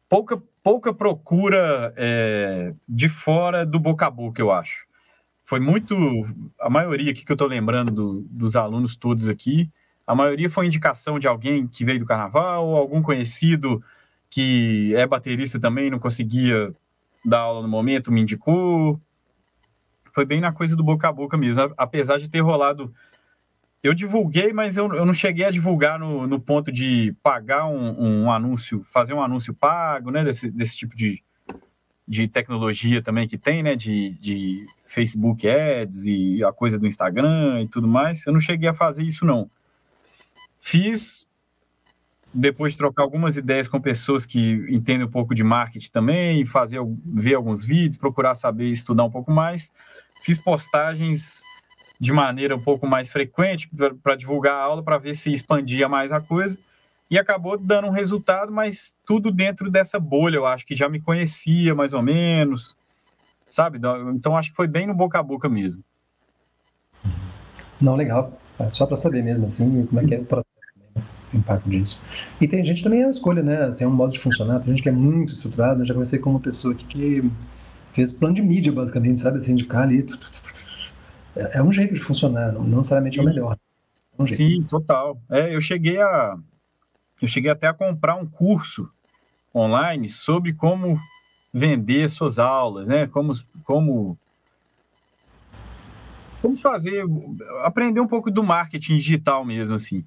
pouca 0.07 0.41
pouca 0.67 0.93
procura 0.93 1.93
é, 1.95 2.73
de 2.89 3.07
fora 3.07 3.65
do 3.65 3.79
boca 3.79 4.05
a 4.05 4.09
boca, 4.09 4.41
eu 4.41 4.51
acho. 4.51 4.85
Foi 5.41 5.61
muito. 5.61 5.95
A 6.59 6.69
maioria 6.69 7.13
aqui 7.13 7.23
que 7.23 7.31
eu 7.31 7.35
estou 7.35 7.47
lembrando 7.47 7.89
do, 7.89 8.27
dos 8.29 8.57
alunos 8.57 8.97
todos 8.97 9.29
aqui, 9.29 9.71
a 10.07 10.15
maioria 10.15 10.49
foi 10.49 10.65
indicação 10.65 11.19
de 11.19 11.27
alguém 11.27 11.67
que 11.67 11.83
veio 11.83 11.99
do 11.99 12.05
carnaval, 12.05 12.75
algum 12.75 13.01
conhecido 13.01 13.83
que 14.29 14.93
é 14.95 15.05
baterista 15.05 15.59
também, 15.59 15.89
não 15.89 15.99
conseguia 15.99 16.73
dar 17.23 17.39
aula 17.39 17.61
no 17.61 17.67
momento, 17.67 18.11
me 18.11 18.21
indicou. 18.21 18.99
Foi 20.13 20.25
bem 20.25 20.39
na 20.39 20.53
coisa 20.53 20.75
do 20.75 20.83
boca 20.83 21.09
a 21.09 21.11
boca 21.11 21.37
mesmo, 21.37 21.73
apesar 21.77 22.17
de 22.17 22.29
ter 22.29 22.39
rolado 22.39 22.93
eu 23.83 23.93
divulguei, 23.93 24.51
mas 24.51 24.75
eu, 24.75 24.93
eu 24.93 25.05
não 25.05 25.13
cheguei 25.13 25.45
a 25.45 25.51
divulgar 25.51 25.99
no, 25.99 26.25
no 26.25 26.39
ponto 26.39 26.71
de 26.71 27.15
pagar 27.21 27.67
um, 27.67 28.23
um, 28.23 28.31
anúncio, 28.31 28.81
fazer 28.83 29.13
um 29.13 29.21
anúncio 29.21 29.53
pago, 29.53 30.11
né? 30.11 30.23
Desse, 30.23 30.49
desse 30.49 30.75
tipo 30.75 30.95
de, 30.95 31.23
de 32.07 32.27
tecnologia 32.27 33.01
também 33.01 33.27
que 33.27 33.37
tem, 33.37 33.61
né? 33.61 33.75
De, 33.75 34.17
de 34.19 34.65
Facebook 34.85 35.47
Ads 35.47 36.05
e 36.05 36.43
a 36.43 36.51
coisa 36.51 36.79
do 36.79 36.87
Instagram 36.87 37.61
e 37.63 37.67
tudo 37.67 37.87
mais. 37.87 38.25
Eu 38.25 38.33
não 38.33 38.39
cheguei 38.39 38.67
a 38.67 38.73
fazer 38.73 39.03
isso, 39.03 39.25
não. 39.25 39.49
Fiz 40.69 41.25
depois 42.33 42.73
de 42.73 42.77
trocar 42.77 43.03
algumas 43.03 43.37
ideias 43.37 43.69
com 43.69 43.79
pessoas 43.79 44.25
que 44.25 44.65
entendem 44.67 45.07
um 45.07 45.09
pouco 45.09 45.33
de 45.33 45.41
marketing 45.41 45.89
também, 45.89 46.45
fazer 46.45 46.77
ver 47.05 47.35
alguns 47.35 47.63
vídeos, 47.63 47.95
procurar 47.95 48.35
saber, 48.35 48.69
estudar 48.69 49.05
um 49.05 49.09
pouco 49.09 49.31
mais. 49.31 49.71
Fiz 50.21 50.37
postagens 50.37 51.41
de 51.97 52.11
maneira 52.11 52.53
um 52.53 52.61
pouco 52.61 52.85
mais 52.85 53.09
frequente 53.09 53.69
para 54.03 54.17
divulgar 54.17 54.55
a 54.55 54.61
aula, 54.61 54.83
para 54.83 54.97
ver 54.97 55.15
se 55.15 55.33
expandia 55.33 55.87
mais 55.87 56.11
a 56.11 56.19
coisa. 56.19 56.59
E 57.09 57.17
acabou 57.17 57.57
dando 57.57 57.87
um 57.87 57.91
resultado, 57.91 58.51
mas 58.51 58.93
tudo 59.05 59.31
dentro 59.31 59.71
dessa 59.71 59.97
bolha, 59.97 60.35
eu 60.35 60.45
acho 60.45 60.65
que 60.65 60.75
já 60.75 60.89
me 60.89 60.99
conhecia 60.99 61.73
mais 61.73 61.93
ou 61.93 62.03
menos, 62.03 62.75
sabe? 63.47 63.79
Então 64.13 64.35
acho 64.35 64.49
que 64.49 64.55
foi 64.57 64.67
bem 64.67 64.85
no 64.85 64.93
boca 64.93 65.17
a 65.17 65.23
boca 65.23 65.47
mesmo. 65.47 65.81
Não, 67.79 67.95
legal. 67.95 68.37
É 68.59 68.69
só 68.69 68.85
para 68.85 68.97
saber 68.97 69.23
mesmo, 69.23 69.45
assim, 69.45 69.85
como 69.85 70.01
é 70.01 70.05
que 70.05 70.15
é 70.15 70.19
o 70.19 70.25
processo, 70.25 70.46
impacto 71.33 71.69
disso. 71.69 72.01
E 72.39 72.47
tem 72.47 72.63
gente 72.63 72.83
também 72.83 73.01
é 73.01 73.05
uma 73.05 73.11
escolha, 73.11 73.43
né? 73.43 73.63
Assim, 73.63 73.83
é 73.83 73.87
um 73.87 73.93
modo 73.93 74.13
de 74.13 74.19
funcionar. 74.19 74.59
Tem 74.59 74.69
gente 74.69 74.83
que 74.83 74.89
é 74.89 74.91
muito 74.91 75.33
estruturada. 75.33 75.81
Eu 75.81 75.85
já 75.85 75.93
comecei 75.93 76.19
com 76.19 76.29
uma 76.29 76.39
pessoa 76.39 76.73
aqui 76.73 76.85
que 76.85 77.31
fez 77.93 78.13
plano 78.13 78.35
de 78.35 78.41
mídia, 78.41 78.71
basicamente, 78.71 79.19
sabe? 79.19 79.37
Assim, 79.37 79.55
de 79.55 79.63
ficar 79.63 79.83
ali 79.83 80.05
é, 81.37 81.59
é 81.59 81.63
um 81.63 81.71
jeito 81.71 81.93
de 81.93 81.99
funcionar, 81.99 82.51
não, 82.51 82.63
necessariamente 82.63 83.19
é 83.19 83.21
o 83.21 83.25
melhor. 83.25 83.57
É 84.17 84.23
um 84.23 84.27
Sim, 84.27 84.65
total. 84.67 85.21
É, 85.29 85.55
eu 85.55 85.61
cheguei 85.61 86.01
a 86.01 86.37
eu 87.21 87.27
cheguei 87.27 87.49
até 87.49 87.67
a 87.67 87.73
comprar 87.73 88.15
um 88.15 88.25
curso 88.25 88.89
online 89.53 90.09
sobre 90.09 90.53
como 90.53 90.99
vender 91.53 92.07
suas 92.09 92.39
aulas, 92.39 92.89
né? 92.89 93.07
Como 93.07 93.33
como 93.63 94.17
como 96.41 96.55
fazer, 96.57 97.03
aprender 97.63 97.99
um 97.99 98.07
pouco 98.07 98.29
do 98.29 98.43
marketing 98.43 98.97
digital 98.97 99.43
mesmo 99.43 99.75
assim. 99.75 100.05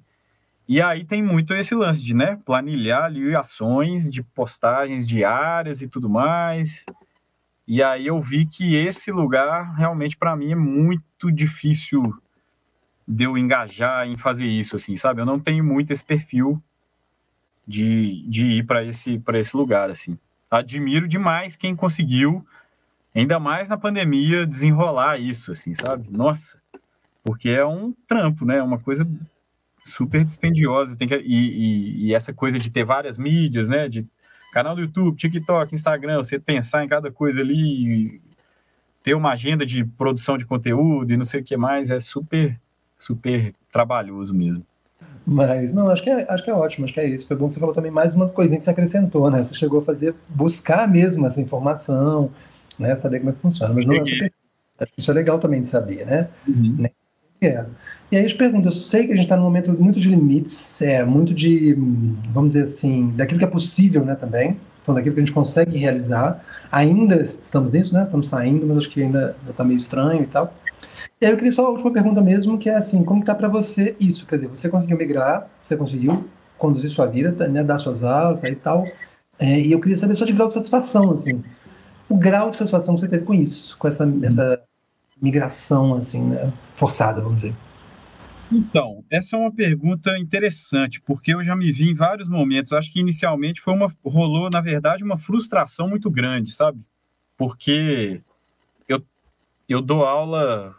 E 0.71 0.81
aí 0.81 1.03
tem 1.03 1.21
muito 1.21 1.53
esse 1.53 1.75
lance 1.75 2.01
de, 2.01 2.15
né, 2.15 2.39
planilhar 2.45 3.03
ali 3.03 3.35
ações 3.35 4.09
de 4.09 4.23
postagens 4.23 5.05
diárias 5.05 5.81
e 5.81 5.87
tudo 5.89 6.09
mais. 6.09 6.85
E 7.67 7.83
aí 7.83 8.07
eu 8.07 8.21
vi 8.21 8.45
que 8.45 8.77
esse 8.77 9.11
lugar 9.11 9.75
realmente 9.75 10.15
para 10.15 10.33
mim 10.33 10.53
é 10.53 10.55
muito 10.55 11.29
difícil 11.29 12.01
de 13.05 13.25
eu 13.25 13.37
engajar 13.37 14.07
em 14.07 14.15
fazer 14.15 14.45
isso, 14.45 14.77
assim, 14.77 14.95
sabe? 14.95 15.19
Eu 15.19 15.25
não 15.25 15.41
tenho 15.41 15.61
muito 15.61 15.91
esse 15.91 16.05
perfil 16.05 16.63
de, 17.67 18.25
de 18.29 18.45
ir 18.45 18.63
para 18.63 18.81
esse, 18.81 19.19
para 19.19 19.37
esse 19.37 19.57
lugar, 19.57 19.89
assim. 19.89 20.17
Admiro 20.49 21.05
demais 21.05 21.57
quem 21.57 21.75
conseguiu, 21.75 22.47
ainda 23.13 23.37
mais 23.41 23.67
na 23.67 23.75
pandemia, 23.75 24.47
desenrolar 24.47 25.19
isso, 25.19 25.51
assim, 25.51 25.75
sabe? 25.75 26.07
Nossa, 26.09 26.61
porque 27.25 27.49
é 27.49 27.65
um 27.65 27.91
trampo, 28.07 28.45
né? 28.45 28.59
É 28.59 28.63
uma 28.63 28.79
coisa 28.79 29.05
super 29.83 30.23
dispendiosa. 30.23 30.97
Tem 30.97 31.07
que, 31.07 31.15
e, 31.15 31.25
e, 31.25 32.05
e 32.07 32.13
essa 32.13 32.33
coisa 32.33 32.59
de 32.59 32.71
ter 32.71 32.83
várias 32.83 33.17
mídias, 33.17 33.69
né? 33.69 33.87
De 33.87 34.07
canal 34.51 34.75
do 34.75 34.81
YouTube, 34.81 35.17
TikTok, 35.17 35.73
Instagram, 35.73 36.17
você 36.17 36.39
pensar 36.39 36.83
em 36.83 36.87
cada 36.87 37.11
coisa 37.11 37.41
ali, 37.41 38.21
ter 39.03 39.13
uma 39.13 39.31
agenda 39.31 39.65
de 39.65 39.83
produção 39.83 40.37
de 40.37 40.45
conteúdo 40.45 41.11
e 41.11 41.17
não 41.17 41.25
sei 41.25 41.41
o 41.41 41.43
que 41.43 41.55
mais, 41.57 41.89
é 41.89 41.99
super, 41.99 42.59
super 42.97 43.53
trabalhoso 43.71 44.33
mesmo. 44.33 44.65
Mas, 45.25 45.71
não, 45.71 45.87
acho 45.89 46.03
que, 46.03 46.09
é, 46.09 46.25
acho 46.29 46.43
que 46.43 46.49
é 46.49 46.53
ótimo, 46.53 46.85
acho 46.85 46.93
que 46.93 46.99
é 46.99 47.07
isso. 47.07 47.27
Foi 47.27 47.37
bom 47.37 47.47
que 47.47 47.53
você 47.53 47.59
falou 47.59 47.75
também 47.75 47.91
mais 47.91 48.15
uma 48.15 48.27
coisinha 48.27 48.57
que 48.57 48.63
você 48.63 48.71
acrescentou, 48.71 49.29
né? 49.29 49.43
Você 49.43 49.53
chegou 49.53 49.79
a 49.79 49.83
fazer, 49.83 50.15
buscar 50.27 50.87
mesmo 50.87 51.25
essa 51.25 51.39
informação, 51.39 52.31
né? 52.77 52.95
Saber 52.95 53.19
como 53.19 53.29
é 53.29 53.33
que 53.33 53.39
funciona. 53.39 53.73
Mas 53.73 53.85
não, 53.85 53.95
acho 53.95 54.05
que, 54.05 54.31
acho 54.79 54.91
que 54.93 54.99
isso 54.99 55.11
é 55.11 55.13
legal 55.13 55.39
também 55.39 55.61
de 55.61 55.67
saber, 55.67 56.05
né? 56.05 56.27
Uhum. 56.47 56.87
É. 57.41 57.65
E 58.11 58.17
aí 58.17 58.23
eu 58.23 58.27
te 58.27 58.35
pergunto, 58.35 58.67
eu 58.67 58.71
sei 58.71 59.05
que 59.07 59.13
a 59.13 59.15
gente 59.15 59.23
está 59.23 59.35
num 59.35 59.43
momento 59.43 59.71
muito 59.73 59.99
de 59.99 60.07
limites, 60.07 60.81
é, 60.81 61.03
muito 61.03 61.33
de, 61.33 61.73
vamos 62.29 62.53
dizer 62.53 62.63
assim, 62.63 63.09
daquilo 63.15 63.39
que 63.39 63.45
é 63.45 63.49
possível, 63.49 64.05
né, 64.05 64.15
também. 64.15 64.57
Então, 64.83 64.93
daquilo 64.93 65.15
que 65.15 65.21
a 65.21 65.25
gente 65.25 65.33
consegue 65.33 65.77
realizar. 65.77 66.43
Ainda 66.71 67.21
estamos 67.21 67.71
nisso, 67.71 67.93
né? 67.93 68.03
Estamos 68.03 68.27
saindo, 68.27 68.65
mas 68.65 68.79
acho 68.79 68.89
que 68.89 69.01
ainda 69.01 69.35
está 69.47 69.63
meio 69.63 69.77
estranho 69.77 70.23
e 70.23 70.27
tal. 70.27 70.53
E 71.19 71.25
aí 71.25 71.31
eu 71.31 71.37
queria 71.37 71.51
só 71.51 71.67
a 71.67 71.69
última 71.69 71.91
pergunta 71.91 72.19
mesmo, 72.21 72.57
que 72.57 72.69
é 72.69 72.75
assim, 72.75 73.03
como 73.03 73.21
está 73.21 73.35
para 73.35 73.47
você 73.47 73.95
isso? 73.99 74.25
Quer 74.25 74.35
dizer, 74.35 74.47
você 74.47 74.69
conseguiu 74.69 74.97
migrar, 74.97 75.47
você 75.61 75.77
conseguiu 75.77 76.25
conduzir 76.57 76.89
sua 76.89 77.05
vida, 77.05 77.47
né, 77.47 77.63
dar 77.63 77.77
suas 77.77 78.03
aulas 78.03 78.43
e 78.43 78.55
tal. 78.55 78.87
É, 79.39 79.59
e 79.59 79.71
eu 79.71 79.79
queria 79.79 79.97
saber 79.97 80.15
só 80.15 80.25
de 80.25 80.33
grau 80.33 80.47
de 80.47 80.55
satisfação, 80.55 81.11
assim. 81.11 81.43
O 82.09 82.17
grau 82.17 82.49
de 82.49 82.57
satisfação 82.57 82.95
que 82.95 83.01
você 83.01 83.07
teve 83.07 83.23
com 83.23 83.33
isso, 83.33 83.77
com 83.77 83.87
essa, 83.87 84.11
essa 84.23 84.61
migração, 85.21 85.93
assim, 85.93 86.29
né, 86.29 86.51
forçada, 86.75 87.21
vamos 87.21 87.41
dizer. 87.41 87.55
Então, 88.51 89.01
essa 89.09 89.37
é 89.37 89.39
uma 89.39 89.51
pergunta 89.51 90.17
interessante, 90.17 90.99
porque 90.99 91.33
eu 91.33 91.41
já 91.41 91.55
me 91.55 91.71
vi 91.71 91.89
em 91.89 91.93
vários 91.93 92.27
momentos. 92.27 92.73
Acho 92.73 92.91
que 92.91 92.99
inicialmente 92.99 93.61
foi 93.61 93.73
uma 93.73 93.89
rolou, 94.03 94.49
na 94.49 94.59
verdade, 94.59 95.05
uma 95.05 95.17
frustração 95.17 95.87
muito 95.87 96.11
grande, 96.11 96.51
sabe? 96.51 96.85
Porque 97.37 98.21
eu, 98.89 99.01
eu 99.69 99.81
dou 99.81 100.03
aula, 100.03 100.75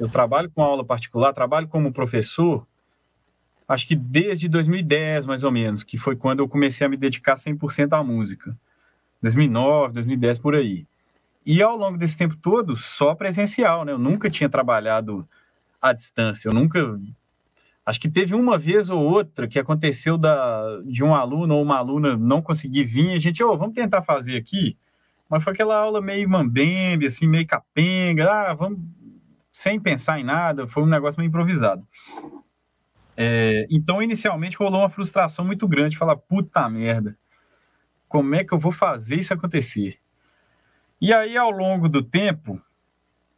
eu 0.00 0.08
trabalho 0.08 0.50
com 0.50 0.62
aula 0.62 0.82
particular, 0.82 1.34
trabalho 1.34 1.68
como 1.68 1.92
professor, 1.92 2.66
acho 3.68 3.86
que 3.86 3.94
desde 3.94 4.48
2010, 4.48 5.26
mais 5.26 5.42
ou 5.42 5.52
menos, 5.52 5.84
que 5.84 5.98
foi 5.98 6.16
quando 6.16 6.38
eu 6.38 6.48
comecei 6.48 6.86
a 6.86 6.90
me 6.90 6.96
dedicar 6.96 7.34
100% 7.34 7.92
à 7.92 8.02
música. 8.02 8.56
2009, 9.20 9.92
2010, 9.92 10.38
por 10.38 10.54
aí. 10.54 10.86
E 11.44 11.60
ao 11.62 11.76
longo 11.76 11.98
desse 11.98 12.16
tempo 12.16 12.36
todo, 12.36 12.76
só 12.76 13.14
presencial, 13.14 13.84
né? 13.84 13.92
Eu 13.92 13.98
nunca 13.98 14.30
tinha 14.30 14.48
trabalhado 14.48 15.28
à 15.80 15.92
distância. 15.92 16.48
Eu 16.48 16.54
nunca. 16.54 16.98
Acho 17.84 18.00
que 18.00 18.08
teve 18.08 18.34
uma 18.34 18.56
vez 18.56 18.88
ou 18.88 19.02
outra 19.02 19.48
que 19.48 19.58
aconteceu 19.58 20.16
da, 20.16 20.80
de 20.84 21.02
um 21.02 21.14
aluno 21.14 21.56
ou 21.56 21.62
uma 21.62 21.78
aluna 21.78 22.16
não 22.16 22.40
conseguir 22.40 22.84
vir 22.84 23.14
a 23.14 23.18
gente, 23.18 23.42
oh, 23.42 23.56
vamos 23.56 23.74
tentar 23.74 24.02
fazer 24.02 24.36
aqui. 24.36 24.78
Mas 25.28 25.42
foi 25.42 25.52
aquela 25.52 25.76
aula 25.76 26.00
meio 26.00 26.28
mambembe, 26.28 27.06
assim, 27.06 27.26
meio 27.26 27.46
capenga, 27.46 28.30
ah, 28.30 28.54
vamos, 28.54 28.78
sem 29.52 29.80
pensar 29.80 30.20
em 30.20 30.24
nada, 30.24 30.66
foi 30.66 30.82
um 30.82 30.86
negócio 30.86 31.18
meio 31.18 31.28
improvisado. 31.28 31.86
É, 33.16 33.66
então, 33.68 34.02
inicialmente, 34.02 34.56
rolou 34.56 34.80
uma 34.80 34.88
frustração 34.88 35.44
muito 35.44 35.66
grande, 35.66 35.98
falar, 35.98 36.16
puta 36.16 36.68
merda, 36.68 37.16
como 38.08 38.34
é 38.34 38.44
que 38.44 38.52
eu 38.52 38.58
vou 38.58 38.72
fazer 38.72 39.16
isso 39.16 39.34
acontecer? 39.34 39.98
E 41.02 41.12
aí, 41.12 41.36
ao 41.36 41.50
longo 41.50 41.88
do 41.88 42.00
tempo, 42.00 42.62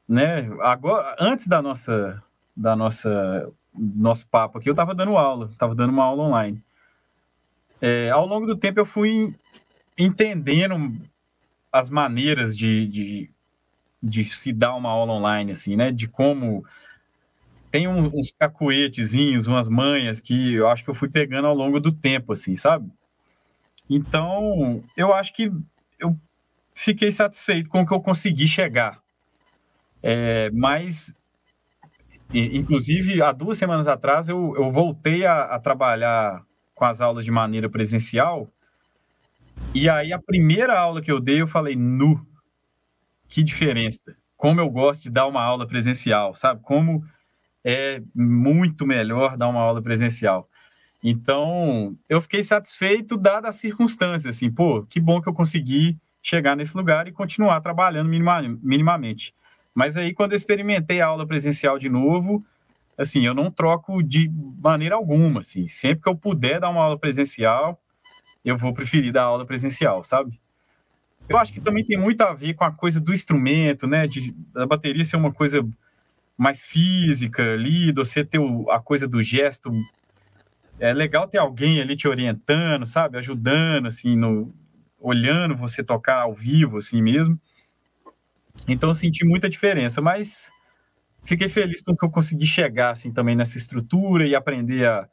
né, 0.06 0.50
agora, 0.60 1.16
antes 1.18 1.46
da 1.46 1.62
nossa 1.62 2.22
da 2.54 2.76
nossa 2.76 3.50
nosso 3.74 4.28
papo 4.28 4.58
aqui, 4.58 4.68
eu 4.68 4.74
estava 4.74 4.94
dando 4.94 5.16
aula, 5.16 5.48
estava 5.50 5.74
dando 5.74 5.88
uma 5.88 6.04
aula 6.04 6.24
online. 6.24 6.62
É, 7.80 8.10
ao 8.10 8.26
longo 8.26 8.46
do 8.46 8.54
tempo 8.54 8.78
eu 8.78 8.84
fui 8.84 9.34
entendendo 9.96 10.76
as 11.72 11.88
maneiras 11.88 12.54
de, 12.54 12.86
de, 12.86 13.30
de, 14.02 14.24
se 14.24 14.52
dar 14.52 14.74
uma 14.74 14.90
aula 14.90 15.14
online, 15.14 15.52
assim, 15.52 15.74
né? 15.74 15.90
De 15.90 16.06
como 16.06 16.66
tem 17.70 17.88
uns 17.88 18.30
cacuetezinhos, 18.38 19.46
umas 19.46 19.70
manhas 19.70 20.20
que 20.20 20.52
eu 20.52 20.68
acho 20.68 20.84
que 20.84 20.90
eu 20.90 20.94
fui 20.94 21.08
pegando 21.08 21.48
ao 21.48 21.54
longo 21.54 21.80
do 21.80 21.90
tempo, 21.90 22.34
assim, 22.34 22.58
sabe? 22.58 22.92
Então, 23.88 24.84
eu 24.94 25.14
acho 25.14 25.32
que 25.32 25.50
eu 25.98 26.14
fiquei 26.74 27.12
satisfeito 27.12 27.68
com 27.70 27.82
o 27.82 27.86
que 27.86 27.94
eu 27.94 28.00
consegui 28.00 28.48
chegar. 28.48 29.00
É, 30.02 30.50
mas 30.50 31.16
inclusive, 32.32 33.22
há 33.22 33.32
duas 33.32 33.58
semanas 33.58 33.86
atrás, 33.86 34.28
eu, 34.28 34.54
eu 34.56 34.68
voltei 34.68 35.24
a, 35.24 35.44
a, 35.44 35.60
trabalhar 35.60 36.44
com 36.74 36.84
as 36.84 37.00
aulas 37.00 37.24
de 37.24 37.30
maneira 37.30 37.68
presencial. 37.68 38.48
E 39.72 39.88
aí, 39.88 40.12
a 40.12 40.18
primeira 40.18 40.78
aula 40.78 41.00
que 41.00 41.12
eu 41.12 41.20
dei, 41.20 41.40
eu 41.40 41.46
falei, 41.46 41.76
nu, 41.76 42.26
que 43.28 43.42
diferença. 43.42 44.16
Como 44.36 44.60
eu 44.60 44.68
gosto 44.68 45.04
de 45.04 45.10
dar 45.10 45.26
uma 45.26 45.42
aula 45.42 45.66
presencial, 45.66 46.34
sabe? 46.34 46.60
Como 46.62 47.04
é 47.62 48.02
muito 48.14 48.86
melhor 48.86 49.36
dar 49.36 49.48
uma 49.48 49.60
aula 49.60 49.80
presencial. 49.80 50.48
Então, 51.02 51.96
eu 52.08 52.20
fiquei 52.20 52.42
satisfeito, 52.42 53.16
dada 53.16 53.48
as 53.48 53.56
circunstâncias, 53.56 54.36
assim, 54.36 54.50
pô, 54.50 54.84
que 54.84 54.98
bom 54.98 55.20
que 55.20 55.28
eu 55.28 55.34
consegui 55.34 55.98
chegar 56.24 56.56
nesse 56.56 56.74
lugar 56.74 57.06
e 57.06 57.12
continuar 57.12 57.60
trabalhando 57.60 58.08
minima, 58.08 58.40
minimamente. 58.62 59.34
Mas 59.74 59.96
aí, 59.96 60.14
quando 60.14 60.32
eu 60.32 60.36
experimentei 60.36 61.02
a 61.02 61.06
aula 61.06 61.26
presencial 61.26 61.78
de 61.78 61.90
novo, 61.90 62.42
assim, 62.96 63.26
eu 63.26 63.34
não 63.34 63.50
troco 63.50 64.02
de 64.02 64.30
maneira 64.58 64.94
alguma, 64.94 65.40
assim. 65.40 65.68
Sempre 65.68 66.02
que 66.02 66.08
eu 66.08 66.16
puder 66.16 66.60
dar 66.60 66.70
uma 66.70 66.82
aula 66.82 66.98
presencial, 66.98 67.78
eu 68.42 68.56
vou 68.56 68.72
preferir 68.72 69.12
dar 69.12 69.24
aula 69.24 69.44
presencial, 69.44 70.02
sabe? 70.02 70.40
Eu 71.28 71.36
acho 71.36 71.52
que 71.52 71.60
também 71.60 71.84
tem 71.84 71.98
muito 71.98 72.22
a 72.22 72.32
ver 72.32 72.54
com 72.54 72.64
a 72.64 72.72
coisa 72.72 73.00
do 73.00 73.12
instrumento, 73.12 73.86
né? 73.86 74.06
De, 74.06 74.32
da 74.52 74.66
bateria 74.66 75.04
ser 75.04 75.16
uma 75.16 75.32
coisa 75.32 75.66
mais 76.38 76.62
física 76.62 77.52
ali, 77.52 77.92
você 77.92 78.24
ter 78.24 78.38
o, 78.38 78.70
a 78.70 78.80
coisa 78.80 79.06
do 79.06 79.22
gesto. 79.22 79.70
É 80.78 80.92
legal 80.92 81.28
ter 81.28 81.38
alguém 81.38 81.80
ali 81.80 81.96
te 81.96 82.08
orientando, 82.08 82.86
sabe? 82.86 83.18
Ajudando, 83.18 83.86
assim, 83.86 84.16
no, 84.16 84.52
olhando 85.04 85.54
você 85.54 85.84
tocar 85.84 86.22
ao 86.22 86.32
vivo, 86.32 86.78
assim 86.78 87.02
mesmo. 87.02 87.38
Então 88.66 88.88
eu 88.90 88.94
senti 88.94 89.24
muita 89.24 89.48
diferença, 89.48 90.00
mas 90.00 90.50
fiquei 91.24 91.48
feliz 91.48 91.82
com 91.82 91.94
que 91.94 92.04
eu 92.04 92.10
consegui 92.10 92.46
chegar 92.46 92.90
assim 92.90 93.12
também 93.12 93.36
nessa 93.36 93.58
estrutura 93.58 94.26
e 94.26 94.34
aprender 94.34 94.86
a, 94.86 95.08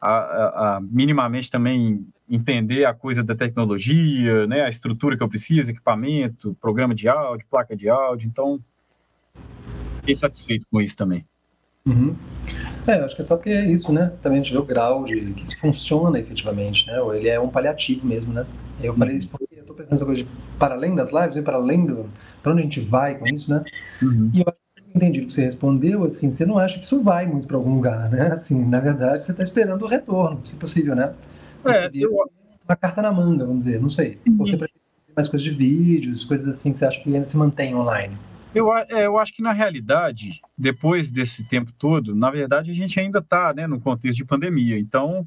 a, 0.00 0.10
a, 0.10 0.76
a, 0.76 0.80
minimamente 0.80 1.50
também 1.50 2.06
entender 2.28 2.84
a 2.86 2.94
coisa 2.94 3.22
da 3.22 3.34
tecnologia, 3.34 4.46
né, 4.46 4.62
a 4.62 4.68
estrutura 4.68 5.16
que 5.16 5.22
eu 5.22 5.28
preciso, 5.28 5.70
equipamento, 5.70 6.56
programa 6.60 6.94
de 6.94 7.08
áudio, 7.08 7.46
placa 7.48 7.76
de 7.76 7.88
áudio, 7.88 8.26
então 8.26 8.60
fiquei 9.98 10.14
satisfeito 10.14 10.66
com 10.70 10.80
isso 10.80 10.96
também. 10.96 11.24
Uhum. 11.84 12.16
É, 12.84 12.94
acho 12.94 13.14
que 13.14 13.22
é 13.22 13.24
só 13.24 13.36
porque 13.36 13.50
é 13.50 13.64
isso, 13.64 13.92
né? 13.92 14.12
Também 14.20 14.40
a 14.40 14.42
gente 14.42 14.52
vê 14.52 14.58
o 14.58 14.64
grau 14.64 15.04
de 15.04 15.32
que 15.34 15.44
isso 15.44 15.58
funciona 15.60 16.18
efetivamente, 16.18 16.84
né? 16.88 17.00
Ou 17.00 17.14
ele 17.14 17.28
é 17.28 17.38
um 17.38 17.48
paliativo 17.48 18.04
mesmo, 18.04 18.32
né? 18.32 18.44
Eu 18.82 18.94
falei 18.94 19.16
isso 19.16 19.28
porque 19.28 19.46
eu 19.56 19.64
tô 19.64 19.74
pensando 19.74 19.92
nessa 19.92 20.04
coisa 20.04 20.22
de 20.22 20.28
para 20.58 20.74
além 20.74 20.94
das 20.94 21.10
lives, 21.10 21.36
né? 21.36 21.42
para 21.42 21.56
além 21.56 21.86
do, 21.86 22.08
para 22.42 22.52
onde 22.52 22.60
a 22.60 22.64
gente 22.64 22.80
vai 22.80 23.18
com 23.18 23.26
isso, 23.26 23.50
né? 23.50 23.64
Uhum. 24.02 24.30
E 24.32 24.40
eu 24.40 24.52
entendi 24.94 25.20
o 25.20 25.26
que 25.26 25.32
você 25.32 25.44
respondeu, 25.44 26.04
assim, 26.04 26.30
você 26.30 26.44
não 26.46 26.58
acha 26.58 26.78
que 26.78 26.84
isso 26.84 27.02
vai 27.02 27.26
muito 27.26 27.46
para 27.46 27.56
algum 27.56 27.74
lugar, 27.74 28.10
né? 28.10 28.28
Assim, 28.32 28.64
na 28.64 28.80
verdade, 28.80 29.22
você 29.22 29.32
está 29.32 29.42
esperando 29.42 29.82
o 29.82 29.88
retorno, 29.88 30.40
se 30.44 30.56
possível, 30.56 30.94
né? 30.94 31.14
É, 31.64 31.90
eu... 31.92 32.10
uma 32.66 32.76
carta 32.76 33.02
na 33.02 33.12
manga, 33.12 33.44
vamos 33.44 33.64
dizer, 33.64 33.80
não 33.80 33.90
sei. 33.90 34.16
Sim. 34.16 34.36
Ou 34.38 34.46
você 34.46 34.56
prefere 34.56 34.80
mais 35.14 35.28
coisas 35.28 35.44
de 35.44 35.50
vídeos, 35.54 36.24
coisas 36.24 36.46
assim 36.46 36.72
que 36.72 36.78
você 36.78 36.86
acha 36.86 37.02
que 37.02 37.14
ainda 37.14 37.26
se 37.26 37.36
mantém 37.36 37.74
online? 37.74 38.16
Eu, 38.54 38.72
é, 38.74 39.04
eu 39.04 39.18
acho 39.18 39.34
que 39.34 39.42
na 39.42 39.52
realidade, 39.52 40.40
depois 40.56 41.10
desse 41.10 41.44
tempo 41.44 41.72
todo, 41.72 42.14
na 42.14 42.30
verdade 42.30 42.70
a 42.70 42.74
gente 42.74 42.98
ainda 42.98 43.18
está 43.18 43.52
né, 43.52 43.66
no 43.66 43.78
contexto 43.78 44.16
de 44.16 44.24
pandemia. 44.24 44.78
Então, 44.78 45.26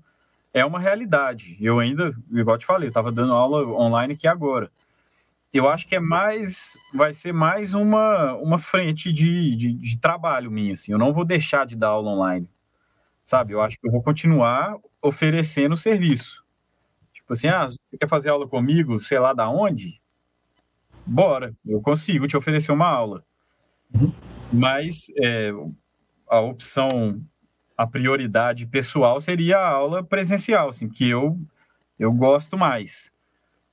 é 0.54 0.66
uma 0.66 0.80
realidade. 0.80 1.58
Eu 1.60 1.80
ainda, 1.80 2.12
igual 2.32 2.58
te 2.58 2.66
falei, 2.66 2.90
estava 2.90 3.12
dando 3.12 3.34
aula 3.34 3.66
online 3.68 4.14
aqui 4.14 4.28
agora 4.28 4.72
eu 5.52 5.68
acho 5.68 5.88
que 5.88 5.96
é 5.96 6.00
mais, 6.00 6.78
vai 6.94 7.12
ser 7.12 7.34
mais 7.34 7.74
uma, 7.74 8.36
uma 8.36 8.58
frente 8.58 9.12
de, 9.12 9.56
de, 9.56 9.74
de, 9.74 10.00
trabalho 10.00 10.52
minha, 10.52 10.74
assim, 10.74 10.92
eu 10.92 10.98
não 10.98 11.12
vou 11.12 11.26
deixar 11.26 11.66
de 11.66 11.76
dar 11.76 11.90
aula 11.90 12.12
online, 12.12 12.50
sabe, 13.24 13.54
eu 13.54 13.62
acho 13.62 13.78
que 13.80 13.88
eu 13.88 13.92
vou 13.92 14.04
continuar 14.04 14.78
oferecendo 15.02 15.76
serviço, 15.76 16.44
tipo 17.12 17.34
assim, 17.34 17.48
ah, 17.48 17.68
você 17.68 17.98
quer 17.98 18.08
fazer 18.08 18.30
aula 18.30 18.48
comigo, 18.48 19.00
sei 19.00 19.20
lá 19.20 19.34
da 19.34 19.50
onde? 19.50 20.00
Bora, 21.06 21.56
eu 21.66 21.82
consigo 21.82 22.28
te 22.28 22.38
oferecer 22.38 22.72
uma 22.72 22.88
aula, 22.88 23.24
uhum. 23.94 24.14
mas 24.54 25.12
é, 25.20 25.52
a 26.30 26.40
opção, 26.40 27.20
a 27.80 27.88
prioridade 27.88 28.66
pessoal 28.66 29.22
seria 29.22 29.58
a 29.58 29.70
aula 29.70 30.04
presencial, 30.04 30.68
assim, 30.68 30.90
que 30.90 31.08
eu, 31.10 31.40
eu 31.98 32.12
gosto 32.12 32.58
mais, 32.58 33.10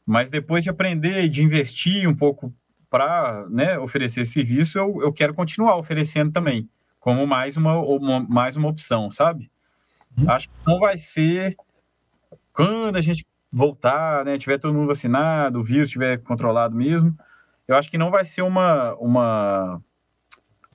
mas 0.06 0.30
depois 0.30 0.62
de 0.62 0.70
aprender 0.70 1.24
e 1.24 1.28
de 1.28 1.42
investir 1.42 2.08
um 2.08 2.14
pouco 2.14 2.54
para 2.88 3.44
né, 3.50 3.76
oferecer 3.80 4.20
esse 4.20 4.30
serviço, 4.30 4.78
eu, 4.78 5.02
eu 5.02 5.12
quero 5.12 5.34
continuar 5.34 5.76
oferecendo 5.76 6.30
também, 6.30 6.68
como 7.00 7.26
mais 7.26 7.56
uma, 7.56 7.80
uma 7.80 8.20
mais 8.20 8.56
uma 8.56 8.68
opção, 8.68 9.10
sabe? 9.10 9.50
Uhum. 10.16 10.30
Acho 10.30 10.48
que 10.50 10.54
não 10.64 10.78
vai 10.78 10.96
ser 10.98 11.56
quando 12.52 12.94
a 12.94 13.00
gente 13.00 13.26
voltar, 13.50 14.24
né, 14.24 14.38
tiver 14.38 14.58
todo 14.60 14.72
mundo 14.72 14.86
vacinado, 14.86 15.58
o 15.58 15.64
vírus 15.64 15.88
estiver 15.88 16.18
controlado 16.18 16.76
mesmo, 16.76 17.12
eu 17.66 17.76
acho 17.76 17.90
que 17.90 17.98
não 17.98 18.12
vai 18.12 18.24
ser 18.24 18.42
uma, 18.42 18.94
uma 19.00 19.82